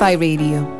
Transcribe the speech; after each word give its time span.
Amplify 0.00 0.14
Radio. 0.18 0.79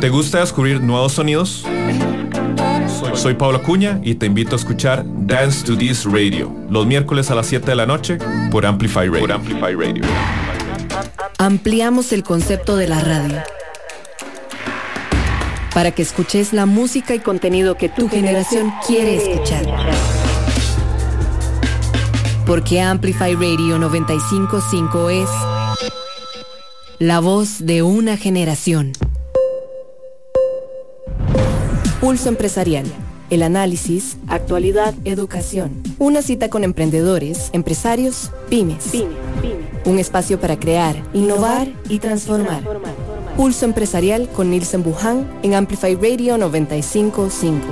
¿Te 0.00 0.08
gusta 0.08 0.40
descubrir 0.40 0.80
nuevos 0.80 1.12
sonidos? 1.12 1.62
Soy, 3.14 3.34
Pablo 3.34 3.62
Cuña 3.62 4.00
y 4.02 4.14
te 4.14 4.24
invito 4.24 4.52
a 4.52 4.56
escuchar 4.56 5.04
Dance 5.06 5.62
to 5.62 5.76
This 5.76 6.06
Radio 6.06 6.50
los 6.70 6.86
miércoles 6.86 7.30
a 7.30 7.34
las 7.34 7.46
7 7.48 7.66
de 7.66 7.76
la 7.76 7.84
noche 7.84 8.16
por 8.50 8.64
Amplify 8.64 9.08
Radio. 9.08 9.34
Amplify 9.34 9.74
Radio. 9.74 10.02
Ampliamos 11.36 12.14
el 12.14 12.22
concepto 12.22 12.78
de 12.78 12.88
la 12.88 13.00
radio 13.00 13.42
para 15.74 15.90
que 15.90 16.00
escuches 16.00 16.54
la 16.54 16.64
música 16.64 17.14
y 17.14 17.18
contenido 17.18 17.76
que 17.76 17.90
tu 17.90 18.08
generación 18.08 18.72
quiere 18.86 19.16
escuchar. 19.16 19.66
Porque 22.46 22.80
Amplify 22.80 23.34
Radio 23.34 23.78
955 23.78 25.10
es 25.10 25.28
la 26.98 27.20
voz 27.20 27.66
de 27.66 27.82
una 27.82 28.16
generación. 28.16 28.92
Pulso 32.10 32.28
Empresarial. 32.28 32.86
El 33.30 33.44
análisis, 33.44 34.16
actualidad, 34.26 34.94
educación. 35.04 35.80
Una 36.00 36.22
cita 36.22 36.50
con 36.50 36.64
emprendedores, 36.64 37.50
empresarios, 37.52 38.32
pymes. 38.48 38.90
Un 39.84 40.00
espacio 40.00 40.40
para 40.40 40.58
crear, 40.58 41.00
innovar 41.12 41.68
y 41.88 42.00
transformar. 42.00 42.64
Pulso 43.36 43.64
Empresarial 43.64 44.28
con 44.28 44.50
Nielsen 44.50 44.82
Buján 44.82 45.24
en 45.44 45.54
Amplify 45.54 45.94
Radio 45.94 46.36
955. 46.36 47.64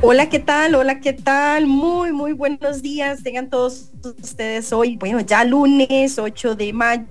Hola, 0.00 0.30
¿qué 0.30 0.38
tal? 0.38 0.76
Hola, 0.76 1.00
¿qué 1.00 1.12
tal? 1.12 1.66
Muy, 1.66 2.12
muy 2.12 2.32
buenos 2.32 2.80
días. 2.80 3.22
Tengan 3.22 3.50
todos 3.50 3.90
ustedes 4.22 4.72
hoy, 4.72 4.96
bueno, 4.96 5.20
ya 5.20 5.44
lunes 5.44 6.18
8 6.18 6.54
de 6.54 6.72
mayo 6.72 7.04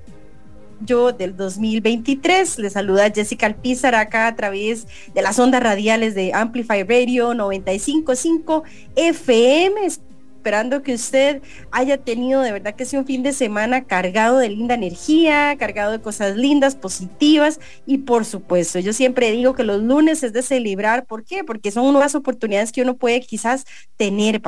yo 0.82 1.12
del 1.12 1.36
2023. 1.36 2.60
Les 2.60 2.74
saluda 2.74 3.12
Jessica 3.12 3.46
Alpizar 3.46 3.96
acá 3.96 4.28
a 4.28 4.36
través 4.36 4.88
de 5.14 5.22
las 5.22 5.40
ondas 5.40 5.62
radiales 5.62 6.16
de 6.16 6.34
Amplify 6.34 6.84
Radio 6.84 7.34
955 7.34 8.64
FM. 8.96 9.86
Esperando 9.86 10.82
que 10.82 10.94
usted 10.94 11.42
haya 11.72 11.98
tenido 11.98 12.42
de 12.42 12.54
verdad 12.54 12.74
que 12.76 12.86
sea 12.86 13.00
un 13.00 13.06
fin 13.06 13.22
de 13.22 13.34
semana 13.34 13.84
cargado 13.84 14.38
de 14.38 14.48
linda 14.48 14.76
energía, 14.76 15.58
cargado 15.58 15.92
de 15.92 16.00
cosas 16.00 16.38
lindas, 16.38 16.76
positivas 16.76 17.60
y 17.86 17.98
por 17.98 18.24
supuesto, 18.24 18.80
yo 18.80 18.94
siempre 18.94 19.32
digo 19.32 19.56
que 19.56 19.64
los 19.64 19.82
lunes 19.82 20.24
es 20.24 20.32
de 20.32 20.42
celebrar. 20.42 21.06
¿Por 21.06 21.26
qué? 21.26 21.44
Porque 21.44 21.72
son 21.72 21.92
nuevas 21.92 22.16
oportunidades 22.16 22.72
que 22.72 22.82
uno 22.82 22.96
puede 22.96 23.20
quizás 23.20 23.66
tener 23.98 24.42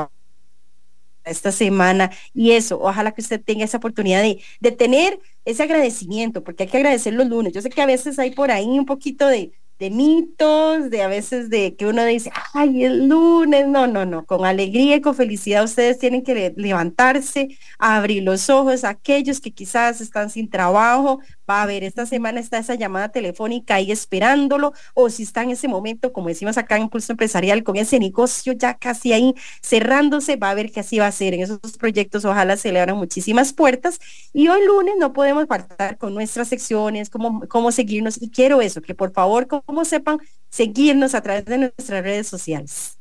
esta 1.30 1.52
semana 1.52 2.12
y 2.34 2.52
eso, 2.52 2.80
ojalá 2.82 3.12
que 3.14 3.22
usted 3.22 3.42
tenga 3.44 3.66
esa 3.66 3.78
oportunidad 3.78 4.22
de, 4.22 4.42
de 4.60 4.72
tener 4.72 5.20
ese 5.46 5.64
agradecimiento, 5.64 6.44
porque 6.44 6.64
hay 6.64 6.70
que 6.70 6.78
agradecer 6.78 7.14
los 7.14 7.28
lunes. 7.28 7.54
Yo 7.54 7.62
sé 7.62 7.70
que 7.70 7.82
a 7.82 7.86
veces 7.86 8.20
hay 8.20 8.32
por 8.32 8.52
ahí 8.52 8.78
un 8.80 8.86
poquito 8.86 9.28
de, 9.28 9.52
de 9.80 9.90
mitos, 9.90 10.90
de 10.90 11.02
a 11.02 11.08
veces 11.08 11.50
de 11.50 11.76
que 11.76 11.88
uno 11.88 12.04
dice, 12.06 12.32
ay, 12.54 12.84
el 12.84 13.08
lunes, 13.08 13.68
no, 13.68 13.88
no, 13.88 14.06
no, 14.06 14.26
con 14.26 14.46
alegría 14.46 14.98
y 14.98 15.02
con 15.02 15.16
felicidad 15.16 15.64
ustedes 15.64 15.98
tienen 15.98 16.24
que 16.24 16.54
levantarse, 16.58 17.58
abrir 17.78 18.24
los 18.24 18.50
ojos, 18.50 18.84
aquellos 18.84 19.40
que 19.40 19.52
quizás 19.52 20.02
están 20.02 20.30
sin 20.30 20.50
trabajo, 20.50 21.22
va 21.50 21.64
a 21.64 21.66
ver, 21.66 21.84
esta 21.84 22.06
semana 22.06 22.40
está 22.40 22.60
esa 22.60 22.76
llamada 22.76 23.10
telefónica 23.10 23.76
ahí 23.76 23.92
esperándolo, 23.92 24.74
o 24.94 25.10
si 25.10 25.24
está 25.24 25.44
en 25.44 25.52
ese 25.52 25.68
momento, 25.68 26.14
como 26.14 26.28
decimos 26.28 26.58
acá 26.58 26.76
en 26.76 26.84
Impulso 26.84 27.14
Empresarial, 27.14 27.64
con 27.64 27.76
ese 27.78 28.00
negocio 28.00 28.54
ya 28.54 28.76
casi 28.76 29.14
ahí 29.14 29.34
cerrándose, 29.62 30.36
va 30.36 30.52
a 30.52 30.54
ver 30.54 30.72
que 30.72 30.82
así 30.82 31.00
va 31.00 31.08
a 31.08 31.12
ser. 31.12 31.34
En 31.34 31.42
esos 31.42 31.60
proyectos 31.80 32.26
ojalá 32.26 32.58
se 32.58 32.72
le 32.72 32.80
abran 32.80 32.98
muchísimas 32.98 33.54
puertas. 33.54 34.00
Y 34.34 34.48
hoy 34.48 34.66
lunes 34.66 34.96
no 35.00 35.14
podemos 35.14 35.48
faltar 35.48 35.98
con 35.98 36.14
nuestras 36.14 36.50
secciones, 36.50 37.10
cómo, 37.10 37.42
cómo 37.48 37.72
seguirnos. 37.72 38.22
Y 38.22 38.30
quiero 38.30 38.62
eso, 38.62 38.82
que 38.82 38.94
por 38.94 39.12
favor, 39.12 39.48
como 39.70 39.86
sepan, 39.86 40.18
seguirnos 40.50 41.14
a 41.14 41.22
través 41.22 41.46
de 41.46 41.60
nuestras 41.60 42.04
redes 42.04 42.26
sociales. 42.26 42.98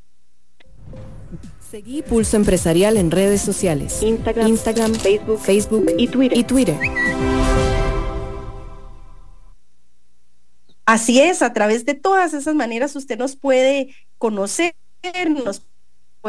Seguí 1.70 2.02
Pulso 2.02 2.36
Empresarial 2.36 2.98
en 2.98 3.10
redes 3.10 3.40
sociales. 3.40 4.02
Instagram, 4.02 4.48
Instagram 4.48 4.94
Facebook, 4.94 5.40
Facebook 5.40 5.86
y 5.96 6.08
Twitter. 6.08 6.36
Y 6.36 6.44
Twitter. 6.44 6.76
Así 10.84 11.18
es, 11.22 11.40
a 11.40 11.54
través 11.54 11.86
de 11.86 11.94
todas 11.94 12.34
esas 12.34 12.54
maneras 12.54 12.94
usted 12.96 13.16
nos 13.16 13.34
puede 13.34 13.94
conocer, 14.18 14.74
nos 15.30 15.62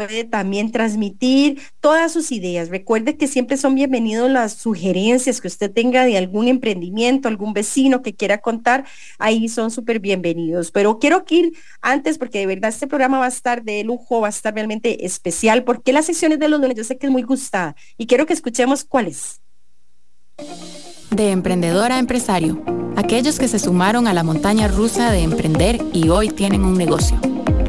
puede 0.06 0.24
también 0.24 0.72
transmitir 0.72 1.60
todas 1.80 2.10
sus 2.10 2.32
ideas. 2.32 2.70
Recuerde 2.70 3.18
que 3.18 3.28
siempre 3.28 3.58
son 3.58 3.74
bienvenidos 3.74 4.30
las 4.30 4.54
sugerencias 4.54 5.42
que 5.42 5.48
usted 5.48 5.70
tenga 5.70 6.06
de 6.06 6.16
algún 6.16 6.48
emprendimiento, 6.48 7.28
algún 7.28 7.52
vecino 7.52 8.00
que 8.00 8.14
quiera 8.14 8.38
contar, 8.38 8.86
ahí 9.18 9.46
son 9.50 9.70
súper 9.70 10.00
bienvenidos. 10.00 10.70
Pero 10.70 10.98
quiero 10.98 11.26
que 11.26 11.34
ir 11.34 11.52
antes, 11.82 12.16
porque 12.16 12.38
de 12.38 12.46
verdad 12.46 12.70
este 12.70 12.86
programa 12.86 13.18
va 13.18 13.26
a 13.26 13.28
estar 13.28 13.62
de 13.62 13.84
lujo, 13.84 14.22
va 14.22 14.28
a 14.28 14.30
estar 14.30 14.54
realmente 14.54 15.04
especial, 15.04 15.64
porque 15.64 15.92
las 15.92 16.06
secciones 16.06 16.38
de 16.38 16.48
los 16.48 16.60
lunes 16.60 16.78
yo 16.78 16.84
sé 16.84 16.96
que 16.96 17.06
es 17.06 17.12
muy 17.12 17.22
gustada 17.22 17.76
y 17.98 18.06
quiero 18.06 18.24
que 18.24 18.32
escuchemos 18.32 18.84
cuáles. 18.84 19.42
De 21.10 21.30
emprendedor 21.30 21.92
a 21.92 21.98
empresario, 21.98 22.64
aquellos 22.96 23.38
que 23.38 23.48
se 23.48 23.58
sumaron 23.58 24.06
a 24.06 24.14
la 24.14 24.22
montaña 24.22 24.66
rusa 24.66 25.10
de 25.10 25.24
emprender 25.24 25.78
y 25.92 26.08
hoy 26.08 26.30
tienen 26.30 26.64
un 26.64 26.78
negocio. 26.78 27.20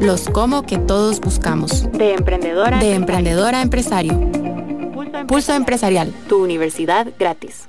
Los 0.02 0.28
cómo 0.28 0.64
que 0.64 0.78
todos 0.78 1.20
buscamos. 1.20 1.90
De 1.92 2.14
emprendedora, 2.14 2.80
de 2.80 2.94
emprendedora 2.94 3.60
a 3.60 3.62
empresario. 3.62 4.18
Pulso 5.28 5.54
empresarial. 5.54 6.12
Tu 6.28 6.42
universidad 6.42 7.06
gratis. 7.16 7.68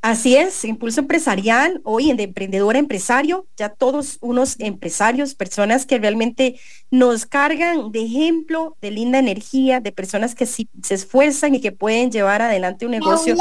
Así 0.00 0.36
es, 0.36 0.64
Impulso 0.64 1.00
Empresarial, 1.00 1.80
hoy 1.84 2.10
en 2.10 2.16
de 2.16 2.24
emprendedor 2.24 2.76
a 2.76 2.78
empresario, 2.78 3.46
ya 3.56 3.68
todos 3.70 4.18
unos 4.20 4.60
empresarios, 4.60 5.34
personas 5.34 5.86
que 5.86 5.98
realmente 5.98 6.58
nos 6.94 7.26
cargan 7.26 7.90
de 7.90 8.04
ejemplo, 8.04 8.76
de 8.80 8.92
linda 8.92 9.18
energía, 9.18 9.80
de 9.80 9.90
personas 9.90 10.36
que 10.36 10.46
sí, 10.46 10.68
se 10.80 10.94
esfuerzan 10.94 11.56
y 11.56 11.60
que 11.60 11.72
pueden 11.72 12.12
llevar 12.12 12.40
adelante 12.40 12.84
un 12.84 12.92
negocio. 12.92 13.34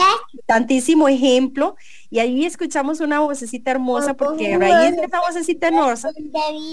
Tantísimo 0.47 1.07
ejemplo. 1.07 1.75
Y 2.09 2.17
ahí 2.17 2.45
escuchamos 2.45 2.99
una 2.99 3.19
vocecita 3.19 3.69
hermosa, 3.69 4.15
porque 4.15 4.55
a 4.55 4.57
raíz 4.57 4.95
de 4.95 5.03
esa 5.03 5.19
vocecita 5.19 5.67
hermosa 5.67 6.09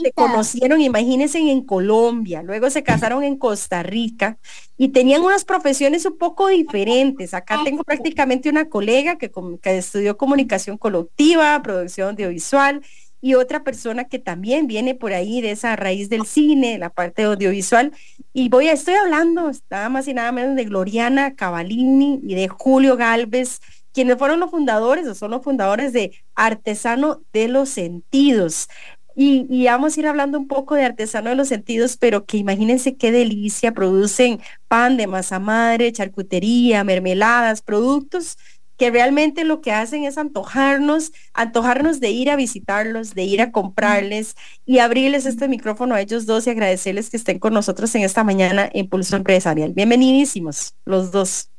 se 0.02 0.12
conocieron, 0.12 0.80
imagínense, 0.80 1.38
en 1.38 1.66
Colombia, 1.66 2.42
luego 2.42 2.70
se 2.70 2.82
casaron 2.82 3.24
en 3.24 3.36
Costa 3.36 3.82
Rica 3.82 4.38
y 4.78 4.88
tenían 4.88 5.20
unas 5.20 5.44
profesiones 5.44 6.06
un 6.06 6.16
poco 6.16 6.48
diferentes. 6.48 7.34
Acá 7.34 7.60
tengo 7.62 7.84
prácticamente 7.84 8.48
una 8.48 8.70
colega 8.70 9.18
que, 9.18 9.30
que 9.60 9.76
estudió 9.76 10.16
comunicación 10.16 10.78
colectiva, 10.78 11.60
producción 11.62 12.10
audiovisual, 12.10 12.80
y 13.20 13.34
otra 13.34 13.62
persona 13.64 14.04
que 14.04 14.18
también 14.18 14.66
viene 14.66 14.94
por 14.94 15.12
ahí 15.12 15.40
de 15.40 15.52
esa 15.52 15.76
raíz 15.76 16.08
del 16.08 16.26
cine, 16.26 16.78
la 16.78 16.90
parte 16.90 17.24
audiovisual. 17.24 17.92
Y 18.32 18.48
voy 18.48 18.68
a, 18.68 18.72
estoy 18.72 18.94
hablando 18.94 19.50
nada 19.70 19.88
más 19.88 20.08
y 20.08 20.14
nada 20.14 20.32
menos 20.32 20.56
de 20.56 20.64
Gloriana 20.64 21.34
Cavalini 21.34 22.20
y 22.22 22.34
de 22.34 22.48
Julio 22.48 22.96
Galvez, 22.96 23.60
quienes 23.92 24.16
fueron 24.16 24.40
los 24.40 24.50
fundadores 24.50 25.06
o 25.06 25.14
son 25.14 25.32
los 25.32 25.42
fundadores 25.42 25.92
de 25.92 26.12
Artesano 26.34 27.22
de 27.32 27.48
los 27.48 27.68
Sentidos. 27.68 28.68
Y, 29.16 29.46
y, 29.50 29.66
vamos 29.66 29.96
a 29.96 30.00
ir 30.00 30.06
hablando 30.06 30.38
un 30.38 30.46
poco 30.46 30.76
de 30.76 30.84
artesano 30.84 31.30
de 31.30 31.36
los 31.36 31.48
sentidos, 31.48 31.96
pero 31.98 32.24
que 32.24 32.38
imagínense 32.38 32.96
qué 32.96 33.10
delicia, 33.10 33.72
producen 33.72 34.40
pan 34.68 34.96
de 34.96 35.08
masa 35.08 35.40
madre, 35.40 35.92
charcutería, 35.92 36.84
mermeladas, 36.84 37.60
productos 37.60 38.38
que 38.80 38.90
realmente 38.90 39.44
lo 39.44 39.60
que 39.60 39.72
hacen 39.72 40.04
es 40.04 40.16
antojarnos, 40.16 41.12
antojarnos 41.34 42.00
de 42.00 42.12
ir 42.12 42.30
a 42.30 42.36
visitarlos, 42.36 43.14
de 43.14 43.24
ir 43.24 43.42
a 43.42 43.52
comprarles 43.52 44.36
y 44.64 44.78
abrirles 44.78 45.26
este 45.26 45.48
micrófono 45.48 45.94
a 45.94 46.00
ellos 46.00 46.24
dos 46.24 46.46
y 46.46 46.50
agradecerles 46.50 47.10
que 47.10 47.18
estén 47.18 47.38
con 47.38 47.52
nosotros 47.52 47.94
en 47.94 48.04
esta 48.04 48.24
mañana 48.24 48.70
en 48.72 48.88
Pulso 48.88 49.16
Empresarial. 49.16 49.74
Bienvenidísimos 49.74 50.72
los 50.86 51.12
dos. 51.12 51.50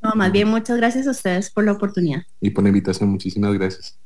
No, 0.00 0.14
más 0.14 0.32
bien 0.32 0.48
muchas 0.48 0.78
gracias 0.78 1.06
a 1.06 1.10
ustedes 1.10 1.50
por 1.50 1.64
la 1.64 1.72
oportunidad. 1.72 2.22
Y 2.40 2.48
por 2.48 2.64
la 2.64 2.70
invitación, 2.70 3.10
muchísimas 3.10 3.52
gracias. 3.52 3.98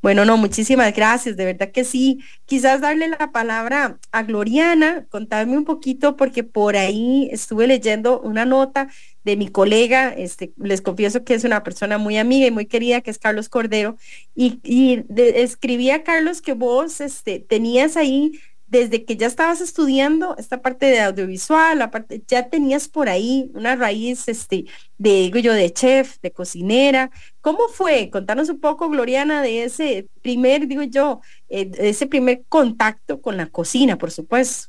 Bueno, 0.00 0.24
no, 0.24 0.36
muchísimas 0.36 0.94
gracias, 0.94 1.36
de 1.36 1.44
verdad 1.44 1.72
que 1.72 1.84
sí. 1.84 2.20
Quizás 2.46 2.80
darle 2.80 3.08
la 3.08 3.32
palabra 3.32 3.98
a 4.12 4.22
Gloriana, 4.22 5.06
contarme 5.10 5.56
un 5.56 5.64
poquito, 5.64 6.16
porque 6.16 6.44
por 6.44 6.76
ahí 6.76 7.28
estuve 7.32 7.66
leyendo 7.66 8.20
una 8.20 8.44
nota 8.44 8.88
de 9.28 9.36
mi 9.36 9.48
colega, 9.48 10.08
este, 10.08 10.54
les 10.56 10.80
confieso 10.80 11.22
que 11.22 11.34
es 11.34 11.44
una 11.44 11.62
persona 11.62 11.98
muy 11.98 12.16
amiga 12.16 12.46
y 12.46 12.50
muy 12.50 12.64
querida, 12.64 13.02
que 13.02 13.10
es 13.10 13.18
Carlos 13.18 13.50
Cordero, 13.50 13.98
y, 14.34 14.58
y 14.64 15.04
escribía 15.14 16.02
Carlos 16.02 16.40
que 16.40 16.54
vos 16.54 17.02
este, 17.02 17.38
tenías 17.38 17.98
ahí 17.98 18.40
desde 18.66 19.04
que 19.04 19.16
ya 19.16 19.26
estabas 19.26 19.60
estudiando 19.60 20.34
esta 20.38 20.62
parte 20.62 20.86
de 20.86 21.00
audiovisual, 21.00 21.78
la 21.78 21.90
parte, 21.90 22.22
ya 22.26 22.48
tenías 22.48 22.88
por 22.88 23.08
ahí 23.08 23.50
una 23.54 23.76
raíz 23.76 24.28
este, 24.28 24.64
de, 24.96 25.10
digo 25.10 25.38
yo, 25.38 25.52
de 25.52 25.72
chef, 25.72 26.18
de 26.22 26.32
cocinera. 26.32 27.10
¿Cómo 27.42 27.68
fue? 27.68 28.08
Contanos 28.10 28.48
un 28.48 28.60
poco, 28.60 28.88
Gloriana, 28.88 29.42
de 29.42 29.64
ese 29.64 30.08
primer, 30.22 30.66
digo 30.66 30.82
yo, 30.82 31.20
eh, 31.48 31.70
ese 31.78 32.06
primer 32.06 32.44
contacto 32.48 33.20
con 33.20 33.36
la 33.36 33.46
cocina, 33.46 33.96
por 33.98 34.10
supuesto. 34.10 34.68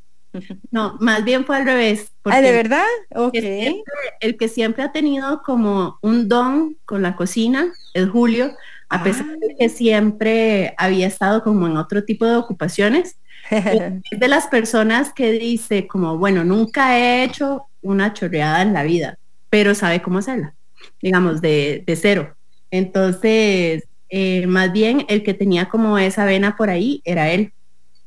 No, 0.71 0.97
más 0.99 1.23
bien 1.23 1.45
fue 1.45 1.57
al 1.57 1.65
revés. 1.65 2.11
Ah, 2.25 2.41
¿de 2.41 2.51
verdad? 2.51 2.85
Ok. 3.15 3.33
El, 3.33 4.37
que 4.37 4.47
siempre 4.47 4.83
ha 4.83 4.91
tenido 4.91 5.41
como 5.43 5.97
un 6.01 6.27
don 6.27 6.77
con 6.85 7.01
la 7.01 7.15
cocina 7.15 7.73
es 7.93 8.07
Julio, 8.09 8.51
a 8.89 9.03
pesar 9.03 9.25
de 9.25 9.47
ah. 9.51 9.55
que 9.57 9.69
siempre 9.69 10.73
había 10.77 11.07
estado 11.07 11.43
como 11.43 11.67
en 11.67 11.77
otro 11.77 12.03
tipo 12.03 12.25
de 12.25 12.35
ocupaciones 12.35 13.17
es 13.49 14.19
de 14.19 14.27
las 14.27 14.47
personas 14.47 15.13
que 15.13 15.31
dice 15.31 15.87
como, 15.87 16.17
bueno, 16.17 16.43
nunca 16.43 16.97
he 16.97 17.23
hecho 17.23 17.65
una 17.81 18.13
chorreada 18.13 18.61
en 18.61 18.73
la 18.73 18.83
vida, 18.83 19.17
pero 19.49 19.73
sabe 19.73 20.01
cómo 20.01 20.19
hacerla, 20.19 20.53
digamos, 21.01 21.41
de, 21.41 21.83
cero. 21.99 22.35
Entonces, 22.71 23.87
eh, 24.09 24.45
más 24.47 24.71
bien 24.71 25.05
el 25.09 25.23
que 25.23 25.33
tenía 25.33 25.69
como 25.69 25.97
esa 25.97 26.25
vena 26.25 26.55
por 26.55 26.69
ahí 26.69 27.01
era 27.05 27.31
él. 27.31 27.53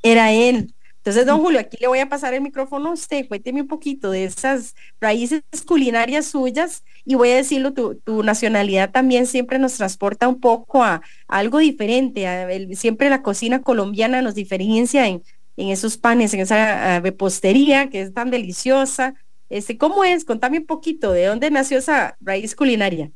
Era 0.03 0.33
él. 0.33 0.75
Entonces, 1.03 1.27
don 1.27 1.41
Julio, 1.41 1.59
aquí 1.59 1.77
le 1.81 1.89
voy 1.89 1.99
a 1.99 2.09
pasar 2.09 2.33
el 2.33 2.43
micrófono 2.43 2.91
a 2.91 2.93
usted, 2.93 3.27
cuénteme 3.27 3.63
un 3.63 3.67
poquito 3.67 4.13
de 4.13 4.23
esas 4.23 4.77
raíces 5.01 5.43
culinarias 5.67 6.27
suyas 6.27 6.85
y 7.05 7.17
voy 7.17 7.31
a 7.31 7.37
decirlo, 7.37 7.73
tu, 7.73 8.23
nacionalidad 8.23 8.93
también 8.93 9.27
siempre 9.27 9.59
nos 9.59 9.75
transporta 9.75 10.29
un 10.29 10.39
poco 10.39 10.85
a, 10.85 11.03
algo 11.27 11.59
diferente, 11.59 12.25
siempre 12.77 13.11
la 13.11 13.23
cocina 13.23 13.63
colombiana 13.63 14.23
nos 14.23 14.37
diferencia 14.37 15.09
en, 15.09 15.25
en 15.57 15.71
esos 15.71 15.97
panes, 15.97 16.35
en 16.35 16.41
esa 16.41 17.01
repostería 17.01 17.91
que 17.91 18.03
es 18.03 18.15
tan 18.15 18.31
deliciosa. 18.31 19.17
Este, 19.51 19.77
¿Cómo 19.77 20.05
es? 20.05 20.25
Contame 20.25 20.59
un 20.59 20.67
poquito, 20.67 21.11
¿de 21.11 21.27
dónde 21.27 21.51
nació 21.51 21.79
esa 21.79 22.17
raíz 22.21 22.55
culinaria? 22.55 23.11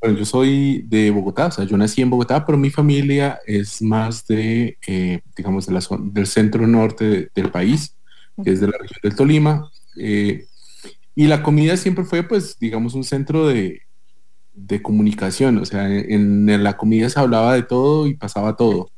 Bueno, 0.00 0.18
yo 0.18 0.24
soy 0.24 0.82
de 0.88 1.10
Bogotá, 1.10 1.46
o 1.46 1.50
sea, 1.50 1.64
yo 1.64 1.76
nací 1.76 2.02
en 2.02 2.10
Bogotá, 2.10 2.44
pero 2.44 2.58
mi 2.58 2.70
familia 2.70 3.38
es 3.46 3.80
más 3.82 4.26
de, 4.26 4.78
eh, 4.86 5.20
digamos, 5.36 5.66
de 5.66 5.72
la 5.74 5.80
zona, 5.80 6.10
del 6.12 6.26
centro 6.26 6.66
norte 6.66 7.30
del 7.34 7.50
país, 7.50 7.96
que 8.42 8.50
es 8.50 8.60
de 8.60 8.66
la 8.66 8.78
región 8.78 8.98
del 9.02 9.14
Tolima. 9.14 9.70
Eh, 9.96 10.46
y 11.14 11.26
la 11.26 11.42
comida 11.42 11.76
siempre 11.76 12.04
fue, 12.04 12.22
pues, 12.22 12.58
digamos, 12.58 12.94
un 12.94 13.04
centro 13.04 13.46
de, 13.46 13.82
de 14.54 14.82
comunicación, 14.82 15.58
o 15.58 15.64
sea, 15.64 15.88
en, 15.88 16.62
la 16.62 16.76
comida 16.76 17.08
se 17.08 17.20
hablaba 17.20 17.54
de 17.54 17.62
todo 17.62 18.06
y 18.06 18.14
pasaba 18.14 18.56
todo. 18.56 18.90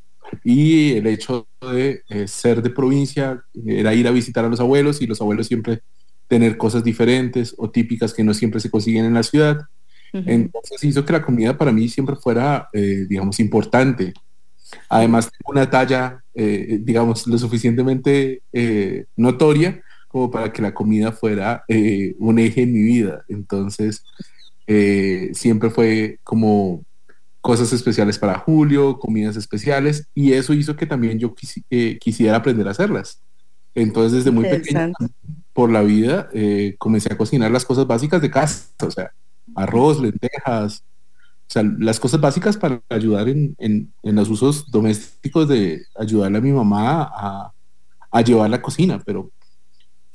Y 0.42 0.92
el 0.94 1.06
hecho 1.06 1.46
de 1.60 2.02
eh, 2.08 2.26
ser 2.26 2.62
de 2.62 2.70
provincia 2.70 3.42
era 3.66 3.94
ir 3.94 4.08
a 4.08 4.10
visitar 4.10 4.44
a 4.44 4.48
los 4.48 4.60
abuelos 4.60 5.00
y 5.00 5.06
los 5.06 5.20
abuelos 5.20 5.46
siempre 5.46 5.82
tener 6.26 6.56
cosas 6.56 6.82
diferentes 6.82 7.54
o 7.58 7.70
típicas 7.70 8.12
que 8.12 8.24
no 8.24 8.34
siempre 8.34 8.60
se 8.60 8.70
consiguen 8.70 9.04
en 9.04 9.14
la 9.14 9.22
ciudad. 9.22 9.60
Entonces 10.14 10.84
hizo 10.84 11.04
que 11.04 11.12
la 11.12 11.22
comida 11.22 11.58
para 11.58 11.72
mí 11.72 11.88
siempre 11.88 12.14
fuera, 12.14 12.68
eh, 12.72 13.04
digamos, 13.08 13.40
importante. 13.40 14.14
Además, 14.88 15.28
una 15.44 15.68
talla, 15.68 16.22
eh, 16.34 16.78
digamos, 16.80 17.26
lo 17.26 17.36
suficientemente 17.36 18.42
eh, 18.52 19.06
notoria 19.16 19.82
como 20.08 20.30
para 20.30 20.52
que 20.52 20.62
la 20.62 20.72
comida 20.72 21.10
fuera 21.10 21.64
un 22.20 22.38
eje 22.38 22.62
en 22.62 22.72
mi 22.72 22.82
vida. 22.84 23.24
Entonces, 23.28 24.04
siempre 25.32 25.70
fue 25.70 26.20
como 26.22 26.84
cosas 27.40 27.72
especiales 27.72 28.16
para 28.16 28.38
Julio, 28.38 29.00
comidas 29.00 29.34
especiales, 29.34 30.06
y 30.14 30.32
eso 30.32 30.54
hizo 30.54 30.76
que 30.76 30.86
también 30.86 31.18
yo 31.18 31.34
quisiera 31.34 32.36
aprender 32.36 32.68
a 32.68 32.70
hacerlas. 32.70 33.20
Entonces, 33.74 34.12
desde 34.12 34.30
muy 34.30 34.48
pequeño, 34.48 34.92
por 35.52 35.72
la 35.72 35.82
vida, 35.82 36.30
comencé 36.78 37.12
a 37.12 37.16
cocinar 37.16 37.50
las 37.50 37.64
cosas 37.64 37.84
básicas 37.88 38.22
de 38.22 38.30
casa, 38.30 38.68
o 38.80 38.90
sea, 38.92 39.10
arroz, 39.54 40.00
lentejas, 40.00 40.84
o 41.48 41.52
sea, 41.52 41.62
las 41.62 42.00
cosas 42.00 42.20
básicas 42.20 42.56
para 42.56 42.80
ayudar 42.88 43.28
en, 43.28 43.54
en, 43.58 43.92
los 44.02 44.30
usos 44.30 44.70
domésticos 44.70 45.48
de 45.48 45.82
ayudarle 45.98 46.38
a 46.38 46.40
mi 46.40 46.52
mamá 46.52 47.02
a, 47.02 47.52
a, 48.10 48.20
llevar 48.22 48.48
la 48.48 48.62
cocina, 48.62 49.00
pero, 49.04 49.30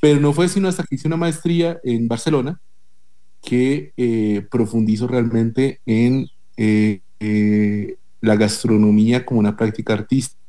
pero 0.01 0.19
no 0.19 0.33
fue 0.33 0.49
sino 0.49 0.67
hasta 0.67 0.83
que 0.83 0.95
hice 0.95 1.07
una 1.07 1.17
maestría 1.17 1.79
en 1.83 2.07
Barcelona 2.07 2.59
que 3.41 3.93
eh, 3.95 4.45
profundizo 4.49 5.07
realmente 5.07 5.79
en 5.85 6.27
eh, 6.57 7.01
eh, 7.19 7.95
la 8.21 8.35
gastronomía 8.35 9.25
como 9.25 9.39
una 9.39 9.55
práctica 9.55 9.93
artística. 9.93 10.39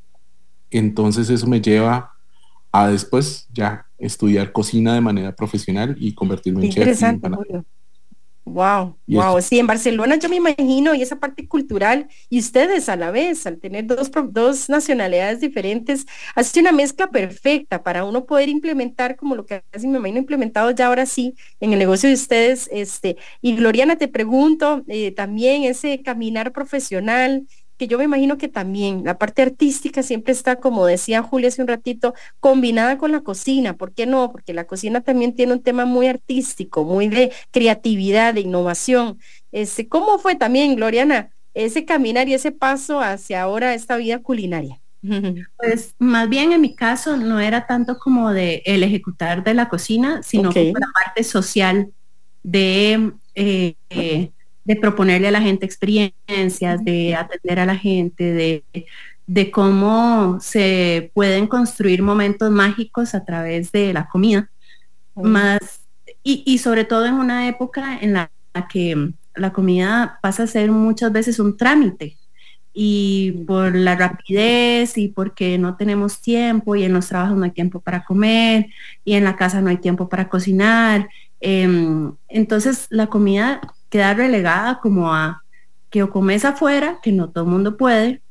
Entonces 0.71 1.31
eso 1.31 1.47
me 1.47 1.61
lleva 1.61 2.13
a 2.73 2.89
después 2.89 3.49
ya 3.53 3.87
estudiar 3.99 4.53
cocina 4.53 4.95
de 4.95 5.01
manera 5.01 5.35
profesional 5.35 5.97
y 5.99 6.15
convertirme 6.15 6.67
en 6.67 6.73
chef. 6.73 7.03
Wow, 8.47 8.99
wow. 9.07 9.41
Sí, 9.43 9.59
en 9.61 9.67
Barcelona 9.69 10.17
yo 10.17 10.29
me 10.29 10.37
imagino 10.37 10.95
y 10.95 11.03
esa 11.03 11.21
parte 11.21 11.47
cultural 11.47 12.09
y 12.29 12.41
ustedes 12.41 12.89
a 12.89 12.97
la 12.97 13.13
vez, 13.13 13.47
al 13.47 13.61
tener 13.61 13.87
dos, 13.87 14.11
dos 14.31 14.69
nacionalidades 14.69 15.41
diferentes, 15.41 16.07
hace 16.35 16.59
una 16.61 16.73
mezcla 16.73 17.07
perfecta 17.11 17.83
para 17.85 18.05
uno 18.05 18.27
poder 18.27 18.49
implementar 18.49 19.15
como 19.17 19.37
lo 19.37 19.47
que 19.47 19.63
casi 19.71 19.87
me 19.87 19.99
imagino 19.99 20.19
implementado 20.19 20.71
ya 20.73 20.87
ahora 20.89 21.07
sí 21.07 21.35
en 21.61 21.73
el 21.75 21.79
negocio 21.79 22.09
de 22.09 22.15
ustedes. 22.17 22.69
Este, 22.73 23.17
y 23.41 23.55
Gloriana, 23.55 23.97
te 23.97 24.09
pregunto 24.09 24.83
eh, 24.89 25.13
también 25.13 25.63
ese 25.65 26.03
caminar 26.03 26.53
profesional, 26.53 27.47
que 27.81 27.89
yo 27.89 27.97
me 27.97 28.05
imagino 28.05 28.37
que 28.37 28.49
también 28.49 29.05
la 29.07 29.17
parte 29.17 29.41
artística 29.41 30.03
siempre 30.03 30.35
está, 30.35 30.57
como 30.57 30.85
decía 30.85 31.23
Julia 31.23 31.49
hace 31.49 31.63
un 31.63 31.69
ratito, 31.69 32.13
combinada 32.39 32.99
con 32.99 33.11
la 33.11 33.23
cocina. 33.23 33.73
¿Por 33.73 33.95
qué 33.95 34.05
no? 34.05 34.31
Porque 34.33 34.53
la 34.53 34.67
cocina 34.67 35.01
también 35.01 35.35
tiene 35.35 35.55
un 35.55 35.63
tema 35.63 35.87
muy 35.87 36.07
artístico, 36.07 36.85
muy 36.85 37.09
de 37.09 37.33
creatividad, 37.51 38.35
de 38.35 38.43
innovación. 38.43 39.19
Este, 39.51 39.89
¿Cómo 39.89 40.19
fue 40.19 40.35
también, 40.35 40.77
Gloriana, 40.77 41.31
ese 41.55 41.87
caminar 41.87 42.29
y 42.29 42.35
ese 42.35 42.53
paso 42.53 43.01
hacia 43.01 43.41
ahora 43.41 43.73
esta 43.73 43.97
vida 43.97 44.19
culinaria? 44.19 44.79
Pues 45.57 45.95
más 45.99 46.29
bien 46.29 46.53
en 46.53 46.61
mi 46.61 46.75
caso 46.75 47.17
no 47.17 47.41
era 47.41 47.67
tanto 47.67 47.99
como 47.99 48.31
de 48.31 48.63
el 48.67 48.83
ejecutar 48.83 49.43
de 49.43 49.55
la 49.55 49.71
cocina, 49.71 50.23
sino 50.23 50.53
como 50.53 50.67
la 50.67 50.89
parte 51.03 51.25
social 51.25 51.91
de 52.43 53.13
eh, 53.35 53.75
eh, 53.89 54.33
de 54.65 54.77
proponerle 54.77 55.29
a 55.29 55.33
la 55.33 55.41
gente 55.41 55.67
experiencias, 55.67 56.85
de 56.85 57.15
atender 57.15 57.59
a 57.59 57.67
la 57.67 57.77
gente, 57.77 58.25
de, 58.25 58.65
de 59.27 59.51
cómo 59.51 60.39
se 60.41 61.11
pueden 61.15 61.47
construir 61.47 62.03
momentos 62.03 62.51
mágicos 62.51 63.15
a 63.15 63.25
través 63.25 63.71
de 63.73 63.93
la 63.93 64.09
comida. 64.09 64.51
Más, 65.15 65.83
y, 66.23 66.59
sobre 66.59 66.85
todo 66.85 67.07
en 67.07 67.15
una 67.15 67.49
época 67.49 67.99
en 68.01 68.15
la 68.15 68.31
que 68.69 69.13
la 69.35 69.53
comida 69.53 70.19
pasa 70.23 70.45
a 70.45 70.47
ser 70.47 70.71
muchas 70.71 71.13
veces 71.13 71.39
un 71.39 71.57
trámite 71.57 72.17
y 72.73 73.45
por 73.47 73.75
la 73.75 73.97
rapidez 73.97 74.97
y 74.99 75.09
porque 75.09 75.59
no 75.59 75.77
tenemos 75.77 76.21
tiempo 76.21 76.77
y 76.77 76.85
en 76.85 76.93
los 76.93 77.09
trabajos 77.09 77.37
no 77.37 77.45
hay 77.45 77.51
tiempo 77.51 77.81
para 77.81 78.05
comer 78.05 78.67
y 79.05 79.15
en 79.15 79.25
la 79.25 79.37
casa 79.37 79.61
no 79.61 79.71
hay 79.71 79.79
tiempo 79.79 80.09
para 80.09 80.29
cocinar. 80.29 81.09
Em, 81.41 82.15
entonces 82.29 82.87
la 82.91 83.07
comida 83.09 83.61
queda 83.91 84.15
relegada 84.15 84.81
como 84.81 85.13
a 85.13 85.43
que 85.91 86.03
o 86.03 86.11
comes 86.11 86.45
afuera, 86.45 87.01
que 87.03 87.13
no 87.13 87.29
todo 87.31 87.45
el 87.45 87.51
mundo 87.51 87.77
puede, 87.77 88.23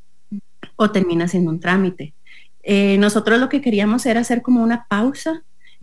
o 0.76 0.90
termina 0.90 1.28
siendo 1.28 1.50
un 1.50 1.60
trámite. 1.60 2.14
Eh, 2.62 2.98
nosotros 2.98 3.38
lo 3.38 3.48
que 3.48 3.60
queríamos 3.60 4.04
era 4.06 4.20
hacer 4.20 4.42
como 4.42 4.62
una 4.62 4.86
pausa 4.88 5.42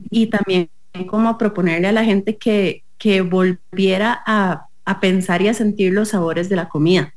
y 0.09 0.27
también 0.27 0.69
como 1.07 1.37
proponerle 1.37 1.87
a 1.87 1.91
la 1.91 2.03
gente 2.03 2.37
que, 2.37 2.83
que 2.97 3.21
volviera 3.21 4.21
a, 4.25 4.67
a, 4.85 4.99
pensar 4.99 5.41
y 5.41 5.47
a 5.47 5.53
sentir 5.53 5.93
los 5.93 6.09
sabores 6.09 6.49
de 6.49 6.55
la 6.55 6.69
comida. 6.69 7.13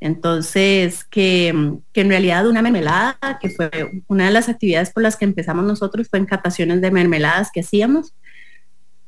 Entonces, 0.00 1.04
que, 1.04 1.78
que, 1.92 2.02
en 2.02 2.08
realidad 2.10 2.46
una 2.46 2.60
mermelada, 2.60 3.16
que 3.40 3.48
fue 3.48 3.70
una 4.06 4.26
de 4.26 4.32
las 4.32 4.50
actividades 4.50 4.90
por 4.90 5.02
las 5.02 5.16
que 5.16 5.24
empezamos 5.24 5.64
nosotros, 5.64 6.08
fue 6.10 6.18
en 6.18 6.26
cataciones 6.26 6.82
de 6.82 6.90
mermeladas 6.90 7.50
que 7.50 7.60
hacíamos. 7.60 8.12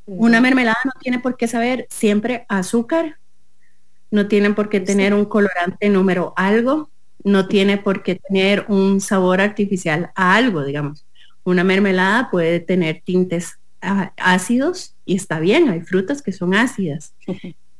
Una 0.06 0.40
mermelada 0.40 0.78
no 0.84 0.92
tiene 1.00 1.18
por 1.18 1.36
qué 1.36 1.48
saber 1.48 1.86
siempre 1.90 2.46
azúcar, 2.48 3.18
no 4.10 4.28
tiene 4.28 4.54
por 4.54 4.68
qué 4.68 4.80
tener 4.80 5.12
un 5.12 5.25
colorante 5.25 5.88
número 5.88 6.32
algo, 6.36 6.90
no 7.25 7.48
tiene 7.48 7.76
por 7.76 8.02
qué 8.02 8.14
tener 8.14 8.64
un 8.68 9.00
sabor 9.00 9.40
artificial 9.40 10.12
a 10.14 10.36
algo, 10.36 10.64
digamos. 10.64 11.04
Una 11.42 11.64
mermelada 11.64 12.30
puede 12.30 12.60
tener 12.60 13.02
tintes 13.04 13.58
ácidos 13.80 14.94
y 15.04 15.16
está 15.16 15.40
bien, 15.40 15.68
hay 15.68 15.80
frutas 15.80 16.22
que 16.22 16.32
son 16.32 16.54
ácidas. 16.54 17.14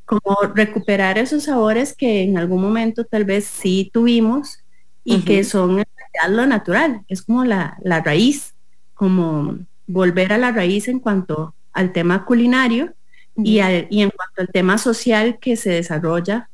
Como 0.05 0.37
recuperar 0.55 1.19
esos 1.19 1.45
sabores 1.45 1.95
que 1.95 2.23
en 2.23 2.39
algún 2.39 2.61
momento 2.61 3.05
tal 3.05 3.25
vez 3.25 3.45
sí 3.45 3.91
tuvimos 3.93 4.61
y 5.05 5.23
que 5.23 5.43
son 5.43 5.85
lo 6.29 6.47
natural, 6.47 7.03
es 7.09 7.23
como 7.23 7.45
la, 7.45 7.77
la 7.83 8.01
raíz, 8.03 8.55
como 8.95 9.59
volver 9.87 10.33
a 10.33 10.39
la 10.39 10.53
raíz 10.53 10.89
en 10.89 11.01
cuanto 11.01 11.56
al 11.77 11.93
tema 11.93 12.25
culinario 12.25 12.95
y, 13.37 13.61
y 13.91 14.03
en 14.03 14.11
cuanto 14.11 14.41
al 14.41 14.49
tema 14.49 14.79
social 14.79 15.39
que 15.39 15.57
se 15.57 15.71
desarrolla 15.71 16.49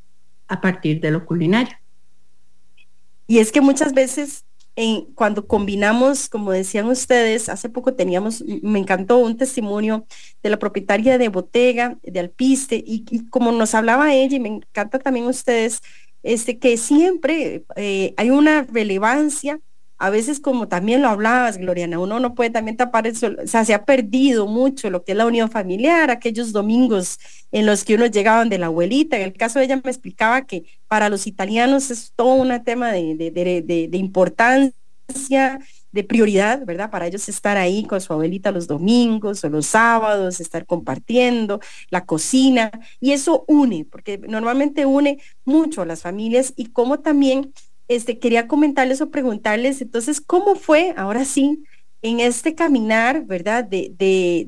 a 0.48 0.60
partir 0.60 1.00
de 1.00 1.12
lo 1.12 1.24
culinario. 1.24 1.76
Y 3.26 3.38
es 3.38 3.52
que 3.52 3.60
muchas 3.60 3.94
veces 3.94 4.44
en, 4.74 5.04
cuando 5.14 5.46
combinamos, 5.46 6.28
como 6.28 6.50
decían 6.50 6.86
ustedes, 6.86 7.48
hace 7.48 7.68
poco 7.68 7.94
teníamos, 7.94 8.42
me 8.62 8.78
encantó 8.78 9.18
un 9.18 9.36
testimonio 9.36 10.06
de 10.42 10.50
la 10.50 10.58
propietaria 10.58 11.18
de 11.18 11.28
Botega, 11.28 11.98
de 12.02 12.20
Alpiste, 12.20 12.82
y, 12.84 13.28
como 13.28 13.52
nos 13.52 13.74
hablaba 13.74 14.14
ella, 14.14 14.36
y 14.36 14.40
me 14.40 14.48
encanta 14.48 14.98
también 14.98 15.26
ustedes, 15.26 15.80
este, 16.22 16.58
que 16.58 16.76
siempre 16.76 17.64
eh, 17.76 18.14
hay 18.16 18.30
una 18.30 18.62
relevancia 18.62 19.60
a 20.02 20.10
veces 20.10 20.40
como 20.40 20.66
también 20.66 21.00
lo 21.00 21.08
hablabas, 21.08 21.58
Gloriana, 21.58 22.00
uno 22.00 22.18
no 22.18 22.34
puede 22.34 22.50
también 22.50 22.76
tapar 22.76 23.06
el 23.06 23.14
sol, 23.16 23.38
o 23.40 23.46
sea, 23.46 23.64
se 23.64 23.72
ha 23.72 23.84
perdido 23.84 24.48
mucho 24.48 24.90
lo 24.90 25.04
que 25.04 25.12
es 25.12 25.18
la 25.18 25.26
unión 25.26 25.48
familiar, 25.48 26.10
aquellos 26.10 26.50
domingos 26.50 27.20
en 27.52 27.66
los 27.66 27.84
que 27.84 27.94
uno 27.94 28.06
llegaban 28.06 28.48
de 28.48 28.58
la 28.58 28.66
abuelita, 28.66 29.14
en 29.14 29.22
el 29.22 29.32
caso 29.32 29.60
de 29.60 29.66
ella 29.66 29.80
me 29.82 29.92
explicaba 29.92 30.42
que 30.42 30.64
para 30.88 31.08
los 31.08 31.28
italianos 31.28 31.92
es 31.92 32.12
todo 32.16 32.34
un 32.34 32.64
tema 32.64 32.90
de, 32.90 33.14
de, 33.14 33.96
importancia, 33.96 35.60
de 35.92 36.02
prioridad, 36.02 36.66
¿verdad? 36.66 36.90
Para 36.90 37.06
ellos 37.06 37.28
estar 37.28 37.56
ahí 37.56 37.84
con 37.84 38.00
su 38.00 38.12
abuelita 38.12 38.50
los 38.50 38.66
domingos 38.66 39.44
o 39.44 39.50
los 39.50 39.66
sábados, 39.66 40.40
estar 40.40 40.66
compartiendo 40.66 41.60
la 41.90 42.04
cocina, 42.04 42.72
y 42.98 43.12
eso 43.12 43.44
une, 43.46 43.86
porque 43.88 44.18
normalmente 44.18 44.84
une 44.84 45.20
mucho 45.44 45.82
a 45.82 45.86
las 45.86 46.02
familias 46.02 46.54
y 46.56 46.66
como 46.66 46.98
también 46.98 47.52
este, 47.88 48.18
quería 48.18 48.48
comentarles 48.48 49.00
o 49.00 49.10
preguntarles, 49.10 49.82
entonces, 49.82 50.20
¿cómo 50.20 50.54
fue, 50.56 50.94
ahora 50.96 51.24
sí, 51.24 51.64
en 52.02 52.18
este 52.20 52.54
caminar, 52.54 53.24
¿verdad? 53.24 53.64
De, 53.64 53.94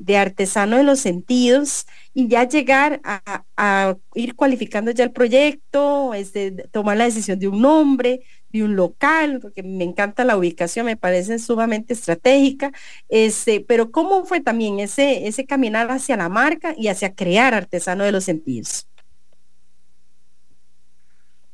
de, 0.01 0.17
artesano 0.17 0.77
de 0.77 0.83
los 0.83 0.99
sentidos 0.99 1.87
y 2.13 2.27
ya 2.27 2.47
llegar 2.47 3.01
a, 3.03 3.95
ir 4.13 4.35
cualificando 4.35 4.91
ya 4.91 5.05
el 5.05 5.11
proyecto, 5.11 6.13
este, 6.13 6.51
tomar 6.71 6.97
la 6.97 7.05
decisión 7.05 7.39
de 7.39 7.47
un 7.47 7.61
nombre, 7.61 8.21
de 8.49 8.63
un 8.63 8.75
local, 8.75 9.39
porque 9.41 9.63
me 9.63 9.85
encanta 9.85 10.25
la 10.25 10.37
ubicación, 10.37 10.85
me 10.85 10.97
parece 10.97 11.39
sumamente 11.39 11.93
estratégica, 11.93 12.71
este, 13.09 13.61
pero 13.61 13.91
¿cómo 13.91 14.25
fue 14.25 14.41
también 14.41 14.79
ese, 14.79 15.27
ese 15.27 15.45
caminar 15.45 15.89
hacia 15.91 16.17
la 16.17 16.29
marca 16.29 16.73
y 16.77 16.89
hacia 16.89 17.15
crear 17.15 17.53
artesano 17.53 18.03
de 18.03 18.11
los 18.11 18.25
sentidos? 18.25 18.87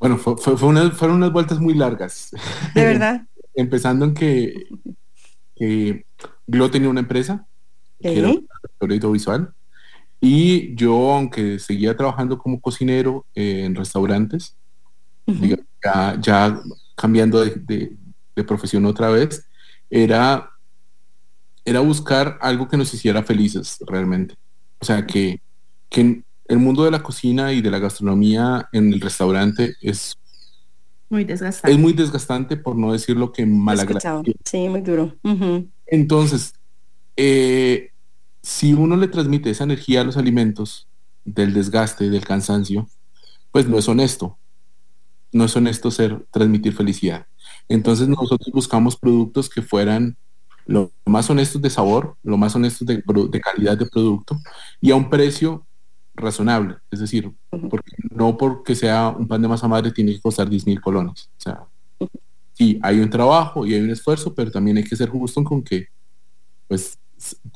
Bueno, 0.01 0.17
fue, 0.17 0.35
fueron 0.35 1.17
unas 1.17 1.31
vueltas 1.31 1.59
muy 1.59 1.75
largas. 1.75 2.31
De 2.73 2.83
verdad. 2.83 3.21
Empezando 3.53 4.03
en 4.03 4.15
que, 4.15 4.65
Glo 6.47 6.71
tenía 6.71 6.89
una 6.89 7.01
empresa, 7.01 7.45
que 7.99 8.17
era 8.17 8.33
audiovisual, 8.79 9.53
y 10.19 10.73
yo, 10.73 11.13
aunque 11.13 11.59
seguía 11.59 11.95
trabajando 11.95 12.39
como 12.39 12.59
cocinero 12.59 13.27
eh, 13.35 13.63
en 13.63 13.75
restaurantes, 13.75 14.55
ya, 15.83 16.59
cambiando 16.95 17.45
de, 17.45 17.95
profesión 18.47 18.87
otra 18.87 19.09
vez, 19.11 19.47
era, 19.87 20.49
era 21.63 21.79
buscar 21.81 22.39
algo 22.41 22.67
que 22.67 22.77
nos 22.77 22.91
hiciera 22.91 23.21
felices 23.21 23.77
realmente. 23.85 24.33
O 24.79 24.85
sea, 24.85 25.05
que, 25.05 25.39
que 25.89 26.23
el 26.51 26.59
mundo 26.59 26.83
de 26.83 26.91
la 26.91 27.01
cocina 27.01 27.53
y 27.53 27.61
de 27.61 27.71
la 27.71 27.79
gastronomía 27.79 28.67
en 28.73 28.91
el 28.91 28.99
restaurante 28.99 29.75
es 29.81 30.17
muy 31.09 31.23
desgastante. 31.23 31.73
Es 31.73 31.79
muy 31.79 31.93
desgastante, 31.93 32.57
por 32.57 32.75
no 32.75 32.91
decir 32.91 33.15
lo 33.15 33.31
que 33.31 33.45
malagradable. 33.45 34.35
Sí, 34.45 34.67
muy 34.69 34.81
duro. 34.81 35.13
Entonces, 35.85 36.53
eh, 37.15 37.91
si 38.41 38.73
uno 38.73 38.97
le 38.97 39.07
transmite 39.07 39.49
esa 39.49 39.63
energía 39.63 40.01
a 40.01 40.03
los 40.03 40.17
alimentos 40.17 40.87
del 41.23 41.53
desgaste, 41.53 42.09
del 42.09 42.25
cansancio, 42.25 42.87
pues 43.51 43.67
no 43.67 43.77
es 43.77 43.87
honesto. 43.87 44.37
no 45.33 45.45
es 45.45 45.55
honesto 45.55 45.89
ser 45.89 46.25
transmitir 46.31 46.73
felicidad. 46.73 47.27
Entonces 47.69 48.09
nosotros 48.09 48.51
buscamos 48.53 48.97
productos 48.97 49.49
que 49.49 49.61
fueran 49.61 50.17
lo 50.65 50.91
más 51.05 51.29
honestos 51.29 51.61
de 51.61 51.69
sabor, 51.69 52.17
lo 52.23 52.35
más 52.35 52.53
honestos 52.55 52.85
de, 52.85 53.01
calidad 53.41 53.77
de 53.77 53.85
producto 53.85 54.37
y 54.81 54.91
a 54.91 54.95
un 54.95 55.09
precio 55.09 55.65
razonable. 56.21 56.77
Es 56.89 56.99
decir, 56.99 57.31
porque, 57.49 57.91
no 58.09 58.37
porque 58.37 58.75
sea 58.75 59.09
un 59.09 59.27
pan 59.27 59.41
de 59.41 59.47
masa 59.47 59.67
madre 59.67 59.91
tiene 59.91 60.13
que 60.13 60.21
costar 60.21 60.49
10 60.49 60.67
mil 60.67 60.81
colones. 60.81 61.29
O 61.37 61.41
sea, 61.41 61.63
sí, 62.53 62.79
hay 62.81 62.99
un 62.99 63.09
trabajo 63.09 63.65
y 63.65 63.73
hay 63.73 63.81
un 63.81 63.89
esfuerzo, 63.89 64.33
pero 64.33 64.51
también 64.51 64.77
hay 64.77 64.83
que 64.83 64.95
ser 64.95 65.09
justo 65.09 65.43
con 65.43 65.63
que, 65.63 65.87
pues, 66.67 66.97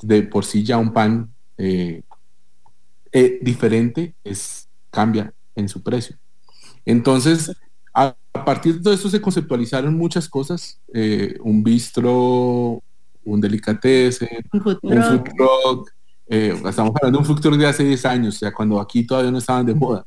de 0.02 0.22
por 0.22 0.44
sí 0.44 0.62
ya 0.62 0.78
un 0.78 0.92
pan 0.92 1.30
eh, 1.58 2.02
eh, 3.12 3.38
diferente 3.40 4.14
es, 4.22 4.68
cambia 4.90 5.32
en 5.54 5.68
su 5.68 5.82
precio. 5.82 6.16
Entonces, 6.84 7.52
a, 7.92 8.14
partir 8.44 8.74
de 8.74 8.82
todo 8.82 8.94
esto 8.94 9.08
se 9.08 9.20
conceptualizaron 9.20 9.96
muchas 9.96 10.28
cosas, 10.28 10.78
eh, 10.92 11.36
un 11.40 11.64
bistro, 11.64 12.82
un 13.24 13.40
delicatessen, 13.40 14.28
un 14.52 14.60
food 14.60 14.78
truck, 14.80 15.95
eh, 16.28 16.60
estamos 16.66 16.92
hablando 16.96 17.20
de 17.20 17.28
un 17.28 17.40
truck 17.40 17.54
de 17.56 17.66
hace 17.66 17.84
10 17.84 18.04
años, 18.04 18.36
o 18.36 18.38
sea, 18.38 18.52
cuando 18.52 18.80
aquí 18.80 19.06
todavía 19.06 19.30
no 19.30 19.38
estaban 19.38 19.66
de 19.66 19.74
moda. 19.74 20.06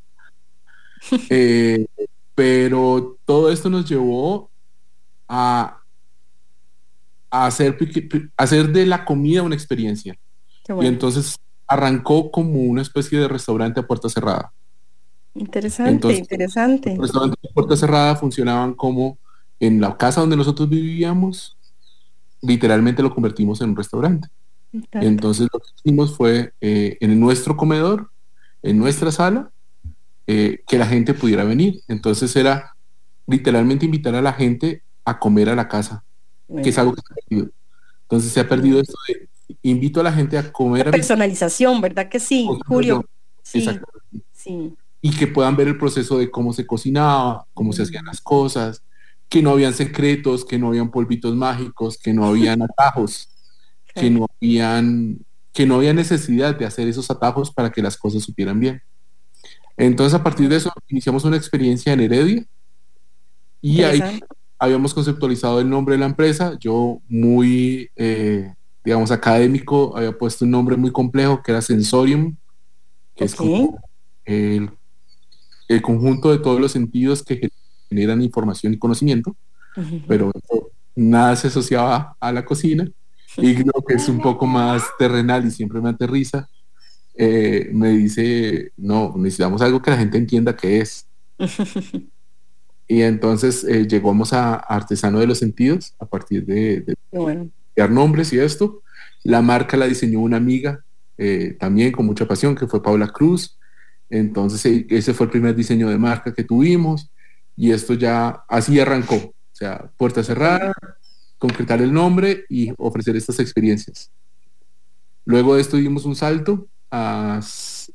Eh, 1.30 1.86
pero 2.34 3.16
todo 3.24 3.50
esto 3.50 3.70
nos 3.70 3.88
llevó 3.88 4.50
a, 5.26 5.80
hacer, 7.30 7.78
hacer 8.36 8.70
de 8.70 8.84
la 8.84 9.04
comida 9.06 9.42
una 9.42 9.54
experiencia. 9.54 10.18
Y 10.80 10.86
entonces 10.86 11.36
arrancó 11.66 12.30
como 12.30 12.60
una 12.60 12.82
especie 12.82 13.18
de 13.18 13.28
restaurante 13.28 13.80
a 13.80 13.86
puerta 13.86 14.10
cerrada. 14.10 14.52
Interesante, 15.34 16.12
interesante. 16.12 16.90
Los 16.96 17.06
restaurantes 17.06 17.50
a 17.50 17.54
puerta 17.54 17.76
cerrada 17.76 18.16
funcionaban 18.16 18.74
como 18.74 19.18
en 19.58 19.80
la 19.80 19.96
casa 19.96 20.20
donde 20.20 20.36
nosotros 20.36 20.68
vivíamos, 20.68 21.56
literalmente 22.42 23.02
lo 23.02 23.14
convertimos 23.14 23.60
en 23.60 23.70
un 23.70 23.76
restaurante. 23.76 24.28
Entonces 24.92 25.48
lo 25.52 25.58
que 25.58 25.68
hicimos 25.76 26.16
fue 26.16 26.52
eh, 26.60 26.96
en 27.00 27.18
nuestro 27.18 27.56
comedor, 27.56 28.10
en 28.62 28.78
nuestra 28.78 29.10
sala, 29.10 29.50
eh, 30.26 30.62
que 30.66 30.78
la 30.78 30.86
gente 30.86 31.14
pudiera 31.14 31.44
venir. 31.44 31.80
Entonces 31.88 32.34
era 32.36 32.74
literalmente 33.26 33.84
invitar 33.84 34.14
a 34.14 34.22
la 34.22 34.32
gente 34.32 34.82
a 35.04 35.18
comer 35.18 35.48
a 35.48 35.56
la 35.56 35.68
casa, 35.68 36.04
que 36.62 36.70
es 36.70 36.78
algo 36.78 36.94
que 36.94 37.02
se 37.02 37.12
ha 37.12 37.16
perdido. 37.16 37.50
Entonces 38.02 38.32
se 38.32 38.40
ha 38.40 38.48
perdido 38.48 38.80
esto 38.80 38.96
de 39.08 39.28
invito 39.62 40.00
a 40.00 40.04
la 40.04 40.12
gente 40.12 40.38
a 40.38 40.50
comer. 40.52 40.86
La 40.86 40.92
personalización, 40.92 41.80
¿verdad 41.80 42.08
que 42.08 42.20
sí, 42.20 42.48
Julio? 42.66 43.04
Sí, 43.42 43.66
sí. 44.32 44.74
Y 45.02 45.10
que 45.16 45.26
puedan 45.26 45.56
ver 45.56 45.68
el 45.68 45.78
proceso 45.78 46.18
de 46.18 46.30
cómo 46.30 46.52
se 46.52 46.66
cocinaba, 46.66 47.46
cómo 47.54 47.72
se 47.72 47.82
hacían 47.82 48.04
las 48.04 48.20
cosas, 48.20 48.82
que 49.28 49.42
no 49.42 49.50
habían 49.50 49.72
secretos, 49.72 50.44
que 50.44 50.58
no 50.58 50.68
habían 50.68 50.90
polvitos 50.90 51.34
mágicos, 51.34 51.96
que 51.96 52.12
no 52.12 52.26
habían 52.26 52.62
atajos, 52.62 53.28
que 53.94 54.10
no 54.10 54.26
habían 54.36 55.18
que 55.52 55.66
no 55.66 55.76
había 55.76 55.92
necesidad 55.92 56.56
de 56.56 56.64
hacer 56.64 56.86
esos 56.86 57.10
atajos 57.10 57.50
para 57.50 57.70
que 57.72 57.82
las 57.82 57.96
cosas 57.96 58.22
supieran 58.22 58.60
bien. 58.60 58.82
Entonces 59.76 60.18
a 60.18 60.22
partir 60.22 60.48
de 60.48 60.56
eso 60.56 60.72
iniciamos 60.88 61.24
una 61.24 61.36
experiencia 61.36 61.92
en 61.92 62.00
Heredia 62.00 62.44
y 63.60 63.82
ahí 63.82 64.20
habíamos 64.58 64.94
conceptualizado 64.94 65.60
el 65.60 65.68
nombre 65.68 65.94
de 65.94 66.00
la 66.00 66.06
empresa. 66.06 66.56
Yo 66.60 67.00
muy 67.08 67.90
eh, 67.96 68.52
digamos, 68.84 69.10
académico, 69.10 69.96
había 69.96 70.16
puesto 70.16 70.44
un 70.44 70.50
nombre 70.50 70.76
muy 70.76 70.90
complejo 70.90 71.42
que 71.42 71.52
era 71.52 71.62
Sensorium, 71.62 72.36
que 73.14 73.24
es 73.24 73.34
como 73.34 73.78
el, 74.24 74.70
conjunto 75.82 76.30
de 76.30 76.38
todos 76.38 76.60
los 76.60 76.72
sentidos 76.72 77.22
que 77.22 77.50
generan 77.88 78.22
información 78.22 78.72
y 78.72 78.78
conocimiento, 78.78 79.36
pero 80.08 80.32
nada 80.96 81.36
se 81.36 81.48
asociaba 81.48 82.16
a 82.18 82.32
la 82.32 82.44
cocina. 82.44 82.90
Y 83.36 83.54
creo 83.54 83.84
que 83.86 83.94
es 83.94 84.08
un 84.08 84.20
poco 84.20 84.46
más 84.46 84.84
terrenal 84.98 85.46
y 85.46 85.50
siempre 85.50 85.80
me 85.80 85.90
aterriza. 85.90 86.48
Eh, 87.14 87.70
me 87.72 87.90
dice, 87.90 88.72
no, 88.76 89.12
necesitamos 89.16 89.62
algo 89.62 89.80
que 89.82 89.90
la 89.90 89.98
gente 89.98 90.18
entienda 90.18 90.56
qué 90.56 90.80
es. 90.80 91.06
y 92.88 93.02
entonces 93.02 93.64
eh, 93.64 93.86
llegamos 93.86 94.32
a 94.32 94.54
Artesano 94.54 95.20
de 95.20 95.26
los 95.26 95.38
Sentidos 95.38 95.94
a 95.98 96.06
partir 96.06 96.44
de, 96.44 96.80
de, 96.80 97.88
nombres 97.88 98.32
y 98.32 98.38
esto. 98.38 98.82
La 99.22 99.42
marca 99.42 99.76
la 99.76 99.86
diseñó 99.86 100.20
una 100.20 100.36
amiga 100.36 100.84
eh, 101.18 101.56
también 101.58 101.92
con 101.92 102.06
mucha 102.06 102.26
pasión, 102.26 102.54
que 102.54 102.66
fue 102.66 102.82
Paula 102.82 103.08
Cruz. 103.08 103.58
Entonces 104.08 104.64
e, 104.66 104.86
ese 104.90 105.14
fue 105.14 105.26
el 105.26 105.30
primer 105.30 105.54
diseño 105.54 105.88
de 105.88 105.98
marca 105.98 106.34
que 106.34 106.44
tuvimos 106.44 107.10
y 107.56 107.70
esto 107.72 107.94
ya 107.94 108.44
así 108.48 108.80
arrancó. 108.80 109.16
O 109.16 109.34
sea, 109.52 109.90
puerta 109.96 110.22
cerrada, 110.22 110.72
concretar 111.40 111.80
el 111.80 111.92
nombre 111.92 112.44
y 112.50 112.70
ofrecer 112.76 113.16
estas 113.16 113.40
experiencias. 113.40 114.10
Luego 115.24 115.54
de 115.54 115.62
esto 115.62 115.78
dimos 115.78 116.04
un 116.04 116.14
salto 116.14 116.68
a, 116.90 117.40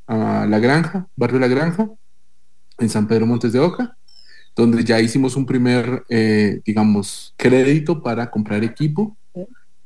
La 0.08 0.58
Granja, 0.58 1.06
Barrio 1.14 1.38
La 1.38 1.46
Granja, 1.46 1.88
en 2.78 2.88
San 2.90 3.06
Pedro 3.06 3.24
Montes 3.24 3.52
de 3.52 3.60
Oca, 3.60 3.96
donde 4.56 4.82
ya 4.84 5.00
hicimos 5.00 5.36
un 5.36 5.46
primer, 5.46 6.04
eh, 6.08 6.60
digamos, 6.64 7.34
crédito 7.36 8.02
para 8.02 8.30
comprar 8.30 8.64
equipo 8.64 9.16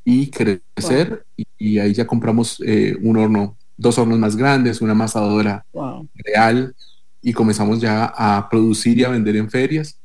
y 0.05 0.31
crecer. 0.31 1.27
Y, 1.59 1.79
ahí 1.79 1.93
ya 1.93 2.07
compramos 2.07 2.63
eh, 2.65 2.97
un 3.03 3.19
horno, 3.19 3.59
dos 3.77 3.99
hornos 3.99 4.19
más 4.19 4.37
grandes, 4.37 4.81
una 4.81 4.93
amasadora 4.93 5.67
real 6.15 6.75
y 7.21 7.35
comenzamos 7.35 7.79
ya 7.79 8.07
a 8.17 8.49
producir 8.49 8.99
y 8.99 9.05
a 9.05 9.11
vender 9.11 9.37
en 9.37 9.51
ferias, 9.51 10.00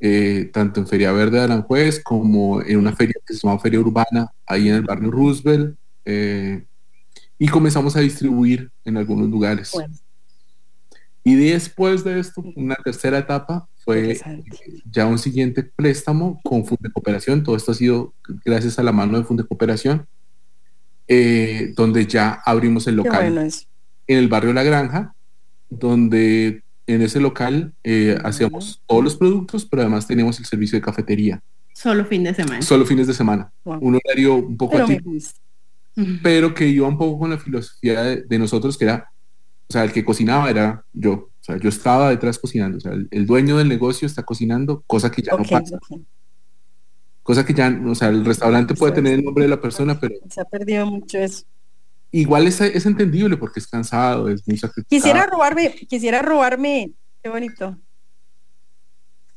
eh, 0.00 0.50
tanto 0.52 0.80
en 0.80 0.86
Feria 0.86 1.12
Verde 1.12 1.38
de 1.38 1.44
Aranjuez 1.44 2.02
como 2.02 2.62
en 2.62 2.78
una 2.78 2.94
feria 2.94 3.14
que 3.26 3.34
se 3.34 3.46
llama 3.46 3.58
Feria 3.58 3.80
Urbana, 3.80 4.32
ahí 4.46 4.68
en 4.68 4.76
el 4.76 4.82
barrio 4.82 5.10
Roosevelt. 5.10 5.76
Eh, 6.04 6.64
y 7.38 7.48
comenzamos 7.48 7.96
a 7.96 8.00
distribuir 8.00 8.70
en 8.84 8.96
algunos 8.96 9.28
lugares. 9.28 9.72
Y 11.22 11.34
después 11.34 12.04
de 12.04 12.18
esto, 12.18 12.42
una 12.56 12.74
tercera 12.76 13.18
etapa 13.18 13.68
fue 13.84 14.18
ya 14.90 15.06
un 15.06 15.18
siguiente 15.18 15.62
préstamo 15.62 16.40
con 16.42 16.64
Funde 16.64 16.90
Cooperación. 16.92 17.42
Todo 17.42 17.56
esto 17.56 17.72
ha 17.72 17.74
sido 17.74 18.14
gracias 18.44 18.78
a 18.78 18.82
la 18.82 18.92
mano 18.92 19.18
de 19.18 19.24
Funde 19.24 19.46
Cooperación, 19.46 20.06
eh, 21.06 21.72
donde 21.76 22.06
ya 22.06 22.40
abrimos 22.44 22.86
el 22.86 22.96
local 22.96 23.38
en 24.06 24.18
el 24.18 24.28
barrio 24.28 24.52
La 24.52 24.62
Granja, 24.62 25.14
donde 25.68 26.62
en 26.88 27.02
ese 27.02 27.20
local 27.20 27.72
eh, 27.84 28.18
hacíamos 28.24 28.82
todos 28.86 29.04
los 29.04 29.16
productos, 29.16 29.64
pero 29.64 29.82
además 29.82 30.06
teníamos 30.06 30.38
el 30.38 30.46
servicio 30.46 30.76
de 30.76 30.82
cafetería. 30.82 31.42
Solo 31.72 32.04
fin 32.04 32.24
de 32.24 32.34
semana. 32.34 32.62
Solo 32.62 32.84
fines 32.84 33.06
de 33.06 33.14
semana. 33.14 33.52
Un 33.64 34.00
horario 34.04 34.34
un 34.34 34.56
poco 34.56 34.78
pero 36.22 36.54
que 36.54 36.66
iba 36.66 36.86
un 36.86 36.96
poco 36.96 37.18
con 37.18 37.30
la 37.30 37.38
filosofía 37.38 38.02
de, 38.02 38.38
nosotros, 38.38 38.78
que 38.78 38.84
era, 38.84 39.10
o 39.68 39.72
sea, 39.72 39.82
el 39.82 39.92
que 39.92 40.04
cocinaba 40.04 40.48
era 40.48 40.84
yo 40.92 41.28
yo 41.56 41.68
estaba 41.68 42.10
detrás 42.10 42.38
cocinando. 42.38 42.78
O 42.78 42.80
sea, 42.80 42.92
el, 42.92 43.26
dueño 43.26 43.56
del 43.56 43.68
negocio 43.68 44.06
está 44.06 44.22
cocinando, 44.22 44.82
cosa 44.86 45.10
que 45.10 45.22
ya 45.22 45.32
no 45.32 45.44
pasa. 45.44 45.78
Cosa 47.22 47.44
que 47.44 47.54
ya, 47.54 47.80
o 47.86 47.94
sea, 47.94 48.08
el 48.08 48.24
restaurante 48.24 48.74
puede 48.74 48.92
tener 48.92 49.14
el 49.14 49.24
nombre 49.24 49.44
de 49.44 49.50
la 49.50 49.60
persona, 49.60 49.98
pero... 49.98 50.14
Se 50.30 50.40
ha 50.40 50.44
perdido 50.44 50.86
mucho 50.86 51.18
eso. 51.18 51.44
Igual 52.10 52.46
es, 52.46 52.60
es 52.60 52.86
entendible 52.86 53.36
porque 53.36 53.60
es 53.60 53.66
cansado, 53.66 54.28
es 54.28 54.46
muy 54.46 54.56
sacrificado. 54.56 54.88
Quisiera 54.88 55.26
robarme, 55.26 55.74
quisiera 55.88 56.22
robarme, 56.22 56.92
qué 57.22 57.28
bonito. 57.28 57.76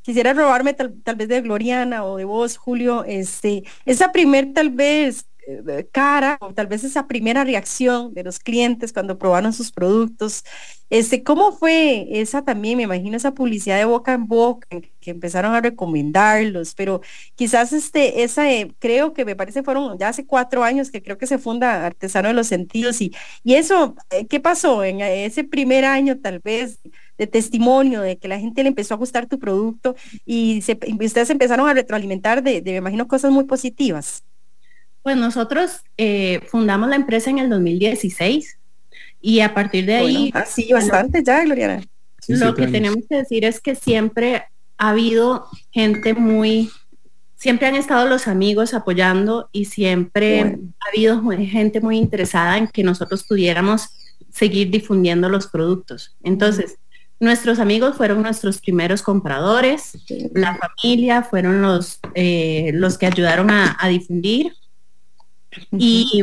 Quisiera 0.02 0.34
robarme 0.34 0.74
tal, 0.74 0.96
tal 1.04 1.16
vez 1.16 1.28
de 1.28 1.42
Gloriana 1.42 2.04
o 2.06 2.18
de 2.18 2.24
vos, 2.24 2.58
Julio, 2.58 3.04
este, 3.06 3.64
esa 3.86 4.12
primer 4.12 4.54
tal 4.54 4.70
vez 4.72 5.26
cara 5.92 6.38
o 6.42 6.54
tal 6.54 6.68
vez 6.68 6.84
esa 6.84 7.08
primera 7.08 7.44
reacción 7.44 8.14
de 8.14 8.24
los 8.24 8.40
clientes 8.40 8.94
cuando 8.94 9.18
probaron 9.18 9.54
sus 9.54 9.72
productos. 9.72 10.44
Este, 10.90 11.24
¿Cómo 11.24 11.54
fue 11.54 12.08
esa 12.20 12.44
también? 12.44 12.78
Me 12.78 12.84
imagino 12.84 13.16
esa 13.16 13.34
publicidad 13.34 13.78
de 13.78 13.86
boca 13.86 14.14
en 14.14 14.28
boca 14.28 14.68
que 15.00 15.12
empezaron 15.12 15.56
a 15.56 15.62
recomendarlos, 15.62 16.76
pero 16.76 17.02
quizás 17.36 17.72
este, 17.74 18.24
esa, 18.24 18.52
eh, 18.52 18.74
creo 18.80 19.14
que 19.14 19.24
me 19.26 19.36
parece 19.36 19.64
fueron 19.64 19.98
ya 19.98 20.10
hace 20.10 20.26
cuatro 20.26 20.64
años 20.64 20.92
que 20.92 21.02
creo 21.02 21.18
que 21.18 21.28
se 21.28 21.38
funda 21.38 21.86
Artesano 21.86 22.28
de 22.28 22.34
los 22.34 22.48
Sentidos 22.48 23.02
y, 23.02 23.14
y 23.44 23.56
eso, 23.56 23.96
eh, 24.10 24.28
¿qué 24.28 24.40
pasó 24.42 24.84
en 24.84 25.02
ese 25.02 25.44
primer 25.44 25.86
año 25.86 26.20
tal 26.20 26.40
vez? 26.40 26.80
de 27.18 27.28
testimonio, 27.28 28.02
de 28.02 28.18
que 28.18 28.28
la 28.28 28.40
gente 28.40 28.64
le 28.64 28.70
empezó 28.70 28.96
a 28.96 28.98
gustar 28.98 29.28
tu 29.28 29.38
producto 29.38 29.96
y, 30.26 30.62
se, 30.64 30.80
ustedes 31.00 31.30
empezaron 31.30 31.70
a 31.70 31.74
retroalimentar 31.76 32.42
de, 32.42 32.62
de, 32.62 32.72
me 32.72 32.78
imagino, 32.78 33.08
cosas 33.08 33.32
muy 33.32 33.44
positivas. 33.44 34.24
Pues 35.04 35.18
nosotros 35.18 35.82
eh, 35.98 36.42
fundamos 36.50 36.90
la 36.90 36.96
empresa 36.96 37.30
en 37.30 37.40
el 37.40 37.50
2016 37.50 38.58
y 39.22 39.40
a 39.40 39.54
partir 39.54 39.86
de 39.86 39.96
ahí... 39.96 40.32
Ah, 40.34 40.46
sí, 40.46 40.72
bastante 40.72 41.24
ya, 41.24 41.44
Gloriana. 41.44 41.84
lo 42.28 42.56
que 42.56 42.68
tenemos 42.68 43.00
que 43.10 43.18
decir 43.18 43.46
es 43.46 43.60
que 43.60 43.76
siempre 43.76 44.44
ha 44.78 44.90
habido 44.90 45.48
gente 45.72 46.14
muy, 46.14 46.70
siempre 47.36 47.68
han 47.68 47.76
estado 47.76 48.08
los 48.08 48.28
amigos 48.28 48.74
apoyando 48.74 49.50
y 49.52 49.66
siempre 49.66 50.42
ha 50.80 50.90
habido 50.90 51.22
gente 51.40 51.82
muy 51.82 51.98
interesada 51.98 52.58
en 52.58 52.68
que 52.68 52.84
nosotros 52.84 53.24
pudiéramos 53.24 53.90
seguir 54.32 54.70
difundiendo 54.70 55.30
los 55.30 55.48
productos. 55.48 56.16
Entonces, 56.24 56.78
Nuestros 57.22 57.60
amigos 57.60 57.98
fueron 57.98 58.24
nuestros 58.24 58.60
primeros 58.60 59.04
compradores, 59.04 59.96
la 60.34 60.58
familia 60.58 61.22
fueron 61.22 61.62
los, 61.62 62.00
eh, 62.16 62.72
los 62.74 62.98
que 62.98 63.06
ayudaron 63.06 63.52
a, 63.52 63.78
difundir. 63.90 64.56
Y, 65.72 66.22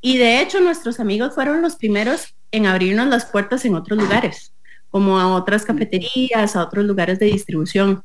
y 0.00 0.18
de 0.18 0.40
hecho 0.40 0.60
nuestros 0.60 1.00
amigos 1.00 1.34
fueron 1.34 1.62
los 1.62 1.76
primeros 1.76 2.34
en 2.50 2.66
abrirnos 2.66 3.08
las 3.08 3.24
puertas 3.24 3.64
en 3.64 3.74
otros 3.74 3.98
lugares, 3.98 4.52
como 4.90 5.18
a 5.18 5.34
otras 5.34 5.64
cafeterías, 5.64 6.54
a 6.54 6.62
otros 6.62 6.84
lugares 6.84 7.18
de 7.18 7.26
distribución. 7.26 8.02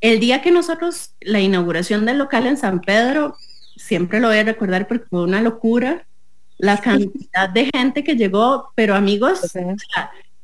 El 0.00 0.18
día 0.18 0.42
que 0.42 0.50
nosotros, 0.50 1.14
la 1.20 1.40
inauguración 1.40 2.04
del 2.04 2.18
local 2.18 2.46
en 2.46 2.56
San 2.56 2.80
Pedro, 2.80 3.36
siempre 3.76 4.20
lo 4.20 4.28
voy 4.28 4.38
a 4.38 4.44
recordar 4.44 4.88
porque 4.88 5.06
fue 5.08 5.22
una 5.22 5.40
locura, 5.40 6.06
la 6.58 6.78
cantidad 6.78 7.48
de 7.48 7.70
gente 7.72 8.04
que 8.04 8.16
llegó, 8.16 8.72
pero 8.74 8.94
amigos, 8.94 9.40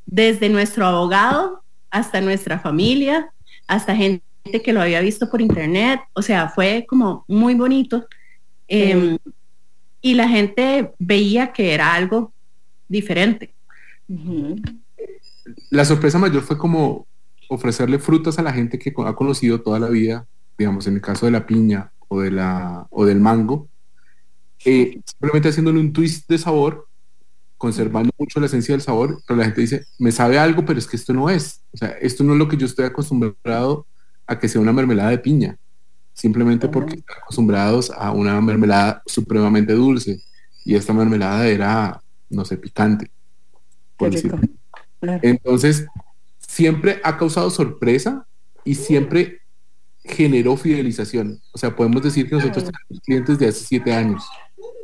desde 0.07 0.49
nuestro 0.49 0.87
abogado 0.87 1.63
hasta 1.91 2.21
nuestra 2.21 2.59
familia, 2.59 3.31
hasta 3.67 3.95
gente 3.95 4.23
que 4.65 4.73
lo 4.73 4.81
había 4.81 5.01
visto 5.01 5.31
por 5.31 5.41
internet, 5.41 6.01
o 6.15 6.23
sea, 6.23 6.49
fue 6.49 6.87
como 6.89 7.25
muy 7.29 7.55
bonito. 7.55 8.07
Em, 8.69 9.19
y 10.01 10.15
la 10.15 10.29
gente 10.29 10.93
veía 10.99 11.53
que 11.53 11.75
era 11.75 11.95
algo 11.95 12.33
diferente. 12.89 13.55
La 15.71 15.85
sorpresa 15.85 16.19
mayor 16.19 16.43
fue 16.43 16.57
como 16.57 17.07
ofrecerle 17.49 17.99
frutas 17.99 18.39
a 18.39 18.43
la 18.43 18.53
gente 18.53 18.79
que 18.79 18.93
ha 19.05 19.15
conocido 19.15 19.63
toda 19.63 19.79
la 19.79 19.89
vida, 19.89 20.27
digamos, 20.57 20.87
en 20.87 20.95
el 20.95 21.01
caso 21.01 21.27
de 21.27 21.33
la 21.33 21.47
piña 21.47 21.93
o, 22.09 22.21
de 22.21 22.31
la, 22.31 22.87
o 22.91 23.05
del 23.05 23.21
mango, 23.21 23.69
eh, 24.65 25.01
simplemente 25.05 25.49
haciéndole 25.49 25.81
un 25.81 25.93
twist 25.93 26.29
de 26.29 26.39
sabor 26.39 26.89
conservando 27.59 28.11
mucho 28.17 28.39
la 28.39 28.47
esencia 28.47 28.73
del 28.73 28.83
sabor, 28.83 29.21
pero 29.27 29.37
la 29.37 29.45
gente 29.45 29.61
dice, 29.61 29.85
me 29.99 30.13
sabe 30.13 30.39
algo, 30.39 30.65
pero 30.65 30.79
es 30.79 30.87
que 30.87 30.97
esto 30.97 31.13
no 31.13 31.29
es. 31.29 31.61
O 31.73 31.77
sea, 31.77 31.89
esto 32.01 32.23
no 32.23 32.33
es 32.33 32.39
lo 32.39 32.49
que 32.49 32.57
yo 32.57 32.67
estoy 32.67 32.85
acostumbrado 32.85 33.85
a 34.27 34.39
que 34.39 34.49
sea 34.49 34.61
una 34.61 34.73
mermelada 34.73 35.11
de 35.11 35.19
piña, 35.19 35.59
simplemente 36.19 36.69
porque 36.69 36.97
están 36.97 37.17
acostumbrados 37.23 37.93
a 37.93 38.11
una 38.11 38.41
mermelada 38.41 39.03
supremamente 39.07 39.73
dulce 39.73 40.21
y 40.65 40.75
esta 40.75 40.93
mermelada 40.93 41.47
era, 41.47 42.03
no 42.29 42.45
sé, 42.45 42.57
picante. 42.57 43.09
Entonces, 45.23 45.87
siempre 46.39 47.01
ha 47.05 47.17
causado 47.17 47.51
sorpresa 47.51 48.27
y 48.65 48.75
siempre 48.75 49.43
generó 50.03 50.57
fidelización. 50.57 51.41
O 51.53 51.59
sea, 51.59 51.77
podemos 51.77 52.03
decir 52.03 52.29
que 52.29 52.35
nosotros 52.35 52.65
tenemos 52.65 53.05
clientes 53.05 53.39
de 53.39 53.47
hace 53.47 53.65
siete 53.65 53.93
años. 53.93 54.29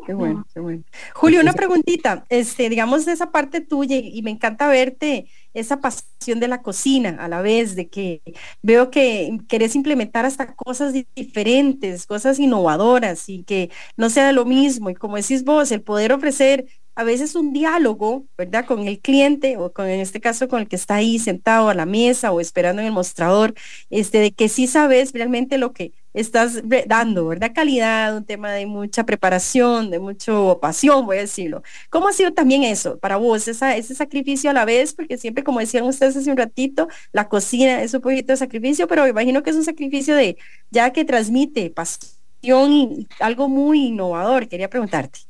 Qué 0.04 0.12
bueno, 0.12 0.46
qué 0.52 0.60
bueno. 0.60 0.84
Julio, 1.14 1.40
una 1.40 1.54
preguntita, 1.54 2.26
este, 2.28 2.68
digamos 2.68 3.06
de 3.06 3.12
esa 3.12 3.30
parte 3.30 3.62
tuya 3.62 3.96
y 3.96 4.20
me 4.22 4.30
encanta 4.30 4.68
verte 4.68 5.30
esa 5.54 5.80
pasión 5.80 6.40
de 6.40 6.48
la 6.48 6.60
cocina 6.60 7.16
a 7.20 7.26
la 7.28 7.40
vez, 7.40 7.74
de 7.74 7.88
que 7.88 8.20
veo 8.60 8.90
que 8.90 9.38
querés 9.48 9.74
implementar 9.74 10.26
hasta 10.26 10.54
cosas 10.54 10.92
diferentes, 11.14 12.06
cosas 12.06 12.38
innovadoras 12.38 13.30
y 13.30 13.44
que 13.44 13.70
no 13.96 14.10
sea 14.10 14.32
lo 14.32 14.44
mismo. 14.44 14.90
Y 14.90 14.94
como 14.94 15.16
decís 15.16 15.42
vos, 15.42 15.72
el 15.72 15.80
poder 15.82 16.12
ofrecer 16.12 16.66
a 16.96 17.02
veces 17.04 17.34
un 17.34 17.52
diálogo, 17.54 18.26
¿verdad? 18.36 18.66
Con 18.66 18.86
el 18.86 19.00
cliente 19.00 19.56
o 19.56 19.72
con, 19.72 19.86
en 19.88 20.00
este 20.00 20.20
caso, 20.20 20.48
con 20.48 20.60
el 20.60 20.68
que 20.68 20.76
está 20.76 20.96
ahí 20.96 21.18
sentado 21.18 21.70
a 21.70 21.74
la 21.74 21.86
mesa 21.86 22.30
o 22.30 22.40
esperando 22.40 22.82
en 22.82 22.88
el 22.88 22.92
mostrador, 22.92 23.54
este, 23.90 24.18
de 24.18 24.32
que 24.32 24.48
sí 24.50 24.66
sabes 24.66 25.12
realmente 25.12 25.58
lo 25.58 25.72
que 25.72 25.92
estás 26.14 26.62
dando, 26.86 27.26
¿verdad? 27.26 27.52
Calidad, 27.54 28.16
un 28.16 28.24
tema 28.24 28.52
de 28.52 28.66
mucha 28.66 29.04
preparación, 29.04 29.90
de 29.90 29.98
mucho 29.98 30.58
pasión, 30.62 31.04
voy 31.04 31.18
a 31.18 31.20
decirlo. 31.20 31.62
¿Cómo 31.90 32.08
ha 32.08 32.12
sido 32.12 32.32
también 32.32 32.62
eso 32.62 32.98
para 32.98 33.16
vos, 33.16 33.48
esa, 33.48 33.76
ese 33.76 33.94
sacrificio 33.94 34.50
a 34.50 34.52
la 34.54 34.64
vez? 34.64 34.94
Porque 34.94 35.18
siempre, 35.18 35.44
como 35.44 35.60
decían 35.60 35.84
ustedes 35.84 36.16
hace 36.16 36.30
un 36.30 36.36
ratito, 36.36 36.88
la 37.12 37.28
cocina 37.28 37.82
es 37.82 37.92
un 37.94 38.00
poquito 38.00 38.32
de 38.32 38.36
sacrificio, 38.36 38.86
pero 38.88 39.02
me 39.02 39.10
imagino 39.10 39.42
que 39.42 39.50
es 39.50 39.56
un 39.56 39.64
sacrificio 39.64 40.14
de 40.14 40.38
ya 40.70 40.92
que 40.92 41.04
transmite 41.04 41.70
pasión 41.70 42.72
y 42.72 43.08
algo 43.20 43.48
muy 43.48 43.86
innovador. 43.86 44.48
Quería 44.48 44.70
preguntarte. 44.70 45.20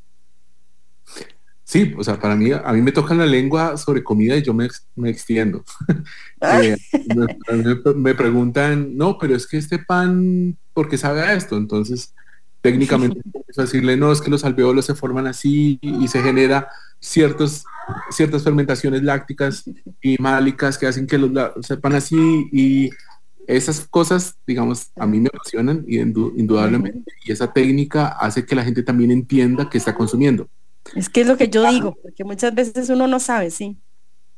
Sí, 1.65 1.95
o 1.97 2.05
sea, 2.05 2.21
para 2.21 2.37
mí, 2.37 2.53
a 2.53 2.73
mí 2.73 2.83
me 2.83 2.93
tocan 2.93 3.19
la 3.19 3.27
lengua 3.27 3.77
sobre 3.79 4.05
comida 4.05 4.37
y 4.37 4.43
yo 4.43 4.53
me, 4.53 4.69
me 4.95 5.11
extiendo. 5.11 5.65
Ah. 6.47 6.63
Eh, 6.63 6.77
me, 7.97 8.15
preguntan, 8.15 8.95
no, 8.95 9.17
pero 9.17 9.35
es 9.35 9.47
que 9.47 9.57
este 9.57 9.79
pan, 9.79 10.59
¿por 10.75 10.89
qué 10.89 10.99
sabe 10.99 11.23
a 11.23 11.33
esto? 11.33 11.57
Entonces, 11.57 12.13
técnicamente, 12.61 13.21
decirle, 13.57 13.97
no, 13.97 14.13
es 14.13 14.21
que 14.21 14.31
los 14.31 14.45
alveolos 14.45 14.85
se 14.85 14.95
forman 14.95 15.27
así 15.27 15.79
y, 15.81 16.09
se 16.09 16.23
genera 16.23 16.69
ciertos, 17.01 17.65
ciertas 18.11 18.43
fermentaciones 18.43 19.03
lácticas 19.03 19.65
y 20.03 20.17
málicas 20.21 20.77
que 20.77 20.87
hacen 20.87 21.07
que 21.07 21.19
los 21.19 21.31
sepan 21.65 21.95
así 21.95 22.49
y 22.53 22.91
esas 23.47 23.87
cosas, 23.89 24.37
digamos, 24.47 24.91
a 24.97 25.07
mí 25.07 25.21
me 25.21 25.29
apasionan 25.29 25.85
y 25.87 25.99
indudablemente, 25.99 27.13
y 27.25 27.33
esa 27.33 27.53
técnica 27.53 28.09
hace 28.09 28.45
que 28.45 28.55
la 28.55 28.65
gente 28.65 28.83
también 28.83 29.11
entienda 29.11 29.69
que 29.69 29.79
está 29.79 29.95
consumiendo. 29.95 30.49
Es 30.95 31.09
que 31.09 31.23
es 31.23 31.27
lo 31.27 31.37
que 31.37 31.49
yo 31.49 31.69
digo, 31.71 31.97
porque 32.03 32.25
muchas 32.25 32.55
veces 32.55 32.89
uno 32.89 33.07
no 33.07 33.21
sabe, 33.21 33.51
sí. 33.51 33.77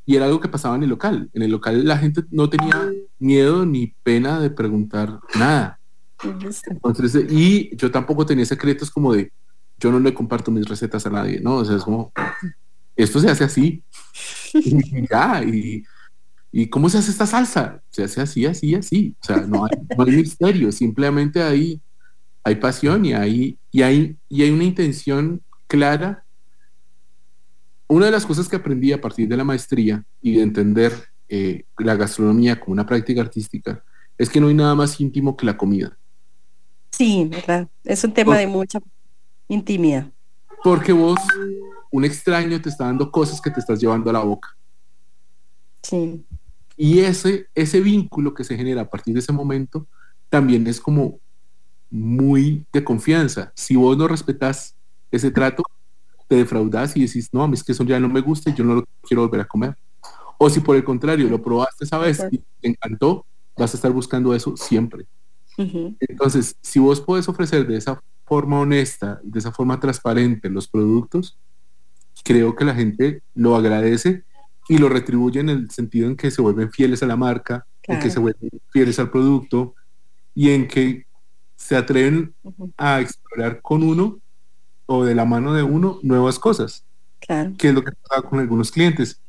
Y 0.04 0.14
era 0.14 0.26
algo 0.26 0.40
que 0.40 0.48
pasaba 0.48 0.76
en 0.76 0.84
el 0.84 0.88
local. 0.88 1.28
En 1.32 1.42
el 1.42 1.50
local 1.50 1.84
la 1.84 1.98
gente 1.98 2.22
no 2.30 2.48
tenía 2.48 2.92
miedo 3.18 3.66
ni 3.66 3.88
pena 4.04 4.40
de 4.40 4.50
preguntar 4.50 5.18
nada. 5.36 5.75
Entonces, 6.22 7.26
y 7.30 7.74
yo 7.76 7.90
tampoco 7.90 8.24
tenía 8.24 8.46
secretos 8.46 8.90
como 8.90 9.12
de, 9.12 9.32
yo 9.78 9.90
no 9.92 10.00
le 10.00 10.14
comparto 10.14 10.50
mis 10.50 10.66
recetas 10.66 11.06
a 11.06 11.10
nadie, 11.10 11.40
¿no? 11.40 11.56
O 11.56 11.64
sea, 11.64 11.76
es 11.76 11.82
como, 11.82 12.12
esto 12.96 13.20
se 13.20 13.30
hace 13.30 13.44
así. 13.44 13.82
y 14.54 15.08
ya, 15.08 15.42
y, 15.44 15.84
y, 16.52 16.68
¿cómo 16.68 16.88
se 16.88 16.98
hace 16.98 17.10
esta 17.10 17.26
salsa? 17.26 17.82
Se 17.90 18.04
hace 18.04 18.20
así, 18.20 18.46
así, 18.46 18.74
así. 18.74 19.14
O 19.20 19.24
sea, 19.24 19.38
no 19.38 19.64
hay, 19.64 19.72
no 19.96 20.04
hay 20.04 20.12
misterio, 20.12 20.72
simplemente 20.72 21.42
hay, 21.42 21.80
hay 22.42 22.54
pasión 22.56 23.04
y 23.04 23.12
hay, 23.12 23.58
y, 23.70 23.82
hay, 23.82 24.16
y 24.28 24.42
hay 24.42 24.50
una 24.50 24.64
intención 24.64 25.42
clara 25.66 26.24
una 27.88 28.06
de 28.06 28.12
las 28.12 28.26
cosas 28.26 28.48
que 28.48 28.56
aprendí 28.56 28.92
a 28.92 29.00
partir 29.00 29.28
de 29.28 29.36
la 29.36 29.44
maestría 29.44 30.04
y 30.20 30.36
de 30.36 30.42
entender 30.42 30.92
eh, 31.28 31.64
la 31.78 31.94
gastronomía 31.94 32.58
como 32.58 32.72
una 32.72 32.86
práctica 32.86 33.20
artística 33.20 33.84
es 34.18 34.28
que 34.28 34.40
no 34.40 34.48
hay 34.48 34.54
nada 34.54 34.74
más 34.74 35.00
íntimo 35.00 35.36
que 35.36 35.46
la 35.46 35.56
comida. 35.56 35.96
Sí, 36.96 37.28
¿verdad? 37.30 37.68
Es 37.84 38.02
un 38.04 38.12
tema 38.12 38.38
de 38.38 38.46
mucha 38.46 38.78
intimidad. 39.48 40.10
Porque 40.64 40.92
vos, 40.92 41.18
un 41.90 42.04
extraño 42.04 42.60
te 42.60 42.70
está 42.70 42.84
dando 42.86 43.10
cosas 43.10 43.40
que 43.40 43.50
te 43.50 43.60
estás 43.60 43.80
llevando 43.80 44.08
a 44.08 44.14
la 44.14 44.20
boca. 44.20 44.48
Sí. 45.82 46.24
Y 46.76 47.00
ese, 47.00 47.48
ese 47.54 47.80
vínculo 47.80 48.32
que 48.32 48.44
se 48.44 48.56
genera 48.56 48.82
a 48.82 48.90
partir 48.90 49.14
de 49.14 49.20
ese 49.20 49.32
momento 49.32 49.86
también 50.28 50.66
es 50.66 50.80
como 50.80 51.18
muy 51.90 52.64
de 52.72 52.82
confianza. 52.82 53.52
Si 53.54 53.76
vos 53.76 53.96
no 53.96 54.08
respetas 54.08 54.74
ese 55.10 55.30
trato, 55.30 55.62
te 56.28 56.36
defraudas 56.36 56.96
y 56.96 57.06
decís, 57.06 57.28
no, 57.32 57.42
a 57.42 57.48
mí 57.48 57.54
es 57.54 57.62
que 57.62 57.72
eso 57.72 57.84
ya 57.84 58.00
no 58.00 58.08
me 58.08 58.20
gusta 58.20 58.50
y 58.50 58.54
yo 58.54 58.64
no 58.64 58.74
lo 58.74 58.84
quiero 59.02 59.22
volver 59.22 59.42
a 59.42 59.46
comer. 59.46 59.76
O 60.38 60.50
si 60.50 60.60
por 60.60 60.76
el 60.76 60.84
contrario 60.84 61.28
lo 61.28 61.40
probaste 61.42 61.84
esa 61.84 61.98
vez 61.98 62.22
y 62.30 62.38
te 62.38 62.68
encantó, 62.68 63.24
vas 63.56 63.72
a 63.74 63.76
estar 63.76 63.92
buscando 63.92 64.34
eso 64.34 64.56
siempre. 64.56 65.06
Entonces, 65.56 66.56
si 66.60 66.78
vos 66.78 67.00
podés 67.00 67.28
ofrecer 67.28 67.66
de 67.66 67.76
esa 67.76 68.02
forma 68.24 68.60
honesta, 68.60 69.20
de 69.22 69.38
esa 69.38 69.52
forma 69.52 69.80
transparente 69.80 70.50
los 70.50 70.68
productos, 70.68 71.38
creo 72.24 72.54
que 72.56 72.64
la 72.64 72.74
gente 72.74 73.22
lo 73.34 73.56
agradece 73.56 74.24
y 74.68 74.78
lo 74.78 74.88
retribuye 74.88 75.40
en 75.40 75.48
el 75.48 75.70
sentido 75.70 76.08
en 76.08 76.16
que 76.16 76.30
se 76.30 76.42
vuelven 76.42 76.72
fieles 76.72 77.02
a 77.02 77.06
la 77.06 77.16
marca, 77.16 77.66
en 77.84 78.00
que 78.00 78.10
se 78.10 78.18
vuelven 78.18 78.50
fieles 78.70 78.98
al 78.98 79.10
producto 79.10 79.74
y 80.34 80.50
en 80.50 80.66
que 80.66 81.06
se 81.54 81.76
atreven 81.76 82.34
a 82.76 83.00
explorar 83.00 83.62
con 83.62 83.82
uno 83.82 84.18
o 84.86 85.04
de 85.04 85.14
la 85.14 85.24
mano 85.24 85.54
de 85.54 85.62
uno 85.62 86.00
nuevas 86.02 86.38
cosas. 86.38 86.84
Claro. 87.20 87.54
Que 87.56 87.68
es 87.68 87.74
lo 87.74 87.82
que 87.82 87.92
pasa 87.92 88.22
con 88.22 88.40
algunos 88.40 88.70
clientes. 88.70 89.20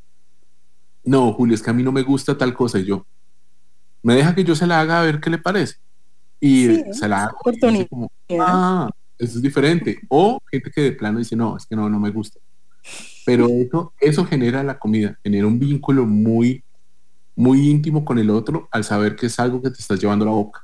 No, 1.04 1.32
Julio, 1.34 1.56
es 1.56 1.62
que 1.62 1.70
a 1.70 1.74
mí 1.74 1.84
no 1.84 1.92
me 1.92 2.04
gusta 2.04 2.38
tal 2.38 2.54
cosa 2.54 2.80
y 2.80 2.86
yo. 2.86 3.06
Me 4.04 4.16
deja 4.16 4.36
que 4.36 4.44
yo 4.44 4.56
se 4.56 4.68
la 4.68 4.82
haga 4.82 5.00
a 5.00 5.04
ver 5.04 5.20
qué 5.20 5.30
le 5.30 5.38
parece. 5.38 5.78
Y 6.40 6.94
se 6.94 7.08
la 7.08 7.24
haga. 7.24 7.36
Como, 7.90 8.12
ah, 8.40 8.90
eso 9.18 9.38
es 9.38 9.42
diferente. 9.42 10.00
O 10.10 10.40
gente 10.52 10.72
que 10.72 10.82
de 10.82 10.92
plano 10.92 11.20
dice, 11.20 11.36
no, 11.36 11.58
es 11.58 11.66
que 11.66 11.76
no, 11.76 11.90
no 11.90 12.00
me 12.00 12.12
gusta. 12.12 12.40
Pero 13.26 13.48
eso, 13.50 13.94
eso 14.00 14.26
genera 14.26 14.64
la 14.64 14.80
comida, 14.80 15.18
genera 15.24 15.48
un 15.48 15.60
vínculo 15.60 16.06
muy, 16.06 16.64
muy 17.36 17.70
íntimo 17.70 18.06
con 18.06 18.20
el 18.20 18.30
otro 18.30 18.70
al 18.72 18.84
saber 18.84 19.16
que 19.16 19.26
es 19.26 19.40
algo 19.40 19.62
que 19.62 19.70
te 19.70 19.80
estás 19.80 20.00
llevando 20.00 20.24
a 20.24 20.28
la 20.28 20.34
boca. 20.34 20.62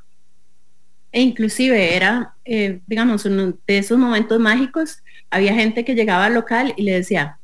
E 1.11 1.21
inclusive 1.21 1.95
era, 1.95 2.35
eh, 2.43 2.81
digamos, 2.87 3.25
uno 3.25 3.53
de 3.67 3.77
esos 3.77 3.97
momentos 3.99 4.39
mágicos, 4.39 5.03
había 5.29 5.53
gente 5.53 5.85
que 5.85 5.93
llegaba 5.93 6.25
al 6.25 6.33
local 6.33 6.73
y 6.75 6.83
le 6.83 6.93
decía, 6.93 7.37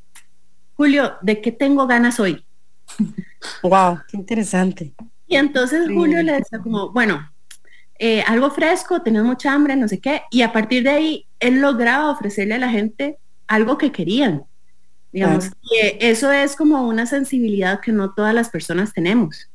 Julio, 0.75 1.13
¿de 1.21 1.41
qué 1.41 1.51
tengo 1.51 1.87
ganas 1.87 2.19
hoy? 2.19 2.43
Wow, 3.63 3.99
qué 4.09 4.17
interesante. 4.17 4.93
Y 5.25 5.37
entonces 5.37 5.87
Julio 5.87 6.21
le 6.21 6.33
decía 6.33 6.59
como, 6.59 6.91
bueno, 6.91 7.31
eh, 7.99 8.23
algo 8.25 8.49
fresco, 8.49 9.01
tenés 9.01 9.23
mucha 9.23 9.53
hambre, 9.53 9.75
no 9.75 9.87
sé 9.89 9.99
qué, 9.99 10.21
y 10.31 10.41
a 10.41 10.53
partir 10.53 10.83
de 10.83 10.89
ahí 10.89 11.25
él 11.39 11.59
lograba 11.59 12.09
ofrecerle 12.09 12.55
a 12.55 12.59
la 12.59 12.69
gente 12.69 13.17
algo 13.47 13.77
que 13.77 13.91
querían. 13.91 14.43
Digamos, 15.11 15.49
que 15.69 15.97
eso 15.99 16.31
es 16.31 16.55
como 16.55 16.87
una 16.87 17.05
sensibilidad 17.07 17.81
que 17.81 17.91
no 17.91 18.13
todas 18.13 18.33
las 18.33 18.49
personas 18.49 18.93
tenemos. 18.93 19.49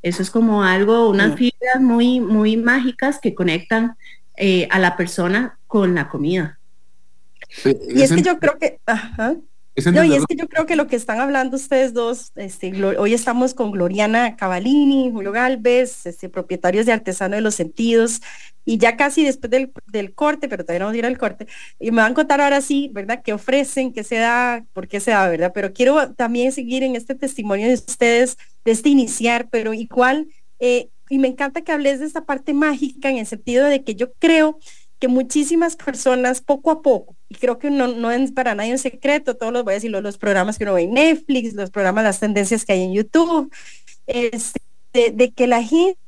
Eso 0.00 0.22
es 0.22 0.30
como 0.30 0.64
algo, 0.64 1.10
unas 1.10 1.36
fibras 1.36 1.80
muy, 1.80 2.20
muy 2.20 2.56
mágicas 2.56 3.18
que 3.20 3.34
conectan 3.34 3.96
eh, 4.36 4.68
a 4.70 4.78
la 4.78 4.96
persona 4.96 5.58
con 5.66 5.94
la 5.94 6.08
comida. 6.08 6.58
Y 7.64 8.00
es 8.00 8.12
que 8.12 8.22
yo 8.22 8.38
creo 8.38 8.58
que, 8.58 8.80
no, 9.92 10.04
y 10.04 10.14
es 10.14 10.26
que 10.26 10.36
yo 10.36 10.48
creo 10.48 10.66
que 10.66 10.76
lo 10.76 10.86
que 10.86 10.96
están 10.96 11.20
hablando 11.20 11.56
ustedes 11.56 11.94
dos, 11.94 12.32
este, 12.34 12.84
hoy 12.84 13.14
estamos 13.14 13.54
con 13.54 13.70
Gloriana 13.70 14.36
Cavalini, 14.36 15.10
Julio 15.10 15.32
Galvez, 15.32 16.04
este, 16.04 16.28
propietarios 16.28 16.84
de 16.84 16.92
Artesano 16.92 17.36
de 17.36 17.42
los 17.42 17.54
Sentidos, 17.54 18.20
y 18.64 18.78
ya 18.78 18.96
casi 18.96 19.24
después 19.24 19.50
del, 19.50 20.14
corte, 20.14 20.48
pero 20.48 20.64
todavía 20.64 20.80
no 20.80 20.86
vamos 20.86 20.96
a 20.96 20.98
ir 20.98 21.06
al 21.06 21.18
corte, 21.18 21.46
y 21.80 21.90
me 21.90 22.02
van 22.02 22.12
a 22.12 22.14
contar 22.14 22.40
ahora 22.40 22.60
sí, 22.60 22.90
¿verdad? 22.92 23.22
¿Qué 23.24 23.32
ofrecen? 23.32 23.92
¿Qué 23.92 24.04
se 24.04 24.16
da? 24.16 24.64
¿Por 24.72 24.88
qué 24.88 25.00
se 25.00 25.12
da? 25.12 25.26
¿Verdad? 25.28 25.52
Pero 25.54 25.72
quiero 25.72 26.12
también 26.12 26.52
seguir 26.52 26.82
en 26.82 26.94
este 26.94 27.14
testimonio 27.14 27.66
de 27.68 27.74
ustedes, 27.74 28.36
de 28.64 28.72
este 28.72 28.90
iniciar, 28.90 29.48
pero 29.50 29.72
igual, 29.72 30.28
eh, 30.60 30.90
y 31.08 31.18
me 31.18 31.28
encanta 31.28 31.62
que 31.62 31.72
hables 31.72 32.00
de 32.00 32.06
esta 32.06 32.24
parte 32.24 32.54
mágica 32.54 33.10
en 33.10 33.18
el 33.18 33.26
sentido 33.26 33.66
de 33.66 33.84
que 33.84 33.94
yo 33.94 34.12
creo 34.14 34.58
que 35.02 35.08
muchísimas 35.08 35.74
personas 35.74 36.40
poco 36.40 36.70
a 36.70 36.80
poco, 36.80 37.16
y 37.28 37.34
creo 37.34 37.58
que 37.58 37.72
no, 37.72 37.88
no 37.88 38.12
es 38.12 38.30
para 38.30 38.54
nadie 38.54 38.70
un 38.70 38.78
secreto, 38.78 39.36
todos 39.36 39.52
los 39.52 39.64
voy 39.64 39.72
a 39.72 39.74
decir, 39.74 39.90
los, 39.90 40.16
programas 40.16 40.58
que 40.58 40.62
uno 40.62 40.74
ve 40.74 40.82
en 40.82 40.94
Netflix, 40.94 41.54
los 41.54 41.72
programas, 41.72 42.04
las 42.04 42.20
tendencias 42.20 42.64
que 42.64 42.74
hay 42.74 42.82
en 42.82 42.92
YouTube, 42.92 43.52
es 44.06 44.52
de, 44.92 45.32
que 45.34 45.48
la 45.48 45.60
gente 45.60 45.98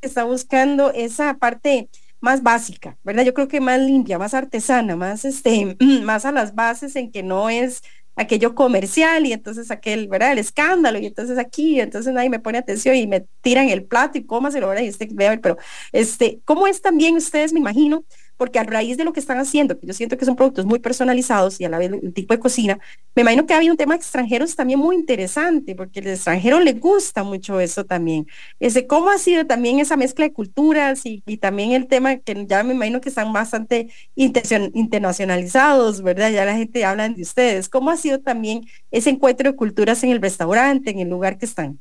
está 0.00 0.22
buscando 0.22 0.92
esa 0.92 1.38
parte 1.38 1.88
más 2.20 2.44
básica, 2.44 2.96
¿verdad? 3.02 3.24
Yo 3.24 3.34
creo 3.34 3.48
que 3.48 3.60
más 3.60 3.80
limpia, 3.80 4.16
más 4.16 4.32
artesana, 4.32 4.94
más 4.94 5.24
este, 5.24 5.76
más 6.04 6.24
a 6.24 6.30
las 6.30 6.54
bases 6.54 6.94
en 6.94 7.10
que 7.10 7.24
no 7.24 7.50
es 7.50 7.82
aquello 8.18 8.54
comercial 8.54 9.24
y 9.26 9.32
entonces 9.32 9.70
aquel, 9.70 10.08
¿verdad? 10.08 10.32
El 10.32 10.38
escándalo 10.38 10.98
y 10.98 11.06
entonces 11.06 11.38
aquí, 11.38 11.80
entonces 11.80 12.12
nadie 12.12 12.30
me 12.30 12.40
pone 12.40 12.58
atención 12.58 12.96
y 12.96 13.06
me 13.06 13.26
tiran 13.40 13.68
el 13.68 13.84
plato 13.84 14.18
y 14.18 14.26
cómaselo, 14.26 14.68
¿verdad? 14.68 14.82
Y 14.82 14.88
este, 14.88 15.08
pero 15.40 15.56
este, 15.92 16.40
¿cómo 16.44 16.66
es 16.66 16.82
también 16.82 17.16
ustedes, 17.16 17.52
me 17.52 17.60
imagino, 17.60 18.04
porque 18.38 18.58
a 18.58 18.62
raíz 18.62 18.96
de 18.96 19.04
lo 19.04 19.12
que 19.12 19.20
están 19.20 19.38
haciendo, 19.38 19.78
yo 19.82 19.92
siento 19.92 20.16
que 20.16 20.24
son 20.24 20.36
productos 20.36 20.64
muy 20.64 20.78
personalizados 20.78 21.60
y 21.60 21.64
a 21.64 21.68
la 21.68 21.76
vez 21.78 21.92
el 21.92 22.14
tipo 22.14 22.32
de 22.32 22.40
cocina, 22.40 22.78
me 23.14 23.22
imagino 23.22 23.44
que 23.44 23.52
ha 23.52 23.56
habido 23.56 23.72
un 23.72 23.76
tema 23.76 23.94
de 23.94 23.98
extranjeros 23.98 24.54
también 24.54 24.78
muy 24.78 24.94
interesante, 24.94 25.74
porque 25.74 25.98
al 26.00 26.06
extranjero 26.06 26.60
le 26.60 26.72
gusta 26.74 27.24
mucho 27.24 27.58
eso 27.60 27.84
también. 27.84 28.26
Ese, 28.60 28.86
¿Cómo 28.86 29.10
ha 29.10 29.18
sido 29.18 29.44
también 29.44 29.80
esa 29.80 29.96
mezcla 29.96 30.24
de 30.24 30.32
culturas 30.32 31.02
y, 31.04 31.20
también 31.38 31.72
el 31.72 31.88
tema 31.88 32.16
que 32.16 32.46
ya 32.46 32.62
me 32.62 32.74
imagino 32.74 33.00
que 33.00 33.08
están 33.08 33.32
bastante 33.32 33.88
internacionalizados, 34.14 36.02
¿verdad? 36.02 36.30
Ya 36.30 36.44
la 36.44 36.56
gente 36.56 36.84
habla 36.84 37.08
de 37.08 37.22
ustedes. 37.22 37.68
¿Cómo 37.68 37.90
ha 37.90 37.96
sido 37.96 38.20
también 38.20 38.64
ese 38.90 39.10
encuentro 39.10 39.50
de 39.50 39.56
culturas 39.56 40.02
en 40.04 40.10
el 40.10 40.22
restaurante, 40.22 40.90
en 40.90 41.00
el 41.00 41.08
lugar 41.08 41.38
que 41.38 41.46
están? 41.46 41.80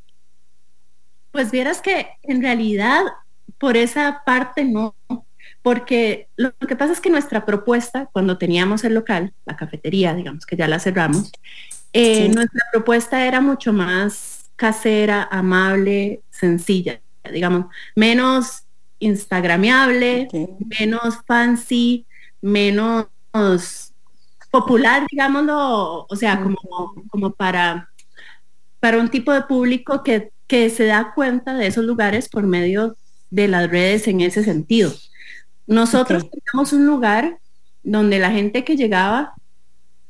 Pues 1.32 1.52
vieras 1.52 1.82
que 1.82 2.08
en 2.24 2.42
realidad 2.42 3.04
por 3.60 3.78
esa 3.78 4.24
parte 4.26 4.66
no, 4.66 4.96
porque 5.68 6.30
lo 6.38 6.54
que 6.54 6.78
pasa 6.78 6.94
es 6.94 7.02
que 7.02 7.10
nuestra 7.10 7.46
propuesta, 7.46 8.08
cuando 8.14 8.38
teníamos 8.38 8.86
el 8.86 8.94
local, 8.94 9.34
la 9.46 9.58
cafetería, 9.58 10.14
digamos 10.14 10.46
que 10.46 10.56
ya 10.56 10.66
la 10.66 10.80
cerramos, 10.80 11.30
eh, 11.92 12.30
nuestra 12.30 12.64
propuesta 12.72 13.28
era 13.28 13.42
mucho 13.42 13.74
más 13.74 14.50
casera, 14.56 15.28
amable, 15.30 16.22
sencilla, 16.30 17.02
digamos, 17.34 17.66
menos 17.98 18.64
instagramiable, 19.00 20.30
menos 20.80 21.16
fancy, 21.28 22.06
menos 22.42 23.08
popular, 24.50 25.06
digámoslo, 25.12 26.06
o 26.08 26.16
sea, 26.16 26.42
como, 26.42 26.94
como 27.10 27.32
para, 27.32 27.90
para 28.80 29.00
un 29.00 29.10
tipo 29.10 29.34
de 29.34 29.42
público 29.42 30.02
que, 30.02 30.32
que 30.48 30.70
se 30.70 30.86
da 30.86 31.12
cuenta 31.14 31.56
de 31.56 31.68
esos 31.68 31.84
lugares 31.84 32.30
por 32.30 32.44
medio 32.44 32.96
de 33.32 33.50
las 33.50 33.70
redes 33.70 34.08
en 34.08 34.22
ese 34.22 34.46
sentido. 34.46 34.94
Nosotros 35.68 36.30
teníamos 36.30 36.74
un 36.74 36.88
lugar 36.88 37.40
donde 37.84 38.20
la 38.20 38.32
gente 38.32 38.64
que 38.64 38.78
llegaba 38.78 39.34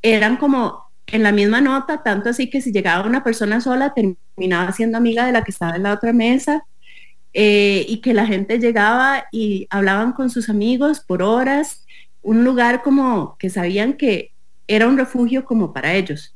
eran 0.01 0.37
como 0.37 0.87
en 1.07 1.23
la 1.23 1.31
misma 1.31 1.61
nota, 1.61 2.03
tanto 2.03 2.29
así 2.29 2.49
que 2.49 2.61
si 2.61 2.71
llegaba 2.71 3.07
una 3.07 3.23
persona 3.23 3.61
sola 3.61 3.93
terminaba 3.93 4.71
siendo 4.71 4.97
amiga 4.97 5.25
de 5.25 5.31
la 5.31 5.43
que 5.43 5.51
estaba 5.51 5.75
en 5.75 5.83
la 5.83 5.93
otra 5.93 6.13
mesa 6.13 6.65
eh, 7.33 7.85
y 7.87 8.01
que 8.01 8.13
la 8.13 8.25
gente 8.25 8.59
llegaba 8.59 9.25
y 9.31 9.67
hablaban 9.69 10.13
con 10.13 10.29
sus 10.29 10.49
amigos 10.49 10.99
por 10.99 11.21
horas, 11.21 11.85
un 12.21 12.43
lugar 12.43 12.83
como 12.83 13.37
que 13.37 13.49
sabían 13.49 13.93
que 13.93 14.31
era 14.67 14.87
un 14.87 14.97
refugio 14.97 15.45
como 15.45 15.73
para 15.73 15.93
ellos. 15.93 16.35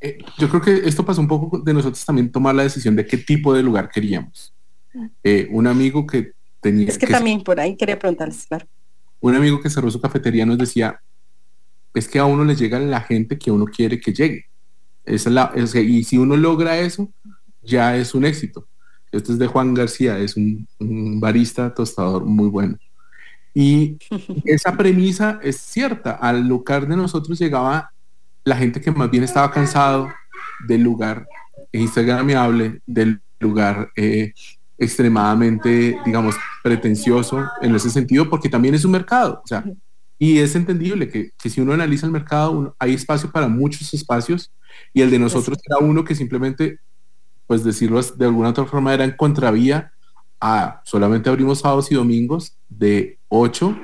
Eh, 0.00 0.18
yo 0.38 0.48
creo 0.48 0.60
que 0.60 0.88
esto 0.88 1.04
pasó 1.04 1.20
un 1.20 1.28
poco 1.28 1.58
de 1.58 1.72
nosotros 1.72 2.04
también 2.04 2.30
tomar 2.30 2.54
la 2.54 2.64
decisión 2.64 2.96
de 2.96 3.06
qué 3.06 3.16
tipo 3.16 3.54
de 3.54 3.62
lugar 3.62 3.88
queríamos. 3.88 4.52
Ah. 4.94 5.08
Eh, 5.22 5.48
un 5.50 5.66
amigo 5.66 6.06
que 6.06 6.32
es 6.68 6.98
que, 6.98 7.06
también 7.06 7.42
por 7.42 7.60
ahí 7.60 7.76
quería 7.76 7.98
preguntarles, 7.98 8.46
claro. 8.46 8.66
Un 9.20 9.34
amigo 9.34 9.60
que 9.60 9.70
cerró 9.70 9.90
su 9.90 10.00
cafetería 10.00 10.44
nos 10.46 10.58
decía, 10.58 11.00
es 11.94 12.08
que 12.08 12.18
a 12.18 12.26
uno 12.26 12.44
le 12.44 12.54
llega 12.54 12.78
la 12.78 13.00
gente 13.00 13.38
que 13.38 13.50
uno 13.50 13.64
quiere 13.66 13.98
que 13.98 14.12
llegue. 14.12 14.46
es 15.04 15.26
la, 15.26 15.52
y 15.56 16.04
si 16.04 16.18
uno 16.18 16.36
logra 16.36 16.78
eso, 16.78 17.10
ya 17.62 17.96
es 17.96 18.14
un 18.14 18.24
éxito. 18.24 18.66
Este 19.12 19.32
es 19.32 19.38
de 19.38 19.46
Juan 19.46 19.72
García, 19.74 20.18
es 20.18 20.36
un, 20.36 20.66
barista 21.20 21.72
tostador 21.74 22.24
muy 22.24 22.48
bueno. 22.48 22.78
Y 23.54 23.96
esa 24.44 24.76
premisa 24.76 25.40
es 25.42 25.56
cierta. 25.56 26.12
Al 26.12 26.46
lugar 26.46 26.86
de 26.86 26.96
nosotros 26.96 27.38
llegaba 27.38 27.90
la 28.44 28.56
gente 28.56 28.80
que 28.80 28.92
más 28.92 29.10
bien 29.10 29.24
estaba 29.24 29.50
cansado 29.50 30.08
del 30.68 30.82
lugar 30.82 31.26
instagramable, 31.72 32.80
del 32.86 33.20
lugar 33.40 33.90
eh, 33.96 34.32
extremadamente, 34.78 35.98
digamos, 36.04 36.34
pretencioso 36.62 37.44
en 37.62 37.74
ese 37.74 37.90
sentido, 37.90 38.28
porque 38.28 38.48
también 38.48 38.74
es 38.74 38.84
un 38.84 38.92
mercado. 38.92 39.40
O 39.44 39.46
sea, 39.46 39.64
y 40.18 40.38
es 40.38 40.54
entendible 40.54 41.08
que, 41.08 41.32
si 41.48 41.60
uno 41.60 41.72
analiza 41.72 42.06
el 42.06 42.12
mercado, 42.12 42.74
hay 42.78 42.94
espacio 42.94 43.30
para 43.30 43.48
muchos 43.48 43.92
espacios 43.92 44.50
y 44.92 45.02
el 45.02 45.10
de 45.10 45.18
nosotros 45.18 45.58
era 45.64 45.78
uno 45.78 46.04
que 46.04 46.14
simplemente, 46.14 46.78
pues 47.46 47.64
decirlo 47.64 48.00
de 48.00 48.24
alguna 48.24 48.50
otra 48.50 48.64
forma, 48.64 48.94
era 48.94 49.04
en 49.04 49.16
contravía 49.16 49.92
a 50.40 50.82
solamente 50.84 51.30
abrimos 51.30 51.60
sábados 51.60 51.90
y 51.90 51.94
domingos 51.94 52.56
de 52.68 53.18
8 53.28 53.76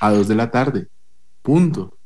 a 0.00 0.12
2 0.12 0.28
de 0.28 0.34
la 0.34 0.50
tarde. 0.50 0.88
Punto. 1.42 1.96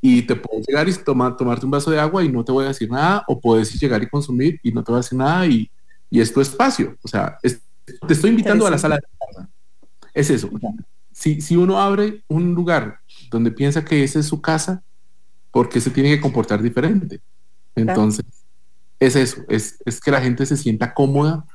Y 0.00 0.22
te 0.22 0.36
puedes 0.36 0.66
llegar 0.66 0.88
y 0.88 0.94
tomar, 0.94 1.36
tomarte 1.36 1.64
un 1.64 1.72
vaso 1.72 1.90
de 1.90 1.98
agua 1.98 2.22
y 2.24 2.28
no 2.28 2.44
te 2.44 2.52
voy 2.52 2.64
a 2.64 2.68
decir 2.68 2.90
nada, 2.90 3.24
o 3.26 3.40
puedes 3.40 3.72
llegar 3.80 4.02
y 4.02 4.08
consumir 4.08 4.60
y 4.62 4.70
no 4.70 4.84
te 4.84 4.92
voy 4.92 4.98
a 4.98 5.02
decir 5.02 5.18
nada 5.18 5.46
y, 5.46 5.68
y 6.10 6.20
es 6.20 6.32
tu 6.32 6.40
espacio. 6.40 6.96
O 7.02 7.08
sea, 7.08 7.38
es, 7.42 7.60
te 8.06 8.12
estoy 8.12 8.30
invitando 8.30 8.66
a 8.66 8.70
la 8.70 8.78
sala 8.78 8.96
de 8.96 9.02
casa. 9.18 9.48
Es 10.14 10.30
eso. 10.30 10.50
Si, 11.12 11.40
si 11.40 11.56
uno 11.56 11.80
abre 11.80 12.22
un 12.28 12.54
lugar 12.54 13.00
donde 13.30 13.50
piensa 13.50 13.84
que 13.84 14.04
esa 14.04 14.18
es 14.20 14.26
su 14.26 14.40
casa, 14.40 14.82
porque 15.50 15.80
se 15.80 15.90
tiene 15.90 16.10
que 16.10 16.20
comportar 16.20 16.62
diferente? 16.62 17.20
Entonces, 17.74 18.26
es 18.98 19.16
eso, 19.16 19.42
es, 19.48 19.78
es 19.84 20.00
que 20.00 20.10
la 20.10 20.20
gente 20.20 20.44
se 20.46 20.56
sienta 20.56 20.94
cómoda 20.94 21.46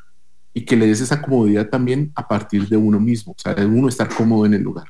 y 0.54 0.66
que 0.66 0.76
le 0.76 0.88
des 0.88 1.02
esa 1.02 1.22
comodidad 1.22 1.70
también 1.70 2.12
a 2.16 2.28
partir 2.28 2.68
de 2.68 2.78
uno 2.78 3.00
mismo, 3.00 3.34
o 3.34 3.40
sea, 3.40 3.54
de 3.54 3.66
uno 3.66 3.88
estar 3.88 4.10
cómodo 4.14 4.46
en 4.46 4.54
el 4.54 4.62
lugar. 4.62 4.88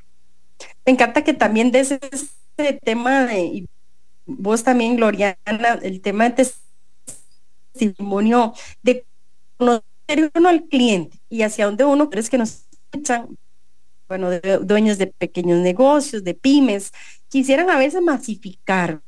Me 0.85 0.93
encanta 0.93 1.23
que 1.23 1.33
también 1.33 1.71
des 1.71 1.91
ese 1.91 2.79
tema 2.83 3.25
de, 3.25 3.41
y 3.41 3.69
vos 4.25 4.63
también, 4.63 4.95
Gloriana, 4.97 5.37
el 5.81 6.01
tema 6.01 6.29
de 6.29 6.47
testimonio 7.73 8.53
de 8.81 9.05
uno 10.35 10.49
al 10.49 10.63
cliente 10.65 11.19
y 11.29 11.43
hacia 11.43 11.65
donde 11.65 11.85
uno 11.85 12.09
crees 12.09 12.29
que 12.29 12.37
nos 12.37 12.67
escuchan, 12.91 13.37
bueno, 14.07 14.29
dueños 14.61 14.97
de 14.97 15.07
pequeños 15.07 15.59
negocios, 15.59 16.23
de 16.23 16.33
pymes, 16.33 16.91
quisieran 17.29 17.69
a 17.69 17.77
veces 17.77 18.01
masificar, 18.01 19.01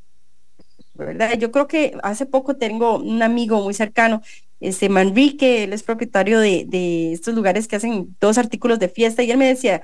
¿verdad? 0.94 1.38
Yo 1.38 1.50
creo 1.50 1.66
que 1.66 1.96
hace 2.02 2.26
poco 2.26 2.56
tengo 2.56 2.98
un 2.98 3.22
amigo 3.22 3.60
muy 3.62 3.74
cercano, 3.74 4.22
este 4.60 4.88
Manrique, 4.88 5.64
él 5.64 5.72
es 5.72 5.82
propietario 5.82 6.40
de, 6.40 6.64
de 6.66 7.12
estos 7.12 7.34
lugares 7.34 7.68
que 7.68 7.76
hacen 7.76 8.16
dos 8.20 8.38
artículos 8.38 8.78
de 8.78 8.88
fiesta 8.88 9.22
y 9.22 9.30
él 9.30 9.36
me 9.36 9.46
decía, 9.46 9.82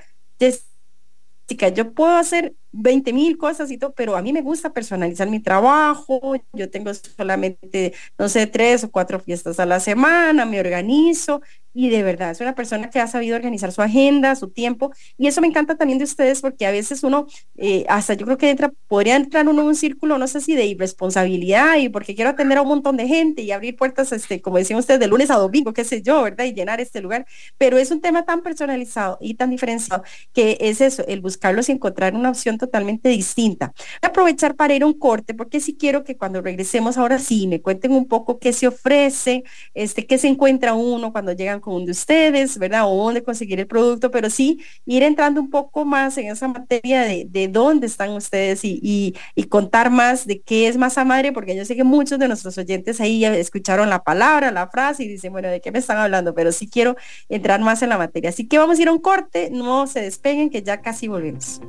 yo 1.73 1.93
puedo 1.93 2.15
hacer 2.15 2.55
20 2.71 3.13
mil 3.13 3.37
cosas 3.37 3.71
y 3.71 3.77
todo, 3.77 3.93
pero 3.93 4.15
a 4.15 4.21
mí 4.21 4.33
me 4.33 4.41
gusta 4.41 4.73
personalizar 4.73 5.29
mi 5.29 5.39
trabajo, 5.39 6.35
yo 6.53 6.69
tengo 6.69 6.93
solamente, 6.93 7.93
no 8.17 8.29
sé, 8.29 8.47
tres 8.47 8.83
o 8.83 8.91
cuatro 8.91 9.19
fiestas 9.19 9.59
a 9.59 9.65
la 9.65 9.79
semana, 9.79 10.45
me 10.45 10.59
organizo 10.59 11.41
y 11.73 11.89
de 11.89 12.03
verdad 12.03 12.31
es 12.31 12.41
una 12.41 12.55
persona 12.55 12.89
que 12.89 12.99
ha 12.99 13.07
sabido 13.07 13.35
organizar 13.35 13.71
su 13.71 13.81
agenda, 13.81 14.35
su 14.35 14.49
tiempo 14.49 14.91
y 15.17 15.27
eso 15.27 15.41
me 15.41 15.47
encanta 15.47 15.75
también 15.75 15.99
de 15.99 16.05
ustedes 16.05 16.41
porque 16.41 16.65
a 16.65 16.71
veces 16.71 17.03
uno, 17.03 17.27
eh, 17.57 17.85
hasta 17.87 18.13
yo 18.13 18.25
creo 18.25 18.37
que 18.37 18.49
entra, 18.49 18.71
podría 18.87 19.15
entrar 19.15 19.47
uno 19.47 19.61
en 19.61 19.67
un 19.67 19.75
círculo, 19.75 20.17
no 20.17 20.27
sé 20.27 20.41
si 20.41 20.55
de 20.55 20.65
irresponsabilidad 20.65 21.77
y 21.77 21.89
porque 21.89 22.15
quiero 22.15 22.31
atender 22.31 22.57
a 22.57 22.61
un 22.61 22.67
montón 22.67 22.97
de 22.97 23.07
gente 23.07 23.41
y 23.41 23.51
abrir 23.51 23.75
puertas, 23.75 24.11
este, 24.11 24.41
como 24.41 24.57
decían 24.57 24.79
ustedes, 24.79 24.99
de 24.99 25.07
lunes 25.07 25.31
a 25.31 25.35
domingo, 25.35 25.73
qué 25.73 25.83
sé 25.83 26.01
yo, 26.01 26.23
¿verdad? 26.23 26.45
Y 26.45 26.53
llenar 26.53 26.81
este 26.81 27.01
lugar, 27.01 27.25
pero 27.57 27.77
es 27.77 27.91
un 27.91 28.01
tema 28.01 28.25
tan 28.25 28.41
personalizado 28.41 29.17
y 29.21 29.35
tan 29.35 29.49
diferenciado 29.49 30.03
que 30.33 30.57
es 30.59 30.81
eso, 30.81 31.05
el 31.07 31.21
buscarlos 31.21 31.69
y 31.69 31.73
encontrar 31.73 32.15
una 32.15 32.29
opción 32.29 32.57
totalmente 32.57 33.09
distinta. 33.09 33.73
Aprovechar 34.01 34.55
para 34.55 34.73
ir 34.73 34.83
a 34.83 34.85
un 34.85 34.97
corte 34.97 35.33
porque 35.33 35.59
si 35.59 35.75
quiero 35.75 36.03
que 36.03 36.17
cuando 36.17 36.41
regresemos 36.41 36.97
ahora 36.97 37.19
sí 37.19 37.47
me 37.47 37.61
cuenten 37.61 37.91
un 37.91 38.07
poco 38.07 38.39
qué 38.39 38.53
se 38.53 38.67
ofrece, 38.67 39.43
este, 39.73 40.05
qué 40.05 40.17
se 40.17 40.27
encuentra 40.27 40.73
uno 40.73 41.11
cuando 41.11 41.31
llegan 41.33 41.60
con 41.61 41.85
de 41.85 41.91
ustedes, 41.91 42.57
¿verdad? 42.57 42.83
O 42.85 42.95
dónde 43.05 43.23
conseguir 43.23 43.59
el 43.59 43.67
producto, 43.67 44.11
pero 44.11 44.29
sí 44.29 44.59
ir 44.85 45.03
entrando 45.03 45.39
un 45.39 45.49
poco 45.49 45.85
más 45.85 46.17
en 46.17 46.27
esa 46.27 46.47
materia 46.47 47.03
de, 47.03 47.25
de 47.29 47.47
dónde 47.47 47.87
están 47.87 48.11
ustedes 48.11 48.65
y, 48.65 48.79
y, 48.81 49.15
y, 49.35 49.43
contar 49.45 49.89
más 49.89 50.25
de 50.25 50.41
qué 50.41 50.67
es 50.67 50.77
Masa 50.77 51.05
Madre, 51.05 51.31
porque 51.31 51.55
yo 51.55 51.65
sé 51.65 51.75
que 51.75 51.83
muchos 51.83 52.19
de 52.19 52.27
nuestros 52.27 52.57
oyentes 52.57 52.99
ahí 53.01 53.23
escucharon 53.25 53.89
la 53.89 54.03
palabra, 54.03 54.51
la 54.51 54.67
frase 54.67 55.03
y 55.03 55.07
dicen, 55.07 55.31
bueno, 55.31 55.47
¿de 55.47 55.61
qué 55.61 55.71
me 55.71 55.79
están 55.79 55.97
hablando? 55.97 56.33
Pero 56.33 56.51
sí 56.51 56.67
quiero 56.69 56.95
entrar 57.29 57.61
más 57.61 57.81
en 57.81 57.89
la 57.89 57.97
materia. 57.97 58.29
Así 58.29 58.47
que 58.47 58.57
vamos 58.57 58.79
a 58.79 58.81
ir 58.81 58.87
a 58.87 58.91
un 58.91 58.99
corte, 58.99 59.49
no 59.51 59.87
se 59.87 60.01
despeguen, 60.01 60.49
que 60.49 60.63
ya 60.63 60.81
casi 60.81 61.07
volvemos. 61.07 61.61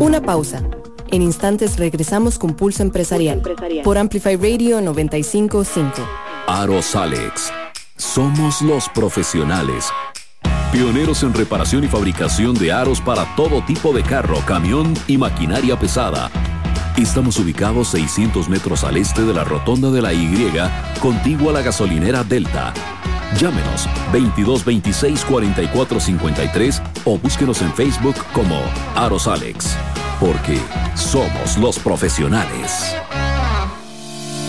Una 0.00 0.20
pausa. 0.20 0.62
En 1.10 1.22
instantes 1.22 1.78
regresamos 1.78 2.38
con 2.38 2.54
Pulso 2.54 2.82
Empresarial, 2.82 3.38
Empresarial. 3.38 3.84
por 3.84 3.96
Amplify 3.96 4.36
Radio 4.36 4.80
955. 4.80 6.25
Aros 6.46 6.94
Alex. 6.94 7.52
Somos 7.96 8.62
los 8.62 8.88
profesionales. 8.90 9.90
Pioneros 10.70 11.24
en 11.24 11.34
reparación 11.34 11.82
y 11.82 11.88
fabricación 11.88 12.54
de 12.54 12.70
aros 12.70 13.00
para 13.00 13.24
todo 13.34 13.62
tipo 13.62 13.92
de 13.92 14.04
carro, 14.04 14.38
camión 14.46 14.94
y 15.08 15.18
maquinaria 15.18 15.76
pesada. 15.76 16.30
Estamos 16.96 17.38
ubicados 17.40 17.88
600 17.88 18.48
metros 18.48 18.84
al 18.84 18.96
este 18.96 19.22
de 19.22 19.34
la 19.34 19.42
rotonda 19.42 19.90
de 19.90 20.00
la 20.00 20.12
Y, 20.12 20.52
contigua 21.00 21.50
a 21.50 21.54
la 21.54 21.62
gasolinera 21.62 22.22
Delta. 22.22 22.72
Llámenos 23.40 23.88
2226 24.12 25.24
4453 25.24 26.82
o 27.06 27.18
búsquenos 27.18 27.60
en 27.60 27.74
Facebook 27.74 28.14
como 28.32 28.60
Aros 28.94 29.26
Alex, 29.26 29.76
porque 30.20 30.60
somos 30.94 31.58
los 31.58 31.80
profesionales. 31.80 32.94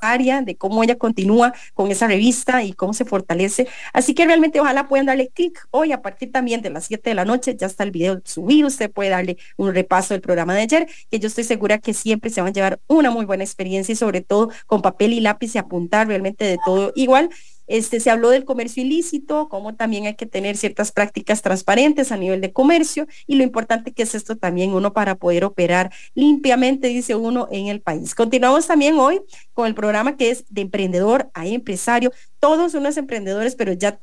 área 0.00 0.42
de 0.42 0.56
cómo 0.56 0.82
ella 0.82 0.96
continúa 0.96 1.52
con 1.74 1.90
esa 1.90 2.06
revista 2.06 2.62
y 2.62 2.72
cómo 2.72 2.94
se 2.94 3.04
fortalece. 3.04 3.68
Así 3.92 4.14
que 4.14 4.26
realmente 4.26 4.60
ojalá 4.60 4.88
puedan 4.88 5.06
darle 5.06 5.28
clic 5.28 5.66
hoy 5.70 5.92
a 5.92 6.02
partir 6.02 6.32
también 6.32 6.62
de 6.62 6.70
las 6.70 6.86
7 6.86 7.10
de 7.10 7.14
la 7.14 7.24
noche, 7.24 7.56
ya 7.56 7.66
está 7.66 7.84
el 7.84 7.90
video 7.90 8.20
subido, 8.24 8.68
usted 8.68 8.90
puede 8.90 9.10
darle 9.10 9.38
un 9.56 9.74
repaso 9.74 10.14
del 10.14 10.20
programa 10.20 10.54
de 10.54 10.62
ayer, 10.62 10.88
que 11.10 11.18
yo 11.18 11.28
estoy 11.28 11.44
segura 11.44 11.78
que 11.78 11.94
siempre 11.94 12.30
se 12.30 12.40
van 12.40 12.50
a 12.50 12.52
llevar 12.52 12.80
una 12.86 13.10
muy 13.10 13.24
buena 13.24 13.44
experiencia 13.44 13.92
y 13.92 13.96
sobre 13.96 14.20
todo 14.20 14.50
con 14.66 14.82
papel 14.82 15.12
y 15.12 15.20
lápiz 15.20 15.54
y 15.54 15.58
apuntar 15.58 16.06
realmente 16.08 16.44
de 16.44 16.58
todo 16.64 16.92
igual. 16.94 17.30
Este, 17.68 18.00
se 18.00 18.10
habló 18.10 18.30
del 18.30 18.44
comercio 18.44 18.82
ilícito, 18.82 19.48
como 19.48 19.74
también 19.74 20.06
hay 20.06 20.14
que 20.14 20.26
tener 20.26 20.56
ciertas 20.56 20.90
prácticas 20.90 21.42
transparentes 21.42 22.10
a 22.10 22.16
nivel 22.16 22.40
de 22.40 22.52
comercio 22.52 23.06
y 23.26 23.36
lo 23.36 23.44
importante 23.44 23.92
que 23.92 24.02
es 24.02 24.14
esto 24.14 24.36
también 24.36 24.72
uno 24.72 24.92
para 24.92 25.14
poder 25.14 25.44
operar 25.44 25.92
limpiamente, 26.14 26.88
dice 26.88 27.14
uno, 27.14 27.48
en 27.50 27.68
el 27.68 27.80
país. 27.80 28.14
Continuamos 28.14 28.66
también 28.66 28.98
hoy 28.98 29.20
con 29.52 29.66
el 29.66 29.74
programa 29.74 30.16
que 30.16 30.30
es 30.30 30.44
de 30.48 30.62
emprendedor 30.62 31.30
a 31.34 31.46
empresario. 31.46 32.10
Todos 32.40 32.74
unos 32.74 32.96
emprendedores, 32.96 33.54
pero 33.54 33.72
ya 33.72 33.98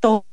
todos 0.00 0.24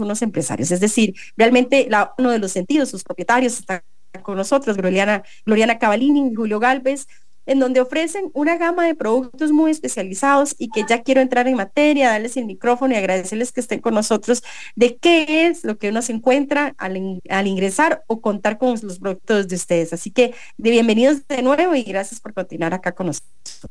unos 0.00 0.22
empresarios. 0.22 0.70
Es 0.70 0.80
decir, 0.80 1.14
realmente 1.36 1.88
uno 2.18 2.30
de 2.30 2.38
los 2.38 2.52
sentidos, 2.52 2.88
sus 2.88 3.02
propietarios 3.02 3.58
están 3.58 3.82
con 4.22 4.36
nosotros, 4.36 4.76
Gloriana, 4.76 5.24
Gloriana 5.44 5.78
Cavalini 5.78 6.34
Julio 6.34 6.60
Galvez, 6.60 7.08
en 7.46 7.58
donde 7.58 7.80
ofrecen 7.80 8.30
una 8.32 8.56
gama 8.56 8.86
de 8.86 8.94
productos 8.94 9.52
muy 9.52 9.70
especializados 9.70 10.54
y 10.58 10.68
que 10.68 10.84
ya 10.88 11.02
quiero 11.02 11.20
entrar 11.20 11.46
en 11.46 11.56
materia, 11.56 12.10
darles 12.10 12.36
el 12.36 12.46
micrófono 12.46 12.94
y 12.94 12.96
agradecerles 12.96 13.52
que 13.52 13.60
estén 13.60 13.80
con 13.80 13.94
nosotros 13.94 14.42
de 14.76 14.96
qué 14.96 15.46
es 15.46 15.64
lo 15.64 15.78
que 15.78 15.90
uno 15.90 16.02
se 16.02 16.12
encuentra 16.12 16.74
al, 16.78 17.20
al 17.28 17.46
ingresar 17.46 18.02
o 18.06 18.20
contar 18.20 18.58
con 18.58 18.74
los 18.82 18.98
productos 18.98 19.48
de 19.48 19.56
ustedes. 19.56 19.92
Así 19.92 20.10
que 20.10 20.34
de 20.56 20.70
bienvenidos 20.70 21.26
de 21.26 21.42
nuevo 21.42 21.74
y 21.74 21.82
gracias 21.82 22.20
por 22.20 22.32
continuar 22.32 22.74
acá 22.74 22.92
con 22.92 23.06
nosotros. 23.08 23.68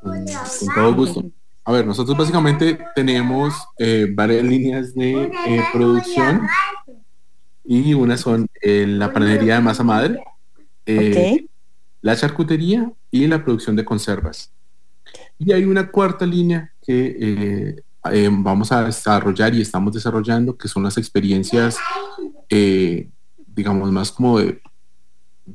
Con 0.00 0.26
todo 0.74 0.94
gusto. 0.94 1.24
A 1.64 1.70
ver, 1.70 1.86
nosotros 1.86 2.16
básicamente 2.16 2.76
tenemos 2.96 3.54
eh, 3.78 4.08
varias 4.12 4.42
líneas 4.42 4.94
de 4.94 5.30
eh, 5.46 5.64
producción 5.72 6.42
y 7.64 7.94
una 7.94 8.16
son 8.16 8.48
eh, 8.60 8.84
la 8.88 9.12
panadería 9.12 9.54
de 9.54 9.60
masa 9.60 9.84
madre, 9.84 10.18
okay 10.82 11.48
la 12.02 12.16
charcutería 12.16 12.92
y 13.12 13.26
la 13.28 13.44
producción 13.44 13.76
de 13.76 13.84
conservas. 13.84 14.50
Y 15.38 15.52
hay 15.52 15.64
una 15.64 15.88
cuarta 15.88 16.26
línea 16.26 16.72
que 16.84 17.16
eh, 17.20 17.82
eh, 18.10 18.28
vamos 18.32 18.72
a 18.72 18.82
desarrollar 18.82 19.54
y 19.54 19.60
estamos 19.60 19.92
desarrollando, 19.92 20.56
que 20.56 20.66
son 20.66 20.82
las 20.82 20.98
experiencias, 20.98 21.76
eh, 22.48 23.08
digamos, 23.46 23.92
más 23.92 24.10
como 24.10 24.40
de 24.40 24.60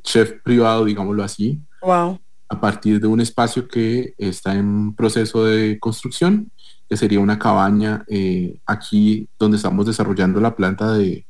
chef 0.02 0.40
privado, 0.42 0.86
digámoslo 0.86 1.22
así. 1.22 1.60
Wow. 1.82 2.18
A 2.48 2.60
partir 2.60 3.00
de 3.00 3.06
un 3.06 3.20
espacio 3.20 3.68
que 3.68 4.14
está 4.16 4.54
en 4.54 4.94
proceso 4.94 5.44
de 5.44 5.78
construcción, 5.78 6.50
que 6.88 6.96
sería 6.96 7.20
una 7.20 7.38
cabaña 7.38 8.06
aquí 8.64 9.28
donde 9.38 9.58
estamos 9.58 9.84
desarrollando 9.84 10.40
la 10.40 10.56
planta 10.56 10.92
de, 10.92 11.26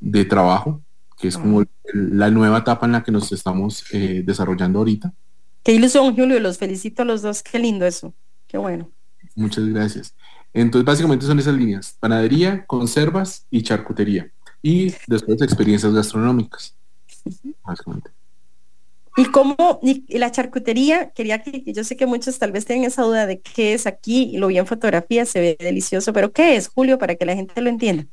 de 0.00 0.24
trabajo 0.26 0.82
que 1.22 1.28
es 1.28 1.38
como 1.38 1.62
la 1.94 2.30
nueva 2.30 2.58
etapa 2.58 2.84
en 2.84 2.92
la 2.92 3.04
que 3.04 3.12
nos 3.12 3.30
estamos 3.30 3.84
eh, 3.92 4.24
desarrollando 4.26 4.80
ahorita. 4.80 5.12
Qué 5.62 5.72
ilusión, 5.72 6.14
Julio, 6.16 6.40
los 6.40 6.58
felicito 6.58 7.02
a 7.02 7.04
los 7.04 7.22
dos, 7.22 7.42
qué 7.42 7.58
lindo 7.58 7.86
eso, 7.86 8.14
qué 8.48 8.58
bueno. 8.58 8.90
Muchas 9.34 9.64
gracias. 9.66 10.14
Entonces, 10.52 10.84
básicamente 10.84 11.24
son 11.24 11.38
esas 11.38 11.54
líneas, 11.54 11.96
panadería, 11.98 12.66
conservas 12.66 13.46
y 13.50 13.62
charcutería. 13.62 14.30
Y 14.60 14.94
después 15.06 15.40
experiencias 15.40 15.92
gastronómicas, 15.92 16.74
básicamente. 17.64 18.10
Y 19.16 19.26
cómo, 19.26 19.78
y, 19.82 20.18
la 20.18 20.30
charcutería, 20.30 21.10
quería 21.10 21.42
que, 21.42 21.62
yo 21.72 21.84
sé 21.84 21.96
que 21.96 22.06
muchos 22.06 22.38
tal 22.38 22.52
vez 22.52 22.64
tienen 22.64 22.84
esa 22.84 23.02
duda 23.02 23.26
de 23.26 23.40
qué 23.40 23.74
es 23.74 23.86
aquí, 23.86 24.30
y 24.34 24.38
lo 24.38 24.46
vi 24.46 24.58
en 24.58 24.66
fotografía, 24.66 25.26
se 25.26 25.40
ve 25.40 25.56
delicioso, 25.58 26.12
pero 26.12 26.32
¿qué 26.32 26.56
es, 26.56 26.68
Julio, 26.68 26.98
para 26.98 27.14
que 27.14 27.26
la 27.26 27.34
gente 27.34 27.60
lo 27.60 27.68
entienda? 27.68 28.06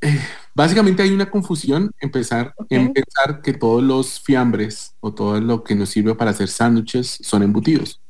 Eh, 0.00 0.20
básicamente 0.54 1.02
hay 1.02 1.10
una 1.10 1.30
confusión, 1.30 1.90
empezar, 2.00 2.54
en 2.68 2.92
pensar 2.92 3.42
que 3.42 3.52
todos 3.52 3.82
los 3.82 4.20
fiambres 4.20 4.94
o 5.00 5.12
todo 5.12 5.40
lo 5.40 5.64
que 5.64 5.74
nos 5.74 5.90
sirve 5.90 6.14
para 6.14 6.30
hacer 6.30 6.48
sándwiches 6.48 7.18
son 7.22 7.42
embutidos. 7.42 8.00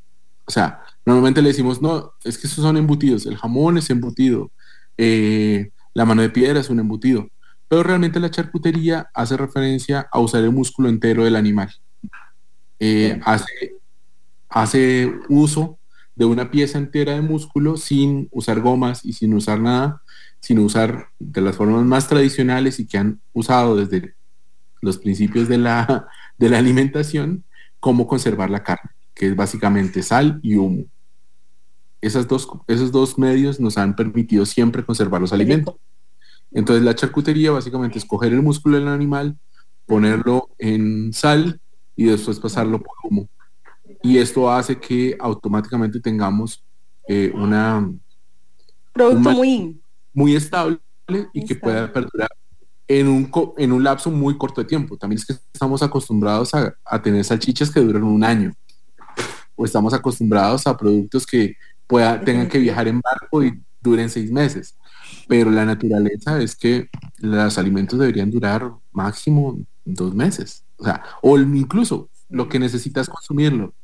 O 0.44 0.50
sea, 0.50 0.80
normalmente 1.06 1.42
le 1.42 1.48
decimos, 1.48 1.80
no, 1.80 2.12
es 2.24 2.38
que 2.38 2.46
esos 2.46 2.62
son 2.62 2.76
embutidos, 2.76 3.26
el 3.26 3.36
jamón 3.36 3.78
es 3.78 3.90
embutido, 3.90 4.50
eh, 4.98 5.70
la 5.94 6.04
mano 6.04 6.22
de 6.22 6.30
piedra 6.30 6.60
es 6.60 6.70
un 6.70 6.80
embutido 6.80 7.28
pero 7.72 7.84
realmente 7.84 8.20
la 8.20 8.30
charcutería 8.30 9.08
hace 9.14 9.34
referencia 9.34 10.06
a 10.12 10.20
usar 10.20 10.42
el 10.44 10.50
músculo 10.50 10.90
entero 10.90 11.24
del 11.24 11.36
animal. 11.36 11.74
Eh, 12.78 13.18
hace, 13.24 13.76
hace 14.50 15.10
uso 15.30 15.78
de 16.14 16.26
una 16.26 16.50
pieza 16.50 16.76
entera 16.76 17.14
de 17.14 17.22
músculo 17.22 17.78
sin 17.78 18.28
usar 18.30 18.60
gomas 18.60 19.06
y 19.06 19.14
sin 19.14 19.32
usar 19.32 19.58
nada, 19.58 20.01
sin 20.42 20.58
usar 20.58 21.08
de 21.20 21.40
las 21.40 21.56
formas 21.56 21.84
más 21.84 22.08
tradicionales 22.08 22.80
y 22.80 22.86
que 22.86 22.98
han 22.98 23.20
usado 23.32 23.76
desde 23.76 24.14
los 24.80 24.98
principios 24.98 25.48
de 25.48 25.56
la, 25.56 26.08
de 26.38 26.50
la 26.50 26.58
alimentación, 26.58 27.44
cómo 27.78 28.08
conservar 28.08 28.50
la 28.50 28.64
carne, 28.64 28.90
que 29.14 29.28
es 29.28 29.36
básicamente 29.36 30.02
sal 30.02 30.40
y 30.42 30.56
humo. 30.56 30.84
Esas 32.00 32.26
dos, 32.26 32.48
esos 32.66 32.90
dos 32.90 33.16
medios 33.16 33.60
nos 33.60 33.78
han 33.78 33.94
permitido 33.94 34.44
siempre 34.44 34.84
conservar 34.84 35.20
los 35.20 35.32
alimentos. 35.32 35.76
Entonces 36.50 36.84
la 36.84 36.96
charcutería 36.96 37.52
básicamente 37.52 37.98
es 37.98 38.04
coger 38.04 38.32
el 38.32 38.42
músculo 38.42 38.76
del 38.76 38.88
animal, 38.88 39.38
ponerlo 39.86 40.50
en 40.58 41.12
sal 41.12 41.60
y 41.94 42.06
después 42.06 42.40
pasarlo 42.40 42.82
por 42.82 42.96
humo. 43.04 43.28
Y 44.02 44.18
esto 44.18 44.50
hace 44.50 44.80
que 44.80 45.16
automáticamente 45.20 46.00
tengamos 46.00 46.64
eh, 47.06 47.30
una 47.32 47.88
producto 48.92 49.30
muy 49.30 49.81
muy 50.12 50.36
estable 50.36 50.78
y 51.32 51.44
que 51.44 51.54
pueda 51.54 51.92
perdurar 51.92 52.30
en 52.88 53.08
un, 53.08 53.30
en 53.56 53.72
un 53.72 53.84
lapso 53.84 54.10
muy 54.10 54.36
corto 54.36 54.60
de 54.60 54.66
tiempo. 54.66 54.96
También 54.96 55.18
es 55.18 55.26
que 55.26 55.34
estamos 55.52 55.82
acostumbrados 55.82 56.54
a, 56.54 56.74
a, 56.84 57.00
tener 57.00 57.24
salchichas 57.24 57.70
que 57.70 57.80
duran 57.80 58.04
un 58.04 58.22
año. 58.24 58.52
O 59.54 59.64
estamos 59.64 59.94
acostumbrados 59.94 60.66
a 60.66 60.76
productos 60.76 61.26
que 61.26 61.56
pueda, 61.86 62.20
tengan 62.20 62.48
que 62.48 62.58
viajar 62.58 62.88
en 62.88 63.00
barco 63.00 63.42
y 63.42 63.62
duren 63.80 64.10
seis 64.10 64.30
meses. 64.30 64.76
Pero 65.28 65.50
la 65.50 65.64
naturaleza 65.64 66.40
es 66.40 66.56
que 66.56 66.88
los 67.18 67.58
alimentos 67.58 67.98
deberían 67.98 68.30
durar 68.30 68.70
máximo 68.90 69.58
dos 69.84 70.14
meses, 70.14 70.64
o 70.76 70.84
sea, 70.84 71.02
o 71.22 71.38
incluso 71.38 72.08
lo 72.28 72.48
que 72.48 72.58
necesitas 72.58 73.08
consumirlo. 73.08 73.74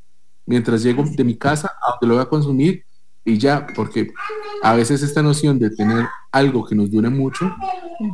Mientras 0.46 0.82
llego 0.82 1.04
de 1.04 1.24
mi 1.24 1.36
casa 1.36 1.68
a 1.68 1.92
donde 1.92 2.06
lo 2.06 2.14
voy 2.14 2.22
a 2.22 2.28
consumir 2.28 2.84
y 3.28 3.38
ya, 3.38 3.66
porque 3.74 4.12
a 4.62 4.74
veces 4.74 5.02
esta 5.02 5.22
noción 5.22 5.58
de 5.58 5.70
tener 5.70 6.06
algo 6.32 6.64
que 6.64 6.74
nos 6.74 6.90
dure 6.90 7.10
mucho 7.10 7.54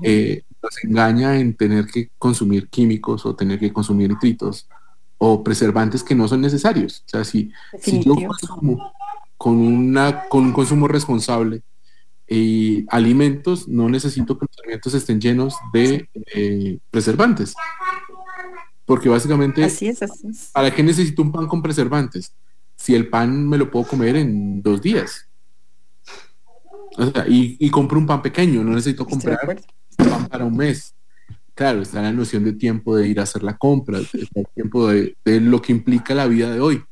eh, 0.02 0.42
nos 0.62 0.84
engaña 0.84 1.38
en 1.38 1.54
tener 1.54 1.86
que 1.86 2.10
consumir 2.18 2.68
químicos 2.68 3.24
o 3.26 3.34
tener 3.34 3.58
que 3.58 3.72
consumir 3.72 4.10
nitritos 4.10 4.68
o 5.18 5.44
preservantes 5.44 6.02
que 6.02 6.14
no 6.14 6.26
son 6.26 6.40
necesarios. 6.40 7.04
O 7.06 7.08
sea, 7.08 7.24
si, 7.24 7.50
si 7.80 8.02
yo 8.02 8.14
consumo 8.14 8.92
con, 9.36 9.56
una, 9.56 10.24
con 10.28 10.44
un 10.44 10.52
consumo 10.52 10.88
responsable, 10.88 11.62
y 12.26 12.86
alimentos, 12.88 13.68
no 13.68 13.88
necesito 13.88 14.38
que 14.38 14.46
los 14.48 14.58
alimentos 14.60 14.94
estén 14.94 15.20
llenos 15.20 15.54
de 15.72 16.08
eh, 16.34 16.78
preservantes. 16.90 17.54
Porque 18.86 19.08
básicamente, 19.08 19.64
así 19.64 19.88
es, 19.88 20.00
¿para 20.52 20.74
qué 20.74 20.82
necesito 20.82 21.22
un 21.22 21.32
pan 21.32 21.46
con 21.46 21.62
preservantes? 21.62 22.34
Si 22.84 22.94
el 22.94 23.08
pan 23.08 23.48
me 23.48 23.56
lo 23.56 23.70
puedo 23.70 23.86
comer 23.86 24.16
en 24.16 24.62
dos 24.62 24.82
días. 24.82 25.28
y, 27.26 27.70
compro 27.70 27.98
un 27.98 28.06
pan 28.06 28.22
pequeño, 28.22 28.62
no 28.62 28.70
necesito 28.70 29.06
comprar 29.06 29.38
pan 29.96 30.28
para 30.28 30.44
un 30.44 30.56
mes. 30.56 30.94
Claro, 31.54 31.82
está 31.82 32.02
la 32.02 32.12
noción 32.12 32.44
de 32.44 32.52
tiempo 32.52 32.96
de 32.96 33.08
ir 33.08 33.20
a 33.20 33.22
hacer 33.22 33.42
la 33.42 33.56
compra, 33.56 33.98
el 33.98 34.46
tiempo 34.54 34.88
de 34.88 35.14
lo 35.24 35.62
que 35.62 35.72
implica 35.72 36.14
la 36.14 36.26
vida 36.26 36.50
de 36.50 36.60
hoy 36.60 36.84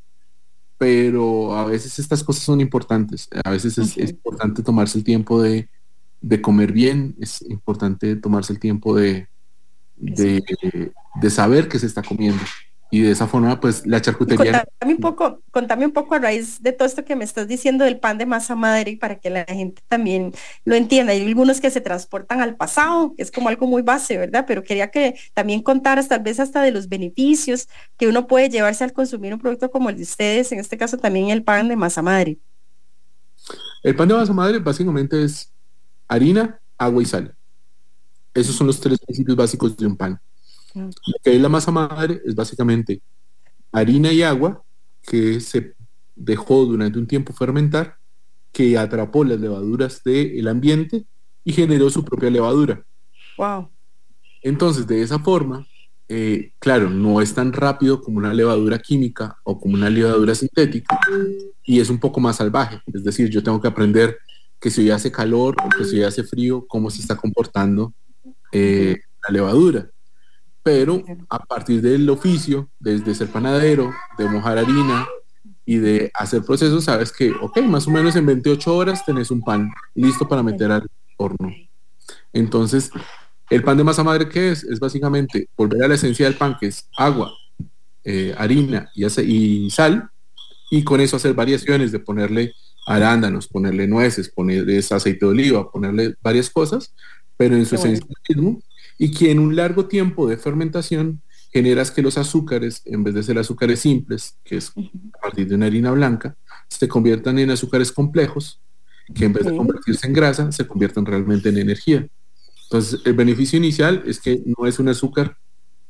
pero 0.83 1.55
a 1.55 1.63
veces 1.63 1.97
estas 1.97 2.25
cosas 2.25 2.43
son 2.43 2.59
importantes. 2.59 3.29
A 3.45 3.51
veces 3.51 3.77
es, 3.77 3.95
importante 3.97 4.61
tomarse 4.61 4.97
el 4.97 5.05
tiempo 5.05 5.41
de, 5.41 5.69
comer 6.41 6.73
bien, 6.73 7.15
es 7.21 7.41
importante 7.43 8.17
tomarse 8.17 8.51
el 8.51 8.59
tiempo 8.59 8.93
de, 8.93 9.29
de, 9.95 11.29
saber 11.29 11.69
qué 11.69 11.79
se 11.79 11.85
está 11.85 12.01
comiendo 12.03 12.43
y 12.93 13.01
de 13.01 13.09
esa 13.09 13.25
forma 13.25 13.59
pues 13.59 13.87
la 13.87 13.99
charcutería 13.99 14.65
contame 14.65 14.93
un 14.93 14.99
poco 14.99 15.41
contame 15.49 15.85
un 15.87 15.93
poco 15.93 16.13
a 16.13 16.19
raíz 16.19 16.61
de 16.61 16.73
todo 16.73 16.87
esto 16.87 17.03
que 17.03 17.15
me 17.15 17.23
estás 17.23 17.47
diciendo 17.47 17.85
del 17.85 17.99
pan 17.99 18.19
de 18.19 18.27
masa 18.27 18.53
madre 18.53 18.91
y 18.91 18.97
para 18.97 19.15
que 19.15 19.31
la 19.31 19.45
gente 19.45 19.81
también 19.87 20.31
lo 20.63 20.75
entienda. 20.75 21.11
Hay 21.11 21.25
algunos 21.25 21.59
que 21.59 21.71
se 21.71 21.81
transportan 21.81 22.39
al 22.39 22.55
pasado 22.55 23.15
que 23.17 23.23
es 23.23 23.31
como 23.31 23.49
algo 23.49 23.65
muy 23.65 23.81
base 23.81 24.19
verdad 24.19 24.45
pero 24.47 24.61
quería 24.61 24.91
que 24.91 25.15
también 25.33 25.63
contaras 25.63 26.07
tal 26.07 26.21
vez 26.21 26.39
hasta 26.39 26.61
de 26.61 26.69
los 26.69 26.87
beneficios 26.87 27.67
que 27.97 28.07
uno 28.07 28.27
puede 28.27 28.49
llevarse 28.49 28.83
al 28.83 28.93
consumir 28.93 29.33
un 29.33 29.39
producto 29.39 29.71
como 29.71 29.89
el 29.89 29.97
de 29.97 30.03
ustedes 30.03 30.51
en 30.51 30.59
este 30.59 30.77
caso 30.77 30.95
también 30.95 31.31
el 31.31 31.41
pan 31.41 31.67
de 31.69 31.75
masa 31.75 32.03
madre. 32.03 32.37
El 33.81 33.95
pan 33.95 34.07
de 34.07 34.13
masa 34.13 34.33
madre 34.33 34.59
básicamente 34.59 35.23
es 35.23 35.51
harina 36.07 36.59
agua 36.77 37.01
y 37.01 37.05
sal. 37.07 37.35
Esos 38.35 38.55
son 38.55 38.67
los 38.67 38.79
tres 38.79 38.99
principios 38.99 39.35
básicos 39.35 39.75
de 39.75 39.87
un 39.87 39.97
pan 39.97 40.21
lo 40.73 40.89
que 41.23 41.35
es 41.35 41.41
la 41.41 41.49
masa 41.49 41.71
madre 41.71 42.21
es 42.25 42.35
básicamente 42.35 43.01
harina 43.71 44.11
y 44.11 44.21
agua 44.21 44.63
que 45.01 45.39
se 45.39 45.73
dejó 46.15 46.65
durante 46.65 46.99
un 46.99 47.07
tiempo 47.07 47.33
fermentar, 47.33 47.97
que 48.51 48.77
atrapó 48.77 49.23
las 49.23 49.39
levaduras 49.39 50.03
del 50.03 50.47
ambiente 50.47 51.05
y 51.43 51.51
generó 51.51 51.89
su 51.89 52.05
propia 52.05 52.29
levadura. 52.29 52.85
Wow. 53.37 53.69
Entonces, 54.41 54.85
de 54.85 55.01
esa 55.01 55.19
forma, 55.19 55.65
eh, 56.07 56.51
claro, 56.59 56.89
no 56.89 57.19
es 57.21 57.33
tan 57.33 57.51
rápido 57.51 58.01
como 58.01 58.19
una 58.19 58.33
levadura 58.33 58.77
química 58.77 59.37
o 59.43 59.59
como 59.59 59.73
una 59.73 59.89
levadura 59.89 60.35
sintética 60.35 60.99
y 61.63 61.79
es 61.79 61.89
un 61.89 61.99
poco 61.99 62.19
más 62.19 62.37
salvaje. 62.37 62.79
Es 62.93 63.03
decir, 63.03 63.29
yo 63.29 63.41
tengo 63.41 63.59
que 63.59 63.67
aprender 63.67 64.17
que 64.59 64.69
si 64.69 64.81
hoy 64.81 64.91
hace 64.91 65.11
calor 65.11 65.55
o 65.63 65.69
que 65.69 65.83
si 65.83 65.97
hoy 65.97 66.03
hace 66.03 66.23
frío, 66.23 66.65
cómo 66.67 66.89
se 66.91 67.01
está 67.01 67.15
comportando 67.15 67.93
eh, 68.51 68.97
la 69.27 69.33
levadura 69.33 69.89
pero 70.63 71.03
a 71.29 71.39
partir 71.39 71.81
del 71.81 72.09
oficio, 72.09 72.69
desde 72.79 73.13
ser 73.13 73.27
panadero, 73.27 73.93
de 74.17 74.29
mojar 74.29 74.57
harina 74.57 75.05
y 75.65 75.77
de 75.77 76.09
hacer 76.13 76.43
procesos, 76.43 76.85
sabes 76.85 77.11
que, 77.11 77.31
ok, 77.31 77.59
más 77.63 77.85
o 77.87 77.91
menos 77.91 78.15
en 78.15 78.25
28 78.25 78.75
horas 78.75 79.05
tenés 79.05 79.29
un 79.29 79.41
pan 79.41 79.69
listo 79.93 80.27
para 80.27 80.41
meter 80.41 80.71
al 80.71 80.89
horno. 81.17 81.53
Entonces, 82.31 82.91
el 83.49 83.61
pan 83.61 83.77
de 83.77 83.83
masa 83.83 84.03
madre, 84.03 84.29
¿qué 84.29 84.51
es? 84.51 84.63
Es 84.63 84.79
básicamente 84.79 85.49
volver 85.57 85.83
a 85.83 85.87
la 85.89 85.95
esencia 85.95 86.25
del 86.25 86.35
pan, 86.35 86.55
que 86.57 86.67
es 86.67 86.87
agua, 86.97 87.33
eh, 88.05 88.33
harina 88.37 88.89
y, 88.95 89.05
y 89.05 89.69
sal, 89.69 90.09
y 90.71 90.83
con 90.83 91.01
eso 91.01 91.17
hacer 91.17 91.33
variaciones 91.33 91.91
de 91.91 91.99
ponerle 91.99 92.53
arándanos, 92.85 93.47
ponerle 93.47 93.85
nueces, 93.85 94.29
ponerle 94.29 94.77
aceite 94.77 95.25
de 95.25 95.31
oliva, 95.31 95.69
ponerle 95.69 96.15
varias 96.21 96.49
cosas, 96.49 96.93
pero 97.35 97.55
en 97.55 97.65
su 97.65 97.75
esencia 97.75 98.05
mismo 98.29 98.61
y 98.97 99.11
que 99.11 99.31
en 99.31 99.39
un 99.39 99.55
largo 99.55 99.87
tiempo 99.87 100.27
de 100.27 100.37
fermentación 100.37 101.21
generas 101.51 101.91
que 101.91 102.01
los 102.01 102.17
azúcares, 102.17 102.81
en 102.85 103.03
vez 103.03 103.13
de 103.13 103.23
ser 103.23 103.37
azúcares 103.37 103.79
simples, 103.79 104.35
que 104.43 104.57
es 104.57 104.71
a 104.71 105.21
partir 105.21 105.47
de 105.47 105.55
una 105.55 105.67
harina 105.67 105.91
blanca, 105.91 106.35
se 106.67 106.87
conviertan 106.87 107.37
en 107.37 107.51
azúcares 107.51 107.91
complejos, 107.91 108.59
que 109.13 109.25
en 109.25 109.33
vez 109.33 109.45
de 109.45 109.55
convertirse 109.55 110.07
en 110.07 110.13
grasa, 110.13 110.51
se 110.51 110.65
conviertan 110.65 111.05
realmente 111.05 111.49
en 111.49 111.59
energía. 111.59 112.07
Entonces, 112.63 113.01
el 113.05 113.13
beneficio 113.13 113.57
inicial 113.57 114.03
es 114.07 114.19
que 114.19 114.41
no 114.45 114.65
es 114.65 114.79
un 114.79 114.89
azúcar, 114.89 115.37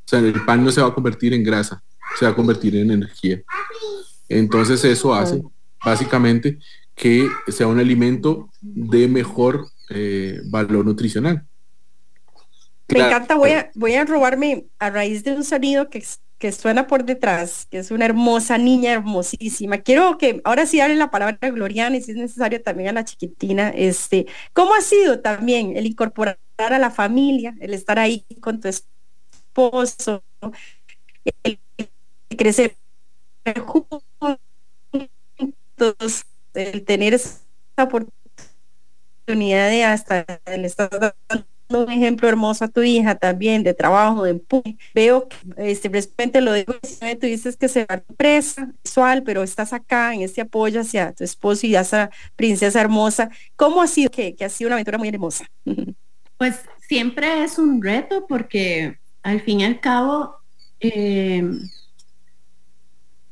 o 0.04 0.08
sea, 0.08 0.18
el 0.18 0.44
pan 0.44 0.62
no 0.62 0.70
se 0.70 0.82
va 0.82 0.88
a 0.88 0.94
convertir 0.94 1.32
en 1.32 1.42
grasa, 1.42 1.82
se 2.18 2.26
va 2.26 2.32
a 2.32 2.36
convertir 2.36 2.76
en 2.76 2.90
energía. 2.90 3.40
Entonces, 4.28 4.84
eso 4.84 5.14
hace 5.14 5.42
básicamente 5.82 6.58
que 6.94 7.26
sea 7.48 7.66
un 7.66 7.78
alimento 7.78 8.50
de 8.60 9.08
mejor 9.08 9.68
eh, 9.88 10.40
valor 10.50 10.84
nutricional. 10.84 11.46
Me 12.88 13.00
encanta, 13.00 13.34
voy 13.34 13.50
a, 13.52 13.70
voy 13.74 13.94
a 13.94 14.04
robarme 14.04 14.66
a 14.78 14.90
raíz 14.90 15.24
de 15.24 15.32
un 15.32 15.44
sonido 15.44 15.88
que, 15.88 16.04
que 16.38 16.52
suena 16.52 16.86
por 16.86 17.04
detrás, 17.04 17.66
que 17.70 17.78
es 17.78 17.90
una 17.90 18.04
hermosa 18.04 18.58
niña, 18.58 18.92
hermosísima. 18.92 19.78
Quiero 19.78 20.18
que 20.18 20.40
ahora 20.44 20.66
sí 20.66 20.80
hable 20.80 20.96
la 20.96 21.10
palabra 21.10 21.38
Gloriana 21.50 21.96
y 21.96 22.02
si 22.02 22.10
es 22.12 22.16
necesario 22.16 22.62
también 22.62 22.90
a 22.90 22.92
la 22.92 23.04
chiquitina. 23.04 23.70
Este, 23.70 24.26
¿Cómo 24.52 24.74
ha 24.74 24.80
sido 24.82 25.20
también 25.20 25.76
el 25.76 25.86
incorporar 25.86 26.38
a 26.58 26.78
la 26.78 26.90
familia, 26.90 27.54
el 27.60 27.74
estar 27.74 27.98
ahí 27.98 28.26
con 28.40 28.60
tu 28.60 28.68
esposo, 28.68 30.22
el 31.42 31.58
crecer 32.36 32.76
juntos, 33.64 34.04
el 36.54 36.84
tener 36.84 37.14
esa 37.14 37.40
oportunidad 37.78 39.70
de 39.70 39.84
hasta 39.84 40.26
el 40.44 40.64
estar 40.64 41.14
un 41.68 41.90
ejemplo 41.90 42.28
hermoso 42.28 42.64
a 42.64 42.68
tu 42.68 42.82
hija 42.82 43.14
también 43.14 43.62
de 43.62 43.74
trabajo, 43.74 44.24
de 44.24 44.30
empuje. 44.30 44.76
Veo 44.94 45.28
que 45.28 45.36
este, 45.56 45.88
repente 45.88 46.40
lo 46.40 46.52
digo, 46.52 46.74
tú 46.74 47.26
dices 47.26 47.56
que 47.56 47.68
se 47.68 47.86
va 47.86 47.96
a 47.96 48.02
visual, 48.82 49.22
pero 49.22 49.42
estás 49.42 49.72
acá 49.72 50.14
en 50.14 50.22
este 50.22 50.40
apoyo 50.40 50.80
hacia 50.80 51.12
tu 51.12 51.24
esposo 51.24 51.66
y 51.66 51.76
a 51.76 51.80
esa 51.80 52.10
princesa 52.36 52.80
hermosa. 52.80 53.30
¿Cómo 53.56 53.82
ha 53.82 53.86
sido 53.86 54.10
que, 54.10 54.34
que 54.34 54.44
ha 54.44 54.48
sido 54.48 54.68
una 54.68 54.76
aventura 54.76 54.98
muy 54.98 55.08
hermosa? 55.08 55.46
Pues 56.36 56.62
siempre 56.88 57.44
es 57.44 57.58
un 57.60 57.80
reto 57.80 58.26
porque 58.26 58.98
al 59.22 59.40
fin 59.42 59.60
y 59.60 59.64
al 59.64 59.80
cabo, 59.80 60.34
eh, 60.80 61.48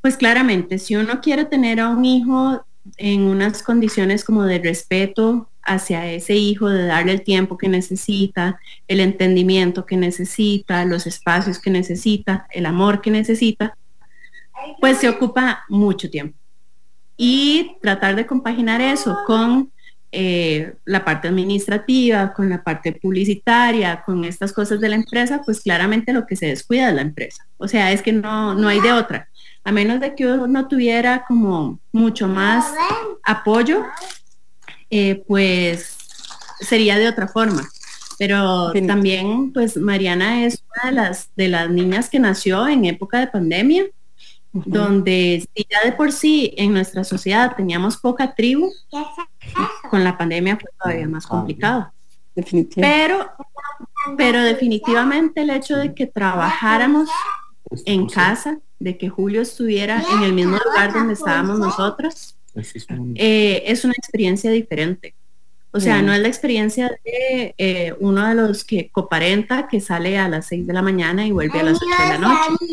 pues 0.01 0.17
claramente, 0.17 0.79
si 0.79 0.95
uno 0.95 1.21
quiere 1.21 1.45
tener 1.45 1.81
a 1.81 1.89
un 1.89 2.05
hijo 2.05 2.65
en 2.97 3.23
unas 3.23 3.63
condiciones 3.63 4.25
como 4.25 4.45
de 4.45 4.61
respeto 4.61 5.49
hacia 5.63 6.11
ese 6.11 6.35
hijo, 6.35 6.69
de 6.69 6.87
darle 6.87 7.13
el 7.13 7.23
tiempo 7.23 7.57
que 7.57 7.69
necesita, 7.69 8.59
el 8.89 9.01
entendimiento 9.01 9.87
que 9.87 9.97
necesita, 9.97 10.85
los 10.85 11.07
espacios 11.07 11.59
que 11.59 11.71
necesita, 11.71 12.47
el 12.51 12.67
amor 12.67 13.01
que 13.01 13.11
necesita, 13.11 13.77
pues 14.81 14.99
se 14.99 15.09
ocupa 15.09 15.65
mucho 15.69 16.11
tiempo. 16.11 16.37
Y 17.17 17.77
tratar 17.81 18.17
de 18.17 18.27
compaginar 18.27 18.81
eso 18.81 19.19
con 19.27 19.71
eh, 20.11 20.75
la 20.85 21.05
parte 21.05 21.29
administrativa, 21.29 22.33
con 22.33 22.49
la 22.49 22.63
parte 22.63 22.93
publicitaria, 22.93 24.03
con 24.05 24.25
estas 24.25 24.53
cosas 24.53 24.81
de 24.81 24.89
la 24.89 24.97
empresa, 24.97 25.41
pues 25.45 25.61
claramente 25.61 26.13
lo 26.13 26.27
que 26.27 26.37
se 26.37 26.47
descuida 26.47 26.89
de 26.89 26.95
la 26.95 27.03
empresa. 27.03 27.47
O 27.59 27.69
sea, 27.69 27.93
es 27.93 28.03
que 28.03 28.13
no, 28.13 28.55
no 28.55 28.69
hay 28.69 28.81
de 28.81 28.93
otra 28.93 29.29
a 29.65 29.73
menos 29.73 30.01
de 30.01 30.15
que 30.15 30.27
uno 30.27 30.69
tuviera 30.69 31.25
como 31.27 31.79
mucho 31.93 32.29
más 32.29 32.73
apoyo, 33.23 33.85
eh, 34.93 35.25
pues 35.27 35.97
sería 36.61 36.99
de 36.99 37.09
otra 37.09 37.27
forma. 37.27 37.69
Pero 38.19 38.73
también, 38.87 39.53
pues 39.53 39.77
Mariana 39.77 40.45
es 40.45 40.63
una 40.77 40.91
de 40.91 40.97
las, 40.97 41.31
de 41.35 41.49
las 41.49 41.71
niñas 41.71 42.11
que 42.11 42.21
nació 42.21 42.69
en 42.69 42.85
época 42.85 43.19
de 43.19 43.27
pandemia, 43.27 43.87
donde 44.53 45.49
si 45.57 45.67
ya 45.69 45.81
de 45.83 45.93
por 45.93 46.13
sí 46.13 46.55
en 46.59 46.75
nuestra 46.75 47.05
sociedad 47.05 47.57
teníamos 47.57 47.97
poca 47.97 48.35
tribu, 48.35 48.71
con 49.91 50.05
la 50.05 50.17
pandemia 50.17 50.59
fue 50.61 50.71
todavía 50.81 51.09
más 51.09 51.27
complicado. 51.27 51.91
Pero, 52.77 53.31
pero 54.19 54.43
definitivamente 54.43 55.41
el 55.41 55.51
hecho 55.51 55.79
de 55.79 55.95
que 55.95 56.07
trabajáramos 56.07 57.09
en 57.87 58.07
casa, 58.07 58.59
de 58.79 58.99
que 58.99 59.09
Julio 59.09 59.41
estuviera 59.41 60.03
en 60.13 60.23
el 60.23 60.35
mismo 60.35 60.59
lugar 60.59 60.93
donde 60.93 61.15
estábamos 61.15 61.59
nosotros, 61.59 62.37
eh, 63.15 63.63
es 63.67 63.85
una 63.85 63.95
experiencia 63.97 64.51
diferente. 64.51 65.15
O 65.75 65.81
sea, 65.81 66.03
no 66.03 66.13
es 66.13 66.21
la 66.21 66.29
experiencia 66.29 66.91
de 67.03 67.55
eh, 67.57 67.95
uno 67.99 68.29
de 68.29 68.35
los 68.35 68.63
que 68.63 68.91
coparenta, 68.91 69.69
que 69.69 69.81
sale 69.81 70.19
a 70.19 70.29
las 70.29 70.47
6 70.49 70.67
de 70.67 70.73
la 70.75 70.83
mañana 70.83 71.27
y 71.27 71.31
vuelve 71.31 71.61
a 71.61 71.63
las 71.63 71.79
8 71.79 71.87
de 71.87 72.09
la 72.11 72.19
noche. 72.19 72.65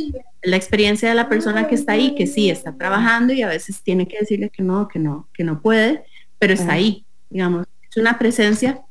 Es 0.41 0.51
la 0.51 0.57
experiencia 0.57 1.07
de 1.07 1.15
la 1.15 1.29
persona 1.29 1.69
que 1.69 1.75
está 1.75 1.93
ahí, 1.93 2.13
que 2.13 2.27
sí, 2.27 2.49
está 2.49 2.75
trabajando 2.75 3.31
y 3.31 3.41
a 3.41 3.47
veces 3.47 3.81
tiene 3.81 4.05
que 4.05 4.19
decirle 4.19 4.49
que 4.49 4.63
no, 4.63 4.89
que 4.89 4.99
no, 4.99 5.29
que 5.33 5.45
no 5.45 5.61
puede, 5.61 6.03
pero 6.39 6.53
está 6.53 6.73
ahí, 6.73 7.05
digamos. 7.29 7.67
Es 7.89 7.95
una 7.95 8.19
presencia 8.19 8.81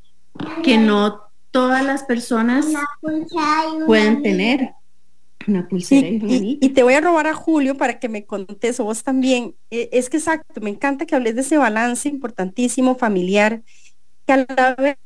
que 0.63 0.79
no 0.79 1.21
todas 1.51 1.85
las 1.85 2.01
personas 2.01 2.65
pueden 3.85 4.23
tener 4.23 4.71
y, 5.47 6.69
te 6.69 6.83
voy 6.83 6.93
a 6.93 7.01
robar 7.01 7.27
a 7.27 7.33
Julio 7.33 7.75
para 7.75 7.99
que 7.99 8.09
me 8.09 8.25
contes, 8.25 8.79
vos 8.79 9.03
también. 9.03 9.55
E, 9.69 9.89
es 9.93 10.09
que 10.09 10.17
exacto, 10.17 10.61
me 10.61 10.69
encanta 10.69 11.05
que 11.05 11.15
hables 11.15 11.35
de 11.35 11.41
ese 11.41 11.57
balance 11.57 12.09
importantísimo 12.09 12.95
familiar, 12.95 13.63
que 14.25 14.33
a 14.33 14.45
la 14.47 14.75
vez 14.75 14.97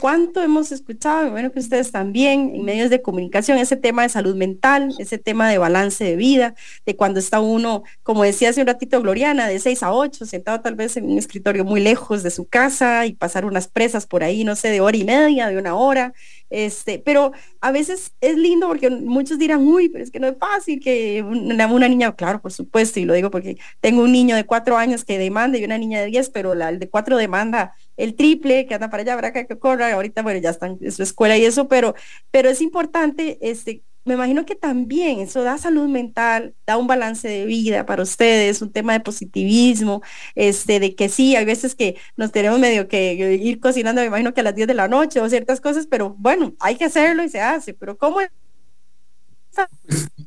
cuánto 0.00 0.42
hemos 0.42 0.70
escuchado, 0.72 1.30
bueno 1.30 1.50
que 1.50 1.58
ustedes 1.58 1.90
también 1.90 2.54
en 2.54 2.64
medios 2.64 2.90
de 2.90 3.02
comunicación, 3.02 3.58
ese 3.58 3.76
tema 3.76 4.02
de 4.02 4.08
salud 4.08 4.36
mental, 4.36 4.94
ese 4.98 5.18
tema 5.18 5.48
de 5.48 5.58
balance 5.58 6.04
de 6.04 6.16
vida, 6.16 6.54
de 6.84 6.96
cuando 6.96 7.18
está 7.18 7.40
uno, 7.40 7.82
como 8.02 8.22
decía 8.22 8.50
hace 8.50 8.60
un 8.60 8.66
ratito 8.66 9.00
Gloriana, 9.00 9.48
de 9.48 9.58
6 9.58 9.82
a 9.82 9.92
8, 9.92 10.26
sentado 10.26 10.60
tal 10.60 10.74
vez 10.74 10.96
en 10.96 11.06
un 11.10 11.18
escritorio 11.18 11.64
muy 11.64 11.80
lejos 11.80 12.22
de 12.22 12.30
su 12.30 12.46
casa 12.46 13.06
y 13.06 13.14
pasar 13.14 13.44
unas 13.44 13.68
presas 13.68 14.06
por 14.06 14.22
ahí, 14.22 14.44
no 14.44 14.56
sé, 14.56 14.68
de 14.68 14.80
hora 14.80 14.96
y 14.96 15.04
media, 15.04 15.48
de 15.48 15.58
una 15.58 15.74
hora, 15.74 16.12
este, 16.50 16.98
pero 16.98 17.32
a 17.60 17.72
veces 17.72 18.12
es 18.20 18.36
lindo 18.36 18.68
porque 18.68 18.90
muchos 18.90 19.38
dirán, 19.38 19.66
uy, 19.66 19.88
pero 19.88 20.04
es 20.04 20.10
que 20.10 20.20
no 20.20 20.28
es 20.28 20.36
fácil 20.38 20.80
que 20.80 21.22
una, 21.22 21.88
niña, 21.88 22.14
claro, 22.14 22.40
por 22.40 22.52
supuesto, 22.52 23.00
y 23.00 23.04
lo 23.04 23.14
digo 23.14 23.30
porque 23.30 23.58
tengo 23.80 24.02
un 24.02 24.12
niño 24.12 24.36
de 24.36 24.44
cuatro 24.44 24.76
años 24.76 25.04
que 25.04 25.18
demanda 25.18 25.58
y 25.58 25.64
una 25.64 25.78
niña 25.78 26.00
de 26.00 26.06
diez, 26.06 26.30
pero 26.30 26.54
la, 26.54 26.70
el 26.70 26.78
de 26.78 26.88
cuatro 26.88 27.16
demanda 27.16 27.74
el 27.98 28.14
triple, 28.14 28.66
que 28.66 28.74
anda 28.74 28.88
para 28.88 29.02
allá, 29.02 29.14
para 29.16 29.28
acá, 29.28 29.46
que 29.46 29.58
corra, 29.58 29.92
ahorita, 29.92 30.22
bueno, 30.22 30.40
ya 30.40 30.50
están 30.50 30.78
en 30.80 30.92
su 30.92 31.02
escuela 31.02 31.36
y 31.36 31.44
eso, 31.44 31.68
pero, 31.68 31.94
pero 32.30 32.48
es 32.48 32.62
importante, 32.62 33.38
este, 33.42 33.82
me 34.04 34.14
imagino 34.14 34.46
que 34.46 34.54
también 34.54 35.20
eso 35.20 35.42
da 35.42 35.58
salud 35.58 35.88
mental, 35.88 36.54
da 36.66 36.78
un 36.78 36.86
balance 36.86 37.28
de 37.28 37.44
vida 37.44 37.84
para 37.84 38.02
ustedes, 38.02 38.62
un 38.62 38.72
tema 38.72 38.94
de 38.94 39.00
positivismo, 39.00 40.00
este, 40.34 40.80
de 40.80 40.94
que 40.94 41.08
sí, 41.08 41.36
hay 41.36 41.44
veces 41.44 41.74
que 41.74 41.96
nos 42.16 42.32
tenemos 42.32 42.58
medio 42.58 42.88
que 42.88 43.12
ir 43.14 43.60
cocinando, 43.60 44.00
me 44.00 44.06
imagino 44.06 44.32
que 44.32 44.40
a 44.40 44.44
las 44.44 44.54
10 44.54 44.68
de 44.68 44.74
la 44.74 44.88
noche 44.88 45.20
o 45.20 45.28
ciertas 45.28 45.60
cosas, 45.60 45.86
pero 45.86 46.14
bueno, 46.18 46.54
hay 46.60 46.76
que 46.76 46.86
hacerlo 46.86 47.22
y 47.24 47.28
se 47.28 47.40
hace, 47.40 47.74
pero 47.74 47.98
¿cómo 47.98 48.20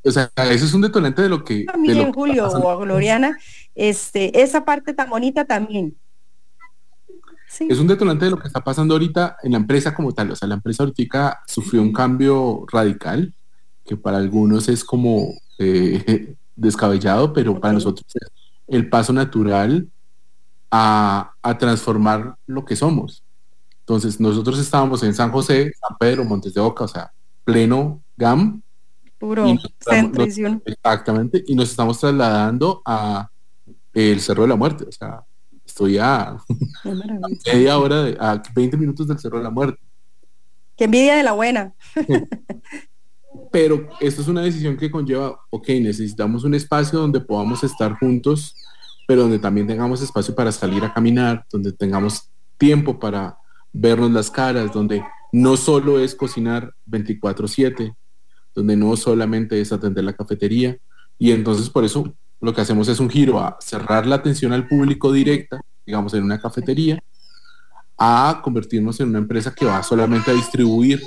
o 0.04 0.12
sea, 0.12 0.30
eso 0.36 0.66
es 0.66 0.74
un 0.74 0.82
detonante 0.82 1.22
de 1.22 1.30
lo 1.30 1.44
que... 1.44 1.64
También, 1.66 2.12
Julio 2.12 2.50
o 2.50 2.78
Gloriana, 2.80 3.38
este, 3.76 4.42
esa 4.42 4.66
parte 4.66 4.94
tan 4.94 5.10
bonita 5.10 5.46
también. 5.46 5.96
Es 7.60 7.80
un 7.80 7.88
detonante 7.88 8.26
de 8.26 8.32
lo 8.32 8.38
que 8.38 8.48
está 8.48 8.64
pasando 8.64 8.94
ahorita 8.94 9.38
en 9.44 9.52
la 9.52 9.58
empresa 9.58 9.94
como 9.94 10.14
tal. 10.14 10.32
O 10.32 10.36
sea, 10.36 10.48
la 10.48 10.56
empresa 10.56 10.84
ahorita 10.84 11.42
sufrió 11.48 11.82
un 11.82 11.92
cambio 11.92 12.66
radical, 12.72 13.34
que 13.86 13.98
para 13.98 14.18
algunos 14.18 14.70
es 14.70 14.84
como 14.84 15.34
eh, 15.60 16.36
descabellado, 16.56 17.34
pero 17.34 17.60
para 17.60 17.74
nosotros 17.74 18.06
es 18.16 18.32
el 18.68 18.90
paso 18.90 19.12
natural 19.12 19.88
a, 20.72 21.34
transformar 21.60 22.36
lo 22.48 22.64
que 22.64 22.76
somos. 22.76 23.24
Entonces, 23.82 24.20
nosotros 24.20 24.58
estábamos 24.60 25.04
en 25.04 25.14
San 25.14 25.32
José, 25.32 25.74
San 25.88 25.98
Pedro, 25.98 26.24
Montes 26.24 26.54
de 26.54 26.62
Oca, 26.62 26.86
o 26.86 26.88
sea, 26.88 27.12
pleno 27.44 28.02
GAM. 28.16 28.62
Puro 29.20 29.46
centro. 29.80 30.24
exactamente, 30.66 31.44
y 31.46 31.54
nos 31.54 31.70
estamos 31.70 32.00
trasladando 32.00 32.82
a 32.86 33.30
el 33.94 34.22
Cerro 34.22 34.44
de 34.44 34.48
la 34.48 34.56
Muerte, 34.56 34.86
o 34.88 34.92
sea, 34.92 35.22
estoy 35.72 35.98
a, 35.98 36.38
media 37.54 37.80
hora, 37.80 38.04
de, 38.04 38.18
a 38.20 38.42
20 38.54 38.78
minutos 38.78 39.08
del 39.08 39.18
Cerro 39.18 39.38
de 39.38 39.44
la 39.44 39.50
Muerte. 39.50 39.80
Qué 40.78 40.86
envidia 40.86 41.16
de 41.16 41.24
la 41.24 41.32
buena. 41.32 41.74
Pero 43.52 43.88
esto 44.00 44.22
es 44.22 44.28
una 44.28 44.42
decisión 44.42 44.76
que 44.76 44.92
conlleva, 44.92 45.40
ok, 45.50 45.70
necesitamos 45.82 46.44
un 46.44 46.54
espacio 46.54 47.00
donde 47.00 47.22
podamos 47.22 47.64
estar 47.64 47.98
juntos, 47.98 48.56
pero 49.08 49.24
donde 49.24 49.40
también 49.40 49.68
tengamos 49.68 50.02
espacio 50.02 50.36
para 50.36 50.52
salir 50.52 50.84
a 50.84 50.94
caminar, 50.94 51.46
donde 51.50 51.72
tengamos 51.72 52.30
tiempo 52.58 53.00
para 53.00 53.38
vernos 53.72 54.12
las 54.12 54.30
caras, 54.30 54.72
donde 54.74 55.02
no 55.32 55.56
solo 55.56 56.00
es 56.00 56.14
cocinar 56.14 56.74
24/7, 56.86 57.96
donde 58.54 58.76
no 58.76 58.96
solamente 58.98 59.60
es 59.60 59.72
atender 59.72 60.04
la 60.04 60.14
cafetería. 60.14 60.78
Y 61.18 61.32
entonces 61.32 61.70
por 61.70 61.84
eso 61.86 62.14
lo 62.42 62.54
que 62.54 62.62
hacemos 62.62 62.88
es 62.88 63.00
un 63.00 63.10
giro 63.10 63.40
a 63.40 63.58
cerrar 63.62 64.06
la 64.08 64.16
atención 64.16 64.52
al 64.52 64.68
público 64.68 65.12
directa, 65.12 65.62
digamos 65.86 66.14
en 66.14 66.24
una 66.24 66.42
cafetería, 66.42 67.02
a 67.98 68.42
convertirnos 68.44 69.00
en 69.00 69.10
una 69.10 69.20
empresa 69.20 69.54
que 69.54 69.66
va 69.66 69.84
solamente 69.84 70.32
a 70.32 70.34
distribuir 70.34 71.02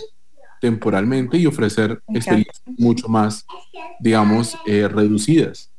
temporalmente 0.60 1.36
y 1.36 1.46
ofrecer 1.46 2.00
experiencias 2.08 2.62
mucho 2.78 3.08
más, 3.08 3.44
digamos, 3.98 4.56
eh, 4.66 4.88
reducidas. 4.88 5.70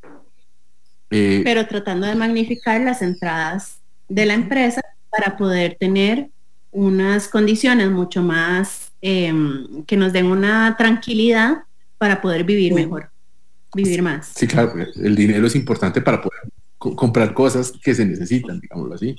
Eh, 1.09 1.41
Pero 1.43 1.65
tratando 1.67 2.05
de 2.05 2.15
magnificar 2.15 2.81
las 2.81 3.01
entradas 3.01 3.79
de 4.09 4.25
la 4.25 4.33
empresa 4.33 4.81
para 5.09 5.37
poder 5.37 5.77
tener 5.79 6.29
unas 6.71 7.29
condiciones 7.29 7.89
mucho 7.89 8.21
más 8.21 8.91
em, 9.01 9.85
que 9.85 9.95
nos 9.95 10.11
den 10.11 10.25
una 10.25 10.75
tranquilidad 10.77 11.63
para 11.97 12.21
poder 12.21 12.43
vivir 12.43 12.73
mejor 12.73 13.14
vivir 13.75 14.01
más. 14.01 14.31
Sí, 14.35 14.47
claro, 14.47 14.73
el 14.95 15.15
dinero 15.15 15.45
es 15.45 15.55
importante 15.55 16.01
para 16.01 16.21
poder 16.21 16.41
comprar 16.77 17.33
cosas 17.33 17.71
que 17.71 17.93
se 17.93 18.05
necesitan, 18.05 18.59
digámoslo 18.59 18.95
así. 18.95 19.15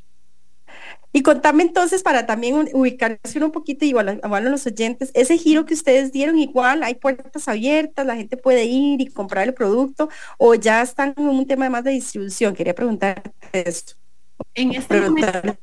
Y 1.12 1.22
contame 1.22 1.62
entonces 1.62 2.02
para 2.02 2.26
también 2.26 2.68
ubicarse 2.74 3.42
un 3.42 3.50
poquito 3.50 3.86
igual, 3.86 4.20
igual 4.22 4.46
a 4.46 4.50
los 4.50 4.66
oyentes, 4.66 5.10
ese 5.14 5.38
giro 5.38 5.64
que 5.64 5.72
ustedes 5.72 6.12
dieron, 6.12 6.38
igual 6.38 6.82
hay 6.82 6.94
puertas 6.94 7.48
abiertas, 7.48 8.04
la 8.04 8.16
gente 8.16 8.36
puede 8.36 8.64
ir 8.64 9.00
y 9.00 9.06
comprar 9.06 9.48
el 9.48 9.54
producto 9.54 10.10
o 10.36 10.54
ya 10.54 10.82
están 10.82 11.14
en 11.16 11.28
un 11.28 11.46
tema 11.46 11.70
más 11.70 11.84
de 11.84 11.92
distribución. 11.92 12.54
Quería 12.54 12.74
preguntarte 12.74 13.32
esto. 13.52 13.94
En 14.52 14.72
este 14.72 15.00
momento, 15.00 15.56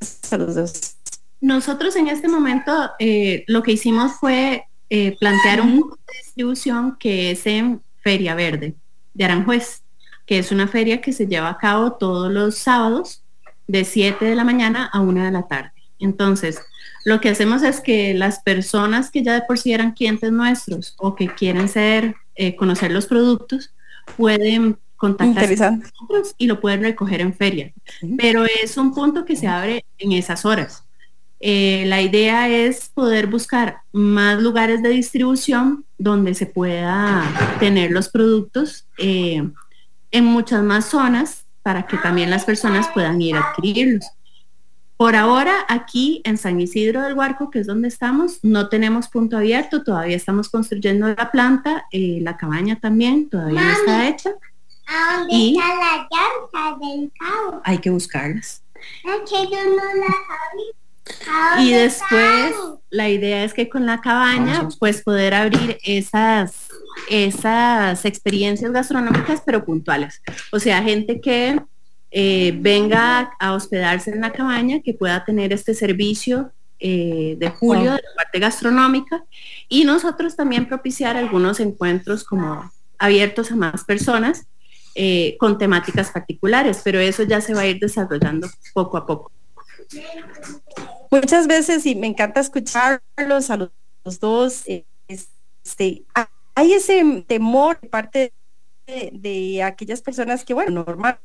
nosotros 1.40 1.94
en 1.94 2.08
este 2.08 2.26
momento 2.26 2.90
eh, 2.98 3.44
lo 3.46 3.62
que 3.62 3.72
hicimos 3.72 4.14
fue 4.14 4.64
eh, 4.90 5.16
plantear 5.20 5.60
un 5.60 5.78
punto 5.78 5.98
de 6.08 6.18
distribución 6.24 6.96
que 6.98 7.30
es 7.30 7.46
en 7.46 7.80
Feria 8.02 8.34
Verde 8.34 8.74
de 9.14 9.24
Aranjuez, 9.24 9.82
que 10.26 10.38
es 10.38 10.52
una 10.52 10.68
feria 10.68 11.00
que 11.00 11.12
se 11.12 11.26
lleva 11.26 11.48
a 11.48 11.58
cabo 11.58 11.92
todos 11.92 12.30
los 12.30 12.56
sábados 12.56 13.22
de 13.66 13.84
7 13.84 14.24
de 14.24 14.34
la 14.34 14.44
mañana 14.44 14.90
a 14.92 15.00
1 15.00 15.24
de 15.24 15.30
la 15.30 15.46
tarde. 15.46 15.72
Entonces, 15.98 16.60
lo 17.04 17.20
que 17.20 17.30
hacemos 17.30 17.62
es 17.62 17.80
que 17.80 18.14
las 18.14 18.40
personas 18.40 19.10
que 19.10 19.22
ya 19.22 19.34
de 19.34 19.42
por 19.42 19.58
sí 19.58 19.72
eran 19.72 19.92
clientes 19.92 20.32
nuestros 20.32 20.94
o 20.98 21.14
que 21.14 21.28
quieren 21.28 21.68
ser, 21.68 22.16
eh, 22.34 22.56
conocer 22.56 22.90
los 22.90 23.06
productos, 23.06 23.72
pueden 24.16 24.78
contactar 24.96 25.50
nosotros 25.50 26.34
y 26.38 26.46
lo 26.46 26.60
pueden 26.60 26.82
recoger 26.82 27.20
en 27.20 27.34
feria. 27.34 27.72
Pero 28.16 28.44
es 28.44 28.76
un 28.76 28.94
punto 28.94 29.24
que 29.24 29.36
se 29.36 29.46
abre 29.46 29.84
en 29.98 30.12
esas 30.12 30.44
horas. 30.44 30.83
Eh, 31.46 31.84
la 31.88 32.00
idea 32.00 32.48
es 32.48 32.88
poder 32.88 33.26
buscar 33.26 33.82
más 33.92 34.40
lugares 34.40 34.82
de 34.82 34.88
distribución 34.88 35.84
donde 35.98 36.34
se 36.34 36.46
pueda 36.46 37.22
tener 37.60 37.90
los 37.90 38.08
productos 38.08 38.86
eh, 38.96 39.46
en 40.10 40.24
muchas 40.24 40.62
más 40.62 40.86
zonas 40.86 41.44
para 41.62 41.86
que 41.86 41.98
también 41.98 42.30
las 42.30 42.46
personas 42.46 42.88
puedan 42.94 43.20
ir 43.20 43.36
a 43.36 43.50
adquirirlos. 43.50 44.06
Por 44.96 45.16
ahora, 45.16 45.66
aquí 45.68 46.22
en 46.24 46.38
San 46.38 46.58
Isidro 46.62 47.02
del 47.02 47.12
Huarco, 47.12 47.50
que 47.50 47.58
es 47.58 47.66
donde 47.66 47.88
estamos, 47.88 48.38
no 48.42 48.70
tenemos 48.70 49.08
punto 49.08 49.36
abierto, 49.36 49.84
todavía 49.84 50.16
estamos 50.16 50.48
construyendo 50.48 51.08
la 51.08 51.30
planta, 51.30 51.84
eh, 51.92 52.20
la 52.22 52.38
cabaña 52.38 52.80
también 52.80 53.28
todavía 53.28 53.60
no 53.60 53.70
está 53.70 54.08
hecha. 54.08 54.30
¿A 54.86 55.18
dónde 55.18 55.34
y 55.34 55.58
está 55.58 55.74
la 55.74 56.08
llanta 56.10 56.86
del 56.86 57.12
carro? 57.18 57.60
Hay 57.64 57.76
que 57.76 57.90
buscarlas. 57.90 58.62
Es 59.04 59.30
que 59.30 59.44
yo 59.44 59.62
no 59.62 59.94
la 59.94 60.06
y 61.60 61.72
después 61.72 62.54
la 62.90 63.08
idea 63.08 63.44
es 63.44 63.52
que 63.52 63.68
con 63.68 63.86
la 63.86 64.00
cabaña 64.00 64.68
pues 64.78 65.02
poder 65.02 65.34
abrir 65.34 65.78
esas 65.84 66.68
esas 67.10 68.04
experiencias 68.04 68.70
gastronómicas 68.72 69.42
pero 69.44 69.64
puntuales. 69.64 70.22
O 70.52 70.58
sea, 70.58 70.82
gente 70.82 71.20
que 71.20 71.60
eh, 72.10 72.56
venga 72.60 73.32
a 73.38 73.52
hospedarse 73.54 74.10
en 74.10 74.20
la 74.20 74.32
cabaña, 74.32 74.80
que 74.80 74.94
pueda 74.94 75.24
tener 75.24 75.52
este 75.52 75.74
servicio 75.74 76.52
eh, 76.78 77.36
de 77.38 77.48
julio 77.50 77.92
de 77.92 78.02
la 78.02 78.14
parte 78.16 78.38
gastronómica 78.38 79.24
y 79.68 79.84
nosotros 79.84 80.36
también 80.36 80.68
propiciar 80.68 81.16
algunos 81.16 81.58
encuentros 81.60 82.24
como 82.24 82.70
abiertos 82.98 83.50
a 83.50 83.56
más 83.56 83.84
personas 83.84 84.46
eh, 84.94 85.36
con 85.38 85.58
temáticas 85.58 86.10
particulares, 86.10 86.80
pero 86.84 87.00
eso 87.00 87.24
ya 87.24 87.40
se 87.40 87.52
va 87.52 87.62
a 87.62 87.66
ir 87.66 87.80
desarrollando 87.80 88.48
poco 88.72 88.96
a 88.96 89.06
poco. 89.06 89.32
Muchas 91.14 91.46
veces, 91.46 91.86
y 91.86 91.94
me 91.94 92.08
encanta 92.08 92.40
escucharlos 92.40 93.48
a 93.48 93.56
los, 93.56 93.70
dos, 94.18 94.64
este, 94.66 96.04
hay 96.56 96.72
ese 96.72 97.24
temor 97.28 97.78
de 97.80 97.88
parte 97.88 98.32
de, 98.86 99.62
aquellas 99.62 100.02
personas 100.02 100.44
que, 100.44 100.54
bueno, 100.54 100.84
normal, 100.84 101.20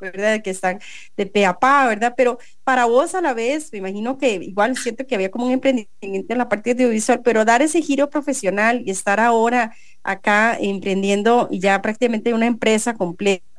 ¿verdad? 0.00 0.40
Que 0.42 0.50
están 0.50 0.78
de 1.16 1.26
pe 1.26 1.44
a 1.44 1.58
pa, 1.58 1.88
¿verdad? 1.88 2.14
Pero 2.16 2.38
para 2.62 2.84
vos 2.84 3.16
a 3.16 3.20
la 3.20 3.34
vez, 3.34 3.72
me 3.72 3.78
imagino 3.78 4.16
que 4.16 4.34
igual 4.34 4.76
siento 4.76 5.04
que 5.08 5.16
había 5.16 5.32
como 5.32 5.46
un 5.46 5.52
emprendimiento 5.52 6.32
en 6.32 6.38
la 6.38 6.48
parte 6.48 6.70
audiovisual, 6.70 7.20
pero 7.22 7.44
dar 7.44 7.62
ese 7.62 7.82
giro 7.82 8.10
profesional 8.10 8.80
y 8.86 8.92
estar 8.92 9.18
ahora 9.18 9.74
acá 10.04 10.56
emprendiendo 10.60 11.48
ya 11.50 11.82
prácticamente 11.82 12.32
una 12.32 12.46
empresa 12.46 12.94
completa 12.94 13.53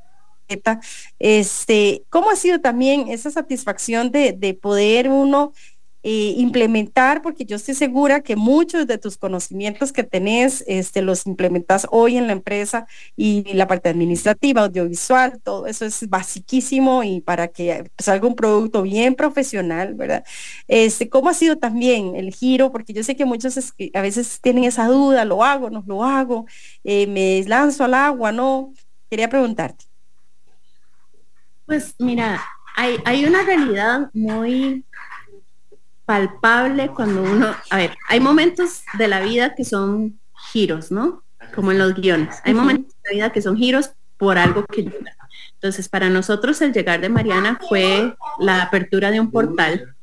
este, 1.20 2.04
¿Cómo 2.10 2.30
ha 2.30 2.36
sido 2.36 2.60
también 2.60 3.08
esa 3.10 3.32
satisfacción 3.32 4.12
de, 4.12 4.34
de 4.34 4.54
poder 4.54 5.10
uno 5.10 5.54
eh, 6.04 6.36
implementar? 6.38 7.22
Porque 7.24 7.46
yo 7.46 7.56
estoy 7.56 7.74
segura 7.74 8.22
que 8.22 8.36
muchos 8.36 8.86
de 8.88 8.98
tus 9.00 9.18
conocimientos 9.18 9.92
que 9.92 10.04
tenés 10.04 10.64
este, 10.68 11.02
los 11.02 11.26
implementas 11.26 11.88
hoy 11.92 12.18
en 12.18 12.28
la 12.28 12.34
empresa 12.34 12.86
y 13.16 13.52
la 13.54 13.68
parte 13.68 13.90
administrativa, 13.90 14.62
audiovisual, 14.62 15.42
todo 15.44 15.66
eso 15.68 15.86
es 15.86 16.08
basiquísimo 16.08 17.04
y 17.04 17.22
para 17.22 17.48
que 17.48 17.90
salga 17.98 18.28
un 18.28 18.36
producto 18.36 18.84
bien 18.84 19.16
profesional, 19.16 19.96
¿verdad? 19.96 20.24
Este, 20.68 21.10
¿Cómo 21.10 21.30
ha 21.30 21.34
sido 21.34 21.58
también 21.58 22.16
el 22.16 22.34
giro? 22.34 22.72
Porque 22.72 22.94
yo 22.94 23.04
sé 23.04 23.16
que 23.16 23.26
muchos 23.26 23.58
a 23.94 24.02
veces 24.02 24.40
tienen 24.42 24.64
esa 24.66 24.88
duda, 24.88 25.26
lo 25.26 25.44
hago, 25.44 25.70
no 25.70 25.84
lo 25.88 26.04
hago, 26.04 26.46
eh, 26.84 27.08
me 27.08 27.44
lanzo 27.48 27.84
al 27.84 27.94
agua, 27.96 28.32
¿no? 28.32 28.74
Quería 29.10 29.30
preguntarte. 29.30 29.86
Pues 31.66 31.96
mira, 32.00 32.44
hay, 32.76 33.00
hay 33.06 33.26
una 33.26 33.44
realidad 33.44 34.10
muy 34.14 34.86
palpable 36.06 36.90
cuando 36.90 37.24
uno, 37.24 37.56
a 37.70 37.78
ver, 37.78 37.98
hay 38.08 38.20
momentos 38.20 38.84
de 38.98 39.08
la 39.08 39.22
vida 39.22 39.56
que 39.56 39.66
son 39.66 40.20
giros, 40.52 40.92
¿no? 40.92 41.24
Como 41.54 41.72
en 41.72 41.80
los 41.80 41.96
guiones. 41.96 42.38
Hay 42.44 42.54
momentos 42.54 42.94
de 43.04 43.10
la 43.10 43.16
vida 43.16 43.32
que 43.32 43.42
son 43.42 43.58
giros 43.58 43.92
por 44.18 44.38
algo 44.38 44.66
que 44.66 44.92
Entonces, 45.54 45.90
para 45.90 46.10
nosotros 46.10 46.62
el 46.62 46.74
llegar 46.74 47.02
de 47.02 47.10
Mariana 47.10 47.60
fue 47.68 48.16
la 48.40 48.62
apertura 48.62 49.12
de 49.12 49.20
un 49.20 49.32
portal 49.32 49.96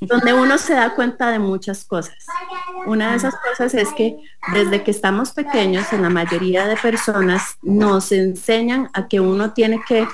donde 0.00 0.32
uno 0.32 0.56
se 0.56 0.74
da 0.74 0.94
cuenta 0.94 1.30
de 1.30 1.38
muchas 1.38 1.84
cosas. 1.84 2.16
Una 2.86 3.10
de 3.10 3.18
esas 3.18 3.34
cosas 3.36 3.74
es 3.74 3.88
que 3.92 4.16
desde 4.54 4.82
que 4.82 4.90
estamos 4.90 5.32
pequeños, 5.32 5.92
en 5.92 6.02
la 6.02 6.08
mayoría 6.08 6.66
de 6.66 6.76
personas 6.76 7.58
nos 7.62 8.10
enseñan 8.10 8.88
a 8.94 9.08
que 9.08 9.20
uno 9.20 9.52
tiene 9.52 9.80
que 9.86 10.08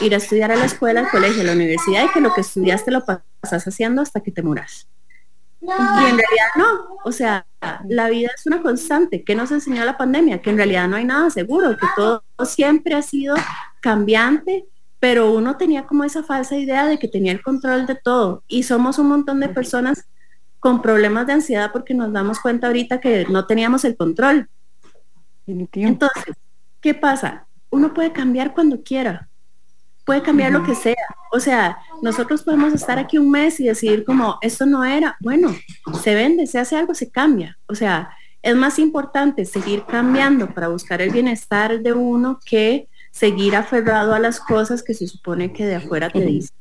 ir 0.00 0.14
a 0.14 0.18
estudiar 0.18 0.50
a 0.52 0.56
la 0.56 0.64
escuela, 0.64 1.00
al 1.00 1.10
colegio, 1.10 1.42
a 1.42 1.44
la 1.44 1.52
universidad 1.52 2.04
y 2.04 2.12
que 2.12 2.20
lo 2.20 2.32
que 2.34 2.40
estudiaste 2.40 2.90
lo 2.90 3.04
pasas 3.04 3.66
haciendo 3.66 4.02
hasta 4.02 4.20
que 4.20 4.32
te 4.32 4.42
muras. 4.42 4.88
Y 5.60 5.66
en 5.66 6.18
realidad 6.18 6.48
no, 6.56 6.98
o 7.04 7.12
sea, 7.12 7.46
la 7.88 8.08
vida 8.08 8.30
es 8.36 8.46
una 8.46 8.62
constante. 8.62 9.22
¿Qué 9.22 9.36
nos 9.36 9.52
enseñó 9.52 9.84
la 9.84 9.96
pandemia? 9.96 10.42
Que 10.42 10.50
en 10.50 10.56
realidad 10.56 10.88
no 10.88 10.96
hay 10.96 11.04
nada 11.04 11.30
seguro, 11.30 11.76
que 11.76 11.86
todo 11.94 12.24
siempre 12.44 12.94
ha 12.94 13.02
sido 13.02 13.36
cambiante, 13.80 14.66
pero 14.98 15.32
uno 15.32 15.56
tenía 15.56 15.86
como 15.86 16.02
esa 16.02 16.24
falsa 16.24 16.56
idea 16.56 16.86
de 16.86 16.98
que 16.98 17.06
tenía 17.06 17.30
el 17.30 17.42
control 17.42 17.86
de 17.86 17.94
todo. 17.94 18.42
Y 18.48 18.64
somos 18.64 18.98
un 18.98 19.08
montón 19.08 19.38
de 19.38 19.48
personas 19.50 20.06
con 20.58 20.82
problemas 20.82 21.26
de 21.28 21.34
ansiedad 21.34 21.70
porque 21.72 21.94
nos 21.94 22.12
damos 22.12 22.40
cuenta 22.40 22.66
ahorita 22.66 23.00
que 23.00 23.26
no 23.28 23.46
teníamos 23.46 23.84
el 23.84 23.96
control. 23.96 24.48
Entonces, 25.46 26.34
¿qué 26.80 26.94
pasa? 26.94 27.46
Uno 27.70 27.94
puede 27.94 28.12
cambiar 28.12 28.52
cuando 28.52 28.82
quiera 28.82 29.28
puede 30.04 30.22
cambiar 30.22 30.52
lo 30.52 30.64
que 30.64 30.74
sea. 30.74 30.94
O 31.30 31.40
sea, 31.40 31.78
nosotros 32.02 32.42
podemos 32.42 32.72
estar 32.72 32.98
aquí 32.98 33.18
un 33.18 33.30
mes 33.30 33.60
y 33.60 33.64
decir 33.64 34.04
como, 34.04 34.38
esto 34.42 34.66
no 34.66 34.84
era, 34.84 35.16
bueno, 35.20 35.54
se 36.02 36.14
vende, 36.14 36.46
se 36.46 36.58
hace 36.58 36.76
algo, 36.76 36.94
se 36.94 37.10
cambia. 37.10 37.58
O 37.66 37.74
sea, 37.74 38.10
es 38.42 38.56
más 38.56 38.78
importante 38.78 39.44
seguir 39.44 39.84
cambiando 39.84 40.52
para 40.52 40.68
buscar 40.68 41.00
el 41.00 41.10
bienestar 41.10 41.80
de 41.80 41.92
uno 41.92 42.38
que 42.44 42.88
seguir 43.12 43.54
aferrado 43.54 44.14
a 44.14 44.18
las 44.18 44.40
cosas 44.40 44.82
que 44.82 44.94
se 44.94 45.06
supone 45.06 45.52
que 45.52 45.66
de 45.66 45.76
afuera 45.76 46.10
te 46.10 46.20
dicen. 46.20 46.56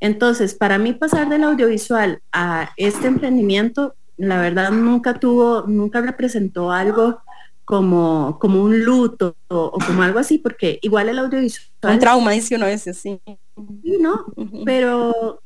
Entonces, 0.00 0.54
para 0.54 0.78
mí 0.78 0.94
pasar 0.94 1.28
del 1.28 1.44
audiovisual 1.44 2.20
a 2.32 2.70
este 2.76 3.06
emprendimiento, 3.06 3.94
la 4.16 4.40
verdad 4.40 4.72
nunca 4.72 5.14
tuvo, 5.14 5.64
nunca 5.68 6.00
representó 6.00 6.72
algo 6.72 7.20
como, 7.64 8.38
como 8.40 8.62
un 8.62 8.84
luto 8.84 9.36
o, 9.48 9.78
como 9.86 10.02
algo 10.02 10.18
así, 10.18 10.38
porque 10.38 10.78
igual 10.82 11.08
el 11.08 11.18
audiovisual... 11.18 11.68
Un 11.82 11.98
trauma, 11.98 12.32
dice 12.32 12.56
uno 12.56 12.66
ese, 12.66 12.94
sí. 12.94 13.20
Sí, 13.24 13.98
¿no? 14.00 14.26
Pero, 14.64 15.40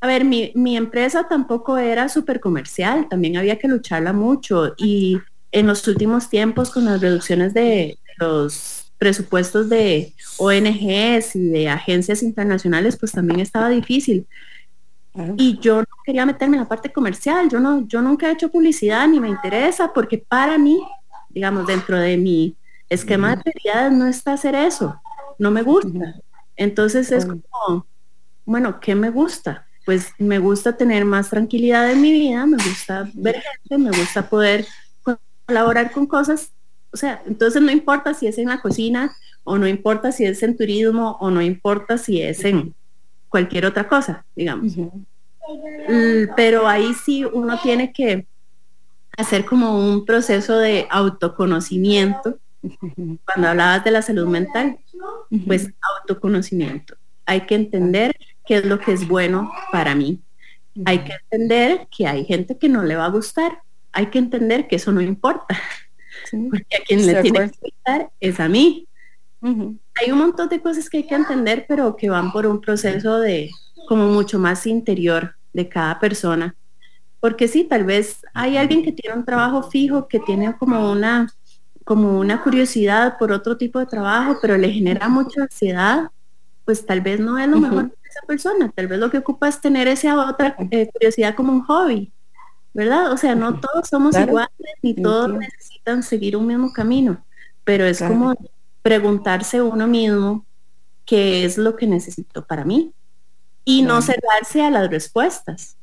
a 0.00 0.06
ver, 0.06 0.24
mi, 0.24 0.52
mi 0.54 0.76
empresa 0.76 1.26
tampoco 1.28 1.78
era 1.78 2.08
súper 2.08 2.40
comercial, 2.40 3.08
también 3.08 3.36
había 3.36 3.58
que 3.58 3.68
lucharla 3.68 4.12
mucho 4.12 4.74
y 4.76 5.18
en 5.52 5.66
los 5.66 5.86
últimos 5.86 6.28
tiempos 6.28 6.70
con 6.70 6.84
las 6.84 7.00
reducciones 7.00 7.54
de 7.54 7.98
los 8.18 8.92
presupuestos 8.98 9.68
de 9.68 10.12
ONGs 10.38 11.36
y 11.36 11.48
de 11.48 11.68
agencias 11.68 12.22
internacionales, 12.22 12.96
pues 12.98 13.12
también 13.12 13.40
estaba 13.40 13.68
difícil. 13.68 14.26
Y 15.36 15.58
yo 15.60 15.78
no 15.78 15.86
quería 16.04 16.26
meterme 16.26 16.56
en 16.56 16.62
la 16.64 16.68
parte 16.68 16.92
comercial, 16.92 17.48
yo 17.48 17.60
no, 17.60 17.86
yo 17.86 18.02
nunca 18.02 18.28
he 18.28 18.32
hecho 18.32 18.50
publicidad 18.50 19.06
ni 19.06 19.20
me 19.20 19.28
interesa 19.28 19.92
porque 19.92 20.18
para 20.18 20.58
mí 20.58 20.82
digamos, 21.34 21.66
dentro 21.66 21.98
de 21.98 22.16
mi 22.16 22.56
esquema 22.88 23.36
de 23.36 23.42
prioridades 23.42 23.92
no 23.92 24.06
está 24.06 24.34
hacer 24.34 24.54
eso, 24.54 25.00
no 25.38 25.50
me 25.50 25.62
gusta. 25.62 26.14
Entonces 26.56 27.10
es 27.10 27.26
como, 27.26 27.86
bueno, 28.44 28.80
¿qué 28.80 28.94
me 28.94 29.10
gusta? 29.10 29.66
Pues 29.84 30.12
me 30.18 30.38
gusta 30.38 30.76
tener 30.76 31.04
más 31.04 31.28
tranquilidad 31.28 31.90
en 31.90 32.00
mi 32.00 32.12
vida, 32.12 32.46
me 32.46 32.56
gusta 32.56 33.08
ver 33.14 33.42
gente, 33.42 33.78
me 33.78 33.90
gusta 33.96 34.28
poder 34.28 34.66
colaborar 35.46 35.90
con 35.90 36.06
cosas. 36.06 36.52
O 36.92 36.96
sea, 36.96 37.22
entonces 37.26 37.60
no 37.60 37.70
importa 37.70 38.14
si 38.14 38.26
es 38.26 38.38
en 38.38 38.48
la 38.48 38.60
cocina 38.60 39.14
o 39.42 39.58
no 39.58 39.66
importa 39.66 40.12
si 40.12 40.24
es 40.24 40.42
en 40.42 40.56
turismo 40.56 41.18
o 41.20 41.30
no 41.30 41.42
importa 41.42 41.98
si 41.98 42.22
es 42.22 42.44
en 42.44 42.74
cualquier 43.28 43.66
otra 43.66 43.88
cosa, 43.88 44.24
digamos. 44.36 44.72
Pero 46.36 46.66
ahí 46.66 46.94
sí 46.94 47.24
uno 47.24 47.58
tiene 47.60 47.92
que 47.92 48.26
hacer 49.16 49.44
como 49.44 49.78
un 49.78 50.04
proceso 50.04 50.58
de 50.58 50.86
autoconocimiento. 50.90 52.38
Cuando 53.24 53.48
hablabas 53.48 53.84
de 53.84 53.90
la 53.90 54.02
salud 54.02 54.26
mental, 54.26 54.78
pues 55.46 55.70
autoconocimiento. 56.00 56.96
Hay 57.26 57.42
que 57.42 57.54
entender 57.54 58.16
qué 58.46 58.56
es 58.56 58.64
lo 58.64 58.78
que 58.78 58.92
es 58.92 59.06
bueno 59.06 59.50
para 59.72 59.94
mí. 59.94 60.20
Hay 60.84 61.00
que 61.00 61.12
entender 61.12 61.86
que 61.96 62.06
hay 62.06 62.24
gente 62.24 62.58
que 62.58 62.68
no 62.68 62.82
le 62.82 62.96
va 62.96 63.06
a 63.06 63.10
gustar. 63.10 63.60
Hay 63.92 64.06
que 64.06 64.18
entender 64.18 64.66
que 64.66 64.76
eso 64.76 64.92
no 64.92 65.00
importa. 65.00 65.58
Porque 66.50 66.76
a 66.76 66.84
quien 66.84 67.06
le 67.06 67.22
tiene 67.22 67.50
que 67.50 67.58
gustar 67.60 68.10
es 68.20 68.40
a 68.40 68.48
mí. 68.48 68.86
Hay 69.42 70.10
un 70.10 70.18
montón 70.18 70.48
de 70.48 70.60
cosas 70.60 70.88
que 70.88 70.98
hay 70.98 71.06
que 71.06 71.14
entender, 71.14 71.66
pero 71.68 71.96
que 71.96 72.08
van 72.08 72.32
por 72.32 72.46
un 72.46 72.62
proceso 72.62 73.20
de, 73.20 73.50
como 73.86 74.08
mucho 74.08 74.38
más 74.38 74.66
interior 74.66 75.34
de 75.52 75.68
cada 75.68 76.00
persona. 76.00 76.56
Porque 77.24 77.48
sí, 77.48 77.64
tal 77.64 77.84
vez 77.84 78.20
hay 78.34 78.58
alguien 78.58 78.82
que 78.82 78.92
tiene 78.92 79.16
un 79.16 79.24
trabajo 79.24 79.62
fijo, 79.62 80.08
que 80.08 80.20
tiene 80.20 80.54
como 80.58 80.92
una, 80.92 81.32
como 81.82 82.18
una 82.18 82.42
curiosidad 82.42 83.16
por 83.16 83.32
otro 83.32 83.56
tipo 83.56 83.78
de 83.78 83.86
trabajo, 83.86 84.36
pero 84.42 84.58
le 84.58 84.70
genera 84.70 85.08
mucha 85.08 85.40
ansiedad, 85.40 86.10
pues 86.66 86.84
tal 86.84 87.00
vez 87.00 87.20
no 87.20 87.38
es 87.38 87.48
lo 87.48 87.56
mejor 87.60 87.88
para 87.88 88.10
esa 88.10 88.26
persona. 88.26 88.70
Tal 88.76 88.88
vez 88.88 88.98
lo 88.98 89.10
que 89.10 89.16
ocupa 89.16 89.48
es 89.48 89.58
tener 89.58 89.88
esa 89.88 90.28
otra 90.28 90.54
eh, 90.70 90.90
curiosidad 90.92 91.34
como 91.34 91.50
un 91.50 91.62
hobby, 91.62 92.12
¿verdad? 92.74 93.10
O 93.10 93.16
sea, 93.16 93.34
no 93.34 93.58
todos 93.58 93.88
somos 93.88 94.14
iguales 94.18 94.74
ni 94.82 94.92
todos 94.92 95.32
necesitan 95.32 96.02
seguir 96.02 96.36
un 96.36 96.46
mismo 96.46 96.74
camino, 96.74 97.24
pero 97.64 97.86
es 97.86 98.02
como 98.02 98.34
preguntarse 98.82 99.62
uno 99.62 99.86
mismo 99.86 100.44
qué 101.06 101.46
es 101.46 101.56
lo 101.56 101.74
que 101.74 101.86
necesito 101.86 102.44
para 102.44 102.66
mí 102.66 102.92
y 103.64 103.80
no 103.80 104.02
cerrarse 104.02 104.60
a 104.60 104.70
las 104.70 104.90
respuestas. 104.90 105.78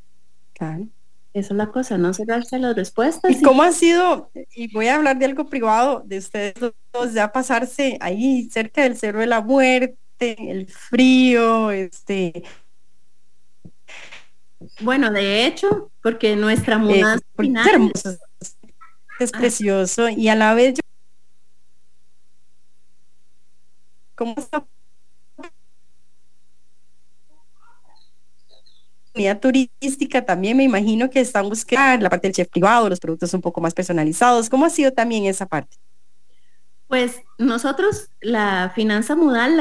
Claro. 0.54 0.86
Esa 1.34 1.54
es 1.54 1.58
la 1.58 1.68
cosa, 1.68 1.98
no 1.98 2.14
cerrarse 2.14 2.60
las 2.60 2.76
respuestas. 2.76 3.32
¿Y 3.32 3.42
cómo 3.42 3.64
ha 3.64 3.72
sido, 3.72 4.30
y 4.54 4.72
voy 4.74 4.88
a 4.88 4.96
hablar 4.96 5.18
de 5.18 5.26
algo 5.26 5.46
privado, 5.46 6.04
de 6.06 6.18
ustedes 6.18 6.56
dos, 6.92 7.14
ya 7.14 7.32
pasarse 7.32 7.98
ahí 8.02 8.50
cerca 8.50 8.84
del 8.84 8.98
Cerro 8.98 9.22
de 9.22 9.28
la 9.28 9.42
Muerte, 9.42 9.96
el 10.20 10.68
frío, 10.68 11.72
este... 11.72 12.44
Bueno, 14.82 15.10
de 15.10 15.46
hecho, 15.46 15.92
porque 16.04 16.36
nuestra 16.36 16.78
mudanza 16.78 17.24
es, 17.40 18.18
es 19.20 19.32
precioso 19.32 20.10
y 20.10 20.28
a 20.28 20.36
la 20.36 20.54
vez 20.54 20.76
yo... 20.76 20.82
¿Cómo 24.16 24.36
está 24.38 24.66
turística 29.40 30.26
también 30.26 30.58
me 30.58 30.64
imagino 30.64 31.10
que 31.10 31.20
están 31.20 31.50
buscando 31.50 32.04
la 32.04 32.10
parte 32.10 32.28
del 32.28 32.36
chef 32.36 32.48
privado, 32.50 32.90
los 32.90 33.00
productos 33.00 33.34
un 33.34 33.42
poco 33.42 33.62
más 33.62 33.74
personalizados. 33.74 34.50
¿Cómo 34.50 34.66
ha 34.66 34.70
sido 34.70 34.92
también 34.92 35.26
esa 35.26 35.46
parte? 35.46 35.78
Pues 36.88 37.22
nosotros 37.38 38.10
la 38.20 38.72
finanza 38.76 39.16
modal, 39.16 39.56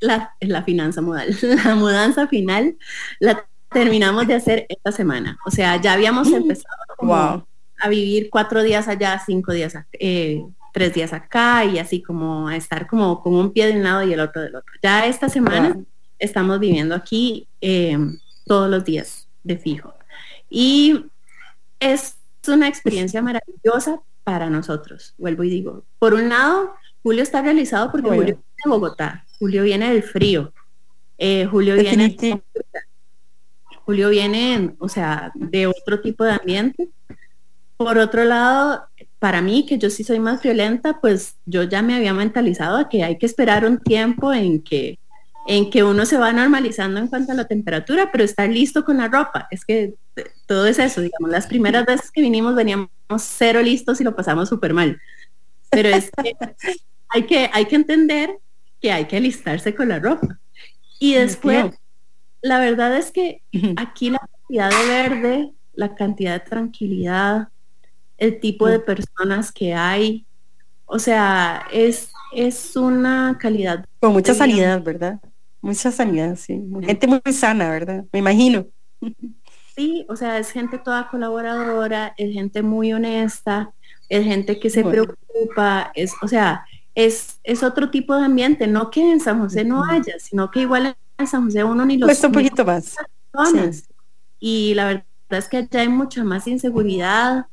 la, 0.00 0.34
la, 0.40 0.62
finanza 0.64 1.00
modal, 1.00 1.36
la 1.64 1.74
mudanza 1.76 2.26
final 2.26 2.76
la 3.20 3.46
terminamos 3.70 4.26
de 4.26 4.34
hacer 4.34 4.66
esta 4.68 4.92
semana. 4.92 5.38
O 5.46 5.50
sea, 5.50 5.80
ya 5.80 5.92
habíamos 5.92 6.28
mm. 6.30 6.34
empezado 6.34 6.74
a 7.78 7.88
vivir 7.88 8.28
cuatro 8.30 8.62
días 8.62 8.88
allá, 8.88 9.20
cinco 9.24 9.52
días, 9.52 9.74
eh, 9.92 10.42
tres 10.72 10.94
días 10.94 11.12
acá 11.12 11.64
y 11.64 11.78
así 11.78 12.02
como 12.02 12.48
a 12.48 12.56
estar 12.56 12.86
como 12.86 13.20
con 13.22 13.34
un 13.34 13.52
pie 13.52 13.66
de 13.66 13.76
un 13.76 13.82
lado 13.82 14.02
y 14.02 14.12
el 14.12 14.20
otro 14.20 14.42
del 14.42 14.56
otro. 14.56 14.72
Ya 14.82 15.06
esta 15.06 15.28
semana 15.28 15.76
estamos 16.18 16.58
viviendo 16.60 16.94
aquí. 16.94 17.46
Eh, 17.60 17.98
todos 18.44 18.70
los 18.70 18.84
días 18.84 19.28
de 19.44 19.58
fijo. 19.58 19.94
Y 20.48 21.06
es 21.80 22.16
una 22.46 22.68
experiencia 22.68 23.22
maravillosa 23.22 24.00
para 24.24 24.50
nosotros, 24.50 25.14
vuelvo 25.18 25.44
y 25.44 25.50
digo. 25.50 25.84
Por 25.98 26.14
un 26.14 26.28
lado, 26.28 26.74
Julio 27.02 27.22
está 27.22 27.42
realizado 27.42 27.90
porque 27.90 28.08
Julio 28.08 28.24
viene 28.24 28.42
de 28.64 28.70
Bogotá, 28.70 29.26
Julio 29.38 29.62
viene 29.62 29.92
del 29.92 30.02
frío, 30.02 30.52
eh, 31.18 31.46
Julio 31.46 31.74
viene... 31.74 32.16
Julio 33.84 34.10
viene, 34.10 34.76
o 34.78 34.88
sea, 34.88 35.32
de 35.34 35.66
otro 35.66 36.00
tipo 36.00 36.22
de 36.24 36.32
ambiente. 36.32 36.88
Por 37.76 37.98
otro 37.98 38.24
lado, 38.24 38.86
para 39.18 39.42
mí, 39.42 39.66
que 39.66 39.76
yo 39.76 39.90
sí 39.90 40.04
soy 40.04 40.20
más 40.20 40.40
violenta, 40.40 41.00
pues 41.00 41.36
yo 41.46 41.64
ya 41.64 41.82
me 41.82 41.96
había 41.96 42.14
mentalizado 42.14 42.76
a 42.76 42.88
que 42.88 43.02
hay 43.02 43.18
que 43.18 43.26
esperar 43.26 43.64
un 43.64 43.78
tiempo 43.78 44.32
en 44.32 44.62
que 44.62 44.98
en 45.46 45.70
que 45.70 45.82
uno 45.82 46.06
se 46.06 46.18
va 46.18 46.32
normalizando 46.32 47.00
en 47.00 47.08
cuanto 47.08 47.32
a 47.32 47.34
la 47.34 47.46
temperatura, 47.46 48.10
pero 48.12 48.24
estar 48.24 48.48
listo 48.48 48.84
con 48.84 48.98
la 48.98 49.08
ropa. 49.08 49.48
Es 49.50 49.64
que 49.64 49.94
todo 50.46 50.66
es 50.66 50.78
eso, 50.78 51.00
digamos, 51.00 51.30
las 51.30 51.46
primeras 51.46 51.84
veces 51.84 52.10
que 52.10 52.20
vinimos 52.20 52.54
veníamos 52.54 52.90
cero 53.18 53.60
listos 53.62 54.00
y 54.00 54.04
lo 54.04 54.14
pasamos 54.14 54.48
súper 54.48 54.72
mal. 54.72 55.00
Pero 55.70 55.88
es 55.88 56.10
que 56.10 56.32
hay, 57.08 57.24
que 57.24 57.50
hay 57.52 57.64
que 57.66 57.76
entender 57.76 58.38
que 58.80 58.92
hay 58.92 59.06
que 59.06 59.16
alistarse 59.16 59.74
con 59.74 59.88
la 59.88 59.98
ropa. 59.98 60.38
Y 60.98 61.14
después, 61.14 61.72
la 62.40 62.60
verdad 62.60 62.96
es 62.96 63.10
que 63.10 63.42
aquí 63.76 64.10
la 64.10 64.18
cantidad 64.18 64.70
de 64.70 64.88
verde, 64.88 65.52
la 65.74 65.94
cantidad 65.94 66.34
de 66.34 66.48
tranquilidad, 66.48 67.48
el 68.18 68.38
tipo 68.38 68.68
de 68.68 68.78
personas 68.78 69.50
que 69.50 69.74
hay, 69.74 70.26
o 70.86 70.98
sea, 70.98 71.66
es, 71.72 72.12
es 72.32 72.76
una 72.76 73.36
calidad. 73.40 73.84
Con 73.98 74.12
mucha 74.12 74.34
sanidad, 74.34 74.82
¿verdad? 74.82 75.18
Mucha 75.62 75.92
sanidad, 75.92 76.36
sí. 76.36 76.60
Gente 76.82 77.06
muy 77.06 77.32
sana, 77.32 77.70
¿verdad? 77.70 78.04
Me 78.12 78.18
imagino. 78.18 78.66
Sí, 79.74 80.04
o 80.08 80.16
sea, 80.16 80.38
es 80.38 80.50
gente 80.50 80.78
toda 80.78 81.08
colaboradora, 81.08 82.14
es 82.18 82.34
gente 82.34 82.62
muy 82.62 82.92
honesta, 82.92 83.72
es 84.08 84.24
gente 84.24 84.60
que 84.60 84.68
se 84.68 84.84
preocupa, 84.84 85.90
es, 85.94 86.12
o 86.20 86.28
sea, 86.28 86.66
es, 86.94 87.40
es 87.44 87.62
otro 87.62 87.90
tipo 87.90 88.14
de 88.14 88.26
ambiente, 88.26 88.66
no 88.66 88.90
que 88.90 89.00
en 89.00 89.20
San 89.20 89.40
José 89.40 89.64
no 89.64 89.84
haya, 89.84 90.18
sino 90.18 90.50
que 90.50 90.60
igual 90.60 90.94
en 91.16 91.26
San 91.26 91.44
José 91.44 91.64
uno 91.64 91.86
ni 91.86 91.96
lo 91.96 92.06
Cuesta 92.06 92.26
un 92.26 92.34
poquito 92.34 92.64
más. 92.64 92.96
Y 94.38 94.74
la 94.74 94.84
verdad 94.86 95.04
es 95.30 95.48
que 95.48 95.56
allá 95.58 95.80
hay 95.80 95.88
mucha 95.88 96.24
más 96.24 96.46
inseguridad, 96.46 97.46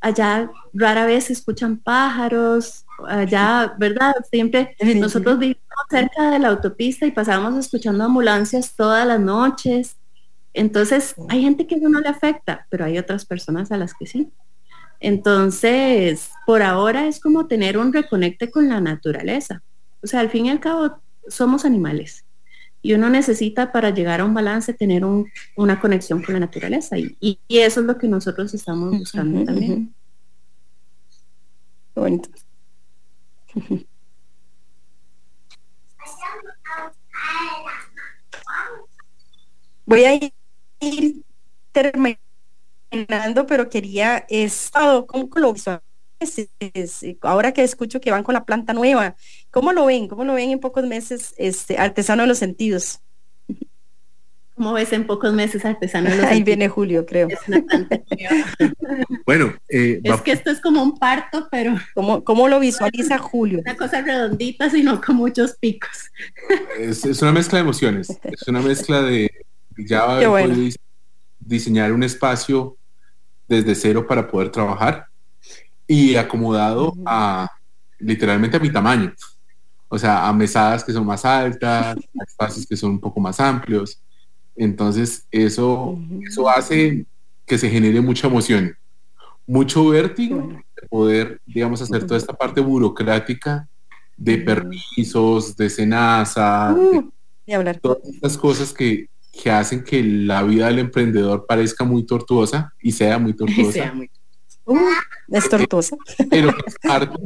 allá 0.00 0.50
rara 0.74 1.06
vez 1.06 1.24
se 1.24 1.32
escuchan 1.32 1.78
pájaros, 1.78 2.83
allá, 3.06 3.74
¿verdad? 3.78 4.14
Siempre 4.30 4.76
nosotros 4.96 5.38
vivimos 5.38 5.62
cerca 5.90 6.30
de 6.30 6.38
la 6.38 6.48
autopista 6.48 7.06
y 7.06 7.10
pasábamos 7.10 7.56
escuchando 7.56 8.04
ambulancias 8.04 8.74
todas 8.76 9.06
las 9.06 9.20
noches. 9.20 9.96
Entonces, 10.52 11.14
hay 11.28 11.42
gente 11.42 11.66
que 11.66 11.76
eso 11.76 11.88
no 11.88 12.00
le 12.00 12.08
afecta, 12.08 12.66
pero 12.70 12.84
hay 12.84 12.98
otras 12.98 13.24
personas 13.26 13.72
a 13.72 13.76
las 13.76 13.94
que 13.94 14.06
sí. 14.06 14.30
Entonces, 15.00 16.30
por 16.46 16.62
ahora 16.62 17.06
es 17.06 17.20
como 17.20 17.46
tener 17.46 17.76
un 17.76 17.92
reconecte 17.92 18.50
con 18.50 18.68
la 18.68 18.80
naturaleza. 18.80 19.62
O 20.02 20.06
sea, 20.06 20.20
al 20.20 20.30
fin 20.30 20.46
y 20.46 20.50
al 20.50 20.60
cabo, 20.60 20.98
somos 21.28 21.64
animales. 21.64 22.24
Y 22.82 22.92
uno 22.92 23.08
necesita 23.08 23.72
para 23.72 23.90
llegar 23.90 24.20
a 24.20 24.24
un 24.24 24.34
balance 24.34 24.74
tener 24.74 25.04
una 25.56 25.80
conexión 25.80 26.22
con 26.22 26.34
la 26.34 26.40
naturaleza. 26.40 26.96
Y, 26.98 27.38
eso 27.48 27.80
es 27.80 27.86
lo 27.86 27.98
que 27.98 28.08
nosotros 28.08 28.52
estamos 28.54 28.98
buscando 28.98 29.44
también. 29.44 29.94
Bonito. 31.94 32.28
Voy 39.86 40.04
a 40.04 40.14
ir 40.80 41.22
terminando, 41.72 43.46
pero 43.46 43.68
quería 43.68 44.24
estado, 44.28 45.06
¿cómo 45.06 45.28
lo 45.34 45.50
Ahora 47.22 47.52
que 47.52 47.62
escucho 47.62 48.00
que 48.00 48.10
van 48.10 48.24
con 48.24 48.34
la 48.34 48.44
planta 48.46 48.72
nueva, 48.72 49.16
¿cómo 49.50 49.72
lo 49.72 49.86
ven? 49.86 50.08
¿Cómo 50.08 50.24
lo 50.24 50.34
ven 50.34 50.50
en 50.50 50.60
pocos 50.60 50.84
meses 50.84 51.34
este 51.38 51.78
artesano 51.78 52.22
de 52.24 52.28
los 52.28 52.38
sentidos? 52.38 53.03
¿Cómo 54.54 54.72
ves 54.72 54.92
en 54.92 55.06
pocos 55.06 55.32
meses 55.32 55.64
artesano? 55.64 56.08
Ahí 56.28 56.42
viene 56.42 56.68
Julio, 56.68 57.04
creo. 57.04 57.28
bueno, 59.26 59.52
eh, 59.68 60.00
es 60.02 60.20
que 60.22 60.32
esto 60.32 60.50
es 60.50 60.60
como 60.60 60.82
un 60.82 60.96
parto, 60.96 61.48
pero... 61.50 61.76
¿Cómo, 61.94 62.22
cómo 62.22 62.48
lo 62.48 62.60
visualiza 62.60 63.18
Julio? 63.18 63.60
Una 63.60 63.76
cosa 63.76 64.00
redondita, 64.00 64.70
sino 64.70 65.00
con 65.00 65.16
muchos 65.16 65.56
picos. 65.56 66.10
Es, 66.78 67.04
una 67.22 67.32
mezcla 67.32 67.58
de 67.58 67.62
emociones, 67.62 68.10
es 68.22 68.46
una 68.46 68.60
mezcla 68.60 69.02
de 69.02 69.30
ya 69.76 70.04
va 70.04 70.18
a 70.18 70.48
diseñar 71.40 71.92
un 71.92 72.04
espacio 72.04 72.76
desde 73.48 73.74
cero 73.74 74.06
para 74.06 74.28
poder 74.28 74.50
trabajar 74.50 75.06
y 75.86 76.14
acomodado 76.14 76.94
a 77.04 77.50
literalmente 77.98 78.56
a 78.56 78.60
mi 78.60 78.70
tamaño. 78.70 79.12
O 79.88 79.98
sea, 79.98 80.26
a 80.26 80.32
mesadas 80.32 80.84
que 80.84 80.92
son 80.92 81.06
más 81.06 81.24
altas, 81.24 81.96
a 81.96 82.24
espacios 82.24 82.66
que 82.66 82.76
son 82.76 82.92
un 82.92 83.00
poco 83.00 83.20
más 83.20 83.38
amplios. 83.40 84.00
Entonces, 84.56 85.26
eso, 85.30 85.98
eso 86.26 86.48
hace 86.48 87.06
que 87.46 87.58
se 87.58 87.68
genere 87.68 88.00
mucha 88.00 88.28
emoción, 88.28 88.76
mucho 89.46 89.88
vértigo 89.88 90.48
de 90.80 90.88
poder, 90.88 91.40
digamos, 91.46 91.82
hacer 91.82 92.06
toda 92.06 92.16
esta 92.16 92.32
parte 92.32 92.60
burocrática 92.60 93.68
de 94.16 94.38
permisos, 94.38 95.56
de 95.56 95.68
cenaza, 95.68 96.72
uh, 96.72 97.10
de, 97.46 97.54
hablar. 97.54 97.80
todas 97.80 97.98
estas 98.08 98.38
cosas 98.38 98.72
que, 98.72 99.08
que, 99.32 99.50
hacen 99.50 99.82
que 99.82 100.02
la 100.02 100.42
vida 100.44 100.68
del 100.68 100.78
emprendedor 100.78 101.46
parezca 101.46 101.84
muy 101.84 102.04
tortuosa 102.04 102.72
y 102.80 102.92
sea 102.92 103.18
muy 103.18 103.32
tortuosa. 103.36 103.92
Uh, 104.64 104.78
es 105.28 105.48
tortuosa. 105.48 105.96
Pero 106.30 106.50
es 106.66 106.76
parte, 106.80 107.18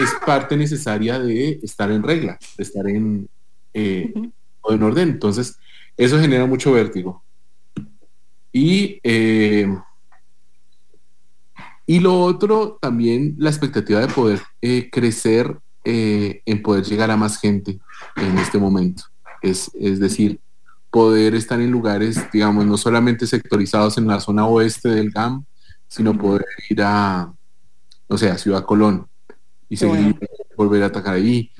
es 0.00 0.10
parte, 0.24 0.56
necesaria 0.56 1.18
de 1.18 1.60
estar 1.62 1.90
en 1.90 2.02
regla, 2.02 2.38
de 2.56 2.62
estar 2.62 2.88
en, 2.88 3.28
eh, 3.74 4.12
en 4.14 4.82
orden. 4.82 5.08
Entonces, 5.08 5.58
eso 5.98 6.18
genera 6.18 6.46
mucho 6.46 6.72
vértigo. 6.72 7.22
Y, 8.52 9.00
eh, 9.02 9.68
y 11.84 12.00
lo 12.00 12.20
otro, 12.20 12.78
también 12.80 13.34
la 13.38 13.50
expectativa 13.50 14.00
de 14.00 14.08
poder 14.08 14.40
eh, 14.62 14.88
crecer, 14.90 15.58
eh, 15.84 16.42
en 16.46 16.62
poder 16.62 16.84
llegar 16.84 17.10
a 17.10 17.16
más 17.16 17.40
gente 17.40 17.78
en 18.16 18.38
este 18.38 18.58
momento. 18.58 19.04
Es, 19.42 19.70
es 19.74 19.98
decir, 19.98 20.40
poder 20.90 21.34
estar 21.34 21.60
en 21.60 21.70
lugares, 21.70 22.30
digamos, 22.32 22.64
no 22.64 22.76
solamente 22.76 23.26
sectorizados 23.26 23.98
en 23.98 24.06
la 24.06 24.20
zona 24.20 24.46
oeste 24.46 24.88
del 24.88 25.10
GAM, 25.10 25.44
sino 25.88 26.16
poder 26.16 26.46
ir 26.70 26.82
a, 26.82 27.32
o 28.06 28.18
sea, 28.18 28.38
Ciudad 28.38 28.64
Colón 28.64 29.06
y 29.68 29.76
seguir, 29.76 30.18
volver 30.56 30.82
a 30.82 30.86
atacar 30.86 31.14
ahí. 31.14 31.50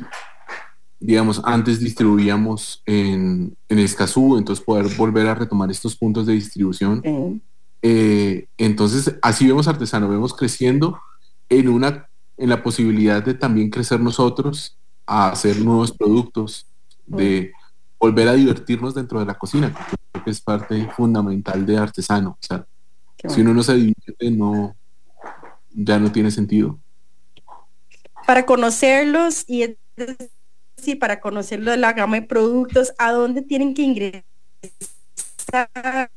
Digamos, 1.00 1.40
antes 1.44 1.78
distribuíamos 1.80 2.82
en, 2.86 3.56
en 3.68 3.78
Escazú, 3.78 4.36
entonces 4.36 4.64
poder 4.64 4.86
volver 4.96 5.28
a 5.28 5.34
retomar 5.34 5.70
estos 5.70 5.96
puntos 5.96 6.26
de 6.26 6.34
distribución. 6.34 7.40
Eh, 7.82 8.48
entonces, 8.58 9.14
así 9.22 9.46
vemos 9.46 9.68
artesano, 9.68 10.08
vemos 10.08 10.34
creciendo 10.34 10.98
en 11.48 11.68
una 11.68 12.08
en 12.38 12.48
la 12.48 12.62
posibilidad 12.62 13.22
de 13.22 13.34
también 13.34 13.68
crecer 13.68 14.00
nosotros 14.00 14.78
a 15.06 15.30
hacer 15.30 15.60
nuevos 15.60 15.92
productos, 15.92 16.66
de 17.04 17.52
volver 17.98 18.28
a 18.28 18.34
divertirnos 18.34 18.94
dentro 18.94 19.18
de 19.18 19.26
la 19.26 19.36
cocina, 19.36 19.74
que 19.74 19.96
creo 20.12 20.24
que 20.24 20.30
es 20.30 20.40
parte 20.40 20.88
fundamental 20.96 21.66
de 21.66 21.76
artesano. 21.76 22.38
O 22.40 22.46
sea, 22.46 22.64
si 23.28 23.40
uno 23.40 23.52
no 23.52 23.62
se 23.62 23.74
divierte, 23.74 24.30
no, 24.30 24.76
ya 25.70 25.98
no 25.98 26.12
tiene 26.12 26.30
sentido. 26.30 26.78
Para 28.26 28.46
conocerlos 28.46 29.44
y 29.48 29.76
sí, 30.80 30.94
para 30.94 31.20
conocerlo 31.20 31.70
de 31.70 31.76
la 31.76 31.92
gama 31.92 32.16
de 32.16 32.26
productos, 32.26 32.94
¿a 32.98 33.12
dónde 33.12 33.42
tienen 33.42 33.74
que 33.74 33.82
ingresar? 33.82 34.24
Para 35.50 36.08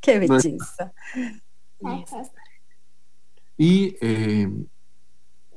Qué 0.00 0.18
belleza. 0.18 0.92
Y 3.56 3.96
eh, 4.00 4.50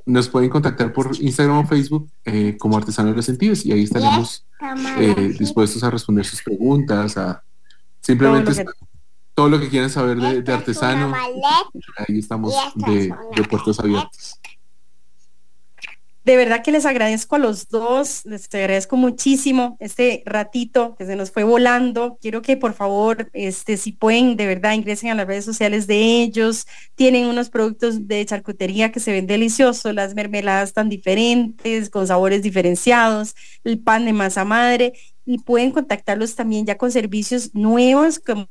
nos 0.06 0.28
pueden 0.28 0.48
contactar 0.48 0.92
por 0.92 1.10
Instagram 1.20 1.58
o 1.58 1.66
Facebook 1.66 2.08
eh, 2.24 2.56
como 2.58 2.76
Artesano 2.76 3.10
de 3.10 3.16
los 3.16 3.26
Sentidos 3.26 3.66
y 3.66 3.72
ahí 3.72 3.82
estaremos 3.82 4.46
eh, 4.98 5.34
dispuestos 5.38 5.82
a 5.82 5.90
responder 5.90 6.24
sus 6.24 6.42
preguntas, 6.42 7.16
a 7.16 7.42
simplemente 8.00 8.64
todo 9.34 9.48
lo 9.48 9.60
que, 9.60 9.68
quieran 9.68 9.90
saber 9.90 10.18
de, 10.42 10.52
artesano. 10.52 11.12
Ahí 11.14 12.18
estamos 12.18 12.54
de, 12.76 13.12
de 13.34 13.44
puertos 13.44 13.78
abiertos. 13.80 14.40
De 16.26 16.36
verdad 16.36 16.64
que 16.64 16.72
les 16.72 16.86
agradezco 16.86 17.36
a 17.36 17.38
los 17.38 17.68
dos, 17.68 18.26
les 18.26 18.52
agradezco 18.52 18.96
muchísimo 18.96 19.76
este 19.78 20.24
ratito 20.26 20.96
que 20.96 21.06
se 21.06 21.14
nos 21.14 21.30
fue 21.30 21.44
volando. 21.44 22.18
Quiero 22.20 22.42
que 22.42 22.56
por 22.56 22.74
favor, 22.74 23.30
este, 23.32 23.76
si 23.76 23.92
pueden, 23.92 24.36
de 24.36 24.44
verdad 24.46 24.72
ingresen 24.72 25.10
a 25.10 25.14
las 25.14 25.28
redes 25.28 25.44
sociales 25.44 25.86
de 25.86 26.22
ellos. 26.22 26.66
Tienen 26.96 27.26
unos 27.26 27.48
productos 27.48 28.08
de 28.08 28.26
charcutería 28.26 28.90
que 28.90 28.98
se 28.98 29.12
ven 29.12 29.28
deliciosos, 29.28 29.94
las 29.94 30.16
mermeladas 30.16 30.72
tan 30.72 30.88
diferentes, 30.88 31.90
con 31.90 32.08
sabores 32.08 32.42
diferenciados, 32.42 33.36
el 33.62 33.78
pan 33.78 34.04
de 34.04 34.12
masa 34.12 34.44
madre 34.44 34.94
y 35.24 35.38
pueden 35.38 35.70
contactarlos 35.70 36.34
también 36.34 36.66
ya 36.66 36.76
con 36.76 36.90
servicios 36.90 37.54
nuevos 37.54 38.18
como 38.18 38.48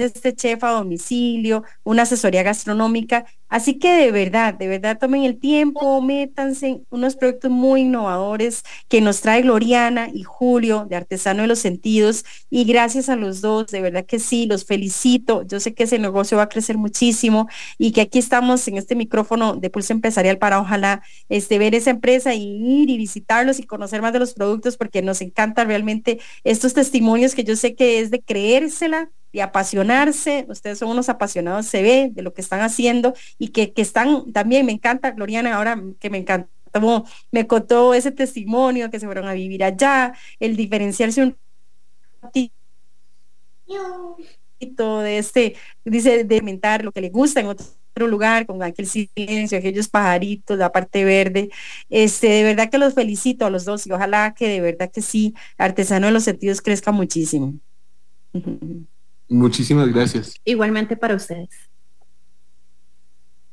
este 0.00 0.34
chef 0.34 0.62
a 0.64 0.70
domicilio, 0.70 1.64
una 1.84 2.02
asesoría 2.02 2.42
gastronómica. 2.42 3.24
Así 3.48 3.78
que 3.78 3.90
de 3.92 4.12
verdad, 4.12 4.54
de 4.54 4.68
verdad 4.68 4.98
tomen 4.98 5.24
el 5.24 5.38
tiempo, 5.38 6.02
métanse 6.02 6.68
en 6.68 6.86
unos 6.90 7.16
proyectos 7.16 7.50
muy 7.50 7.80
innovadores 7.82 8.62
que 8.88 9.00
nos 9.00 9.22
trae 9.22 9.40
Gloriana 9.42 10.10
y 10.12 10.22
Julio 10.22 10.86
de 10.88 10.96
Artesano 10.96 11.42
de 11.42 11.48
los 11.48 11.58
Sentidos. 11.58 12.24
Y 12.50 12.64
gracias 12.64 13.08
a 13.08 13.16
los 13.16 13.40
dos, 13.40 13.68
de 13.68 13.80
verdad 13.80 14.04
que 14.04 14.18
sí, 14.18 14.46
los 14.46 14.66
felicito. 14.66 15.44
Yo 15.46 15.60
sé 15.60 15.72
que 15.74 15.84
ese 15.84 15.98
negocio 15.98 16.36
va 16.36 16.44
a 16.44 16.48
crecer 16.48 16.76
muchísimo 16.76 17.48
y 17.78 17.92
que 17.92 18.02
aquí 18.02 18.18
estamos 18.18 18.68
en 18.68 18.76
este 18.76 18.94
micrófono 18.94 19.56
de 19.56 19.70
Pulso 19.70 19.94
Empresarial 19.94 20.38
para 20.38 20.60
ojalá 20.60 21.02
este, 21.30 21.58
ver 21.58 21.74
esa 21.74 21.90
empresa 21.90 22.34
y 22.34 22.42
ir 22.82 22.90
y 22.90 22.98
visitarlos 22.98 23.58
y 23.58 23.62
conocer 23.64 24.02
más 24.02 24.12
de 24.12 24.18
los 24.18 24.34
productos 24.34 24.76
porque 24.76 25.02
nos 25.02 25.20
encanta 25.22 25.64
realmente 25.64 26.20
estos 26.44 26.74
testimonios 26.74 27.34
que 27.34 27.44
yo 27.44 27.56
sé 27.56 27.74
que 27.74 28.00
es 28.00 28.10
de 28.10 28.20
creérsela 28.20 29.10
y 29.32 29.40
apasionarse. 29.40 30.46
Ustedes 30.48 30.78
son 30.78 30.90
unos 30.90 31.08
apasionados, 31.08 31.66
se 31.66 31.82
ve 31.82 32.10
de 32.12 32.22
lo 32.22 32.34
que 32.34 32.40
están 32.40 32.60
haciendo 32.60 33.14
y 33.38 33.48
que, 33.48 33.72
están 33.76 34.32
también, 34.32 34.66
me 34.66 34.72
encanta, 34.72 35.10
Gloriana, 35.12 35.54
ahora 35.54 35.80
que 36.00 36.10
me 36.10 36.18
encanta 36.18 36.48
me 37.30 37.46
contó 37.46 37.94
ese 37.94 38.12
testimonio 38.12 38.90
que 38.90 39.00
se 39.00 39.06
fueron 39.06 39.26
a 39.26 39.32
vivir 39.32 39.64
allá, 39.64 40.14
el 40.38 40.56
diferenciarse 40.56 41.22
un 41.22 41.36
poquito 44.58 45.00
de 45.00 45.18
este, 45.18 45.56
dice, 45.84 46.24
de 46.24 46.36
inventar 46.36 46.84
lo 46.84 46.92
que 46.92 47.00
le 47.00 47.10
gusta 47.10 47.40
en 47.40 47.46
otro 47.46 47.66
lugar, 48.06 48.46
con 48.46 48.62
aquel 48.62 48.86
silencio, 48.86 49.58
aquellos 49.58 49.88
pajaritos, 49.88 50.58
la 50.58 50.70
parte 50.72 51.04
verde. 51.04 51.50
Este, 51.88 52.28
de 52.28 52.42
verdad 52.44 52.70
que 52.70 52.78
los 52.78 52.94
felicito 52.94 53.46
a 53.46 53.50
los 53.50 53.64
dos 53.64 53.86
y 53.86 53.92
ojalá 53.92 54.34
que 54.34 54.48
de 54.48 54.60
verdad 54.60 54.90
que 54.90 55.02
sí, 55.02 55.34
artesano 55.56 56.06
de 56.06 56.12
los 56.12 56.24
sentidos 56.24 56.60
crezca 56.62 56.92
muchísimo. 56.92 57.54
Muchísimas 59.28 59.92
gracias. 59.92 60.34
Igualmente 60.44 60.96
para 60.96 61.14
ustedes. 61.14 61.50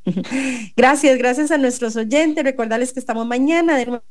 Gracias, 0.77 1.17
gracias 1.17 1.49
a 1.49 1.57
nuestros 1.57 1.95
oyentes. 1.95 2.43
Recordarles 2.43 2.93
que 2.93 2.99
estamos 2.99 3.25
mañana 3.25 3.75
de 3.75 3.87
nuevo 3.87 4.03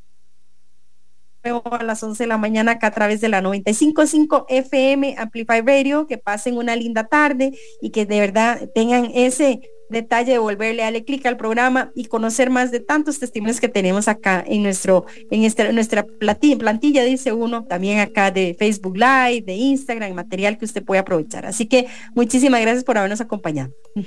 a 1.71 1.85
las 1.85 2.03
11 2.03 2.25
de 2.25 2.27
la 2.27 2.37
mañana 2.37 2.73
acá 2.73 2.89
a 2.89 2.91
través 2.91 3.21
de 3.21 3.29
la 3.29 3.41
95.5 3.41 4.47
FM 4.49 5.15
Amplify 5.17 5.61
Radio. 5.61 6.09
Que 6.09 6.19
pasen 6.19 6.57
una 6.57 6.75
linda 6.75 7.07
tarde 7.07 7.57
y 7.81 7.91
que 7.91 8.07
de 8.07 8.19
verdad 8.19 8.69
tengan 8.75 9.11
ese 9.15 9.61
detalle 9.95 10.33
de 10.33 10.39
volverle 10.39 10.83
a 10.83 10.87
darle 10.87 11.05
clic 11.05 11.25
al 11.27 11.37
programa 11.37 11.91
y 11.95 12.05
conocer 12.07 12.51
más 12.51 12.71
de 12.71 12.81
tantos 12.81 13.19
testimonios 13.19 13.61
que 13.61 13.69
tenemos 13.69 14.09
acá 14.09 14.45
en 14.47 14.63
nuestro 14.63 15.07
en, 15.31 15.45
este, 15.45 15.73
nuestra 15.73 16.05
plantilla, 16.05 17.05
dice 17.05 17.33
uno, 17.33 17.65
también 17.65 18.01
acá 18.01 18.31
de 18.31 18.55
Facebook 18.59 18.97
Live, 18.97 19.43
de 19.47 19.55
Instagram, 19.55 20.13
material 20.15 20.59
que 20.59 20.65
usted 20.65 20.85
puede 20.85 21.01
aprovechar. 21.01 21.47
Así 21.47 21.67
que 21.67 21.87
muchísimas 22.15 22.61
gracias 22.61 22.85
por 22.85 22.99
habernos 22.99 23.21
acompañado. 23.21 23.73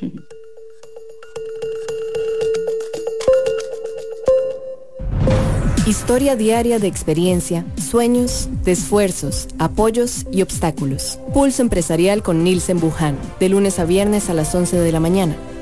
Historia 5.88 6.36
diaria 6.36 6.80
de 6.80 6.88
experiencia, 6.88 7.66
sueños, 7.78 8.50
de 8.66 8.74
esfuerzos, 8.74 9.48
apoyos 9.58 10.26
y 10.34 10.42
obstáculos. 10.42 11.18
Pulso 11.34 11.62
empresarial 11.62 12.24
con 12.24 12.44
Nielsen 12.44 12.82
Buján, 12.82 13.18
de 13.40 13.48
lunes 13.48 13.80
a 13.80 13.86
viernes 13.86 14.30
a 14.30 14.34
las 14.34 14.54
11 14.54 14.78
de 14.78 14.92
la 14.92 15.00
mañana 15.00 15.38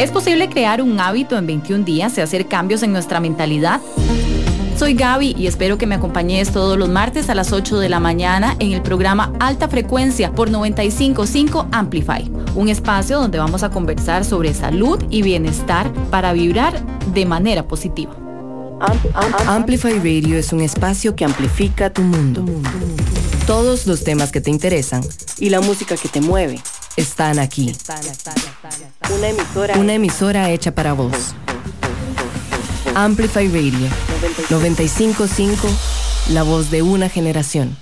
¿Es 0.00 0.10
posible 0.10 0.48
crear 0.48 0.80
un 0.80 0.98
hábito 0.98 1.36
en 1.36 1.46
21 1.46 1.84
días 1.84 2.16
y 2.16 2.22
hacer 2.22 2.48
cambios 2.48 2.82
en 2.82 2.90
nuestra 2.90 3.20
mentalidad? 3.20 3.82
Soy 4.78 4.94
Gaby 4.94 5.36
y 5.38 5.46
espero 5.46 5.76
que 5.76 5.86
me 5.86 5.94
acompañes 5.94 6.52
todos 6.52 6.78
los 6.78 6.88
martes 6.88 7.28
a 7.28 7.34
las 7.34 7.52
8 7.52 7.78
de 7.78 7.90
la 7.90 8.00
mañana 8.00 8.56
en 8.60 8.72
el 8.72 8.80
programa 8.80 9.30
Alta 9.40 9.68
Frecuencia 9.68 10.32
por 10.32 10.50
955 10.50 11.68
Amplify, 11.70 12.32
un 12.54 12.70
espacio 12.70 13.20
donde 13.20 13.36
vamos 13.36 13.62
a 13.62 13.68
conversar 13.68 14.24
sobre 14.24 14.54
salud 14.54 15.04
y 15.10 15.20
bienestar 15.20 15.92
para 16.08 16.32
vibrar 16.32 16.82
de 17.12 17.26
manera 17.26 17.68
positiva. 17.68 18.16
Amplify 19.46 19.98
Radio 19.98 20.38
es 20.38 20.50
un 20.54 20.62
espacio 20.62 21.14
que 21.14 21.26
amplifica 21.26 21.92
tu 21.92 22.00
mundo. 22.00 22.46
Todos 23.46 23.86
los 23.86 24.02
temas 24.02 24.32
que 24.32 24.40
te 24.40 24.48
interesan 24.48 25.02
y 25.38 25.50
la 25.50 25.60
música 25.60 25.94
que 25.98 26.08
te 26.08 26.22
mueve 26.22 26.58
están 26.96 27.38
aquí. 27.38 27.76
Una 29.16 29.28
emisora. 29.28 29.78
Una 29.78 29.94
emisora 29.94 30.50
hecha 30.50 30.74
para 30.74 30.92
vos. 30.92 31.34
Amplify 32.94 33.46
Radio 33.48 33.88
955, 34.50 35.68
la 36.30 36.42
voz 36.42 36.70
de 36.70 36.82
una 36.82 37.08
generación. 37.08 37.76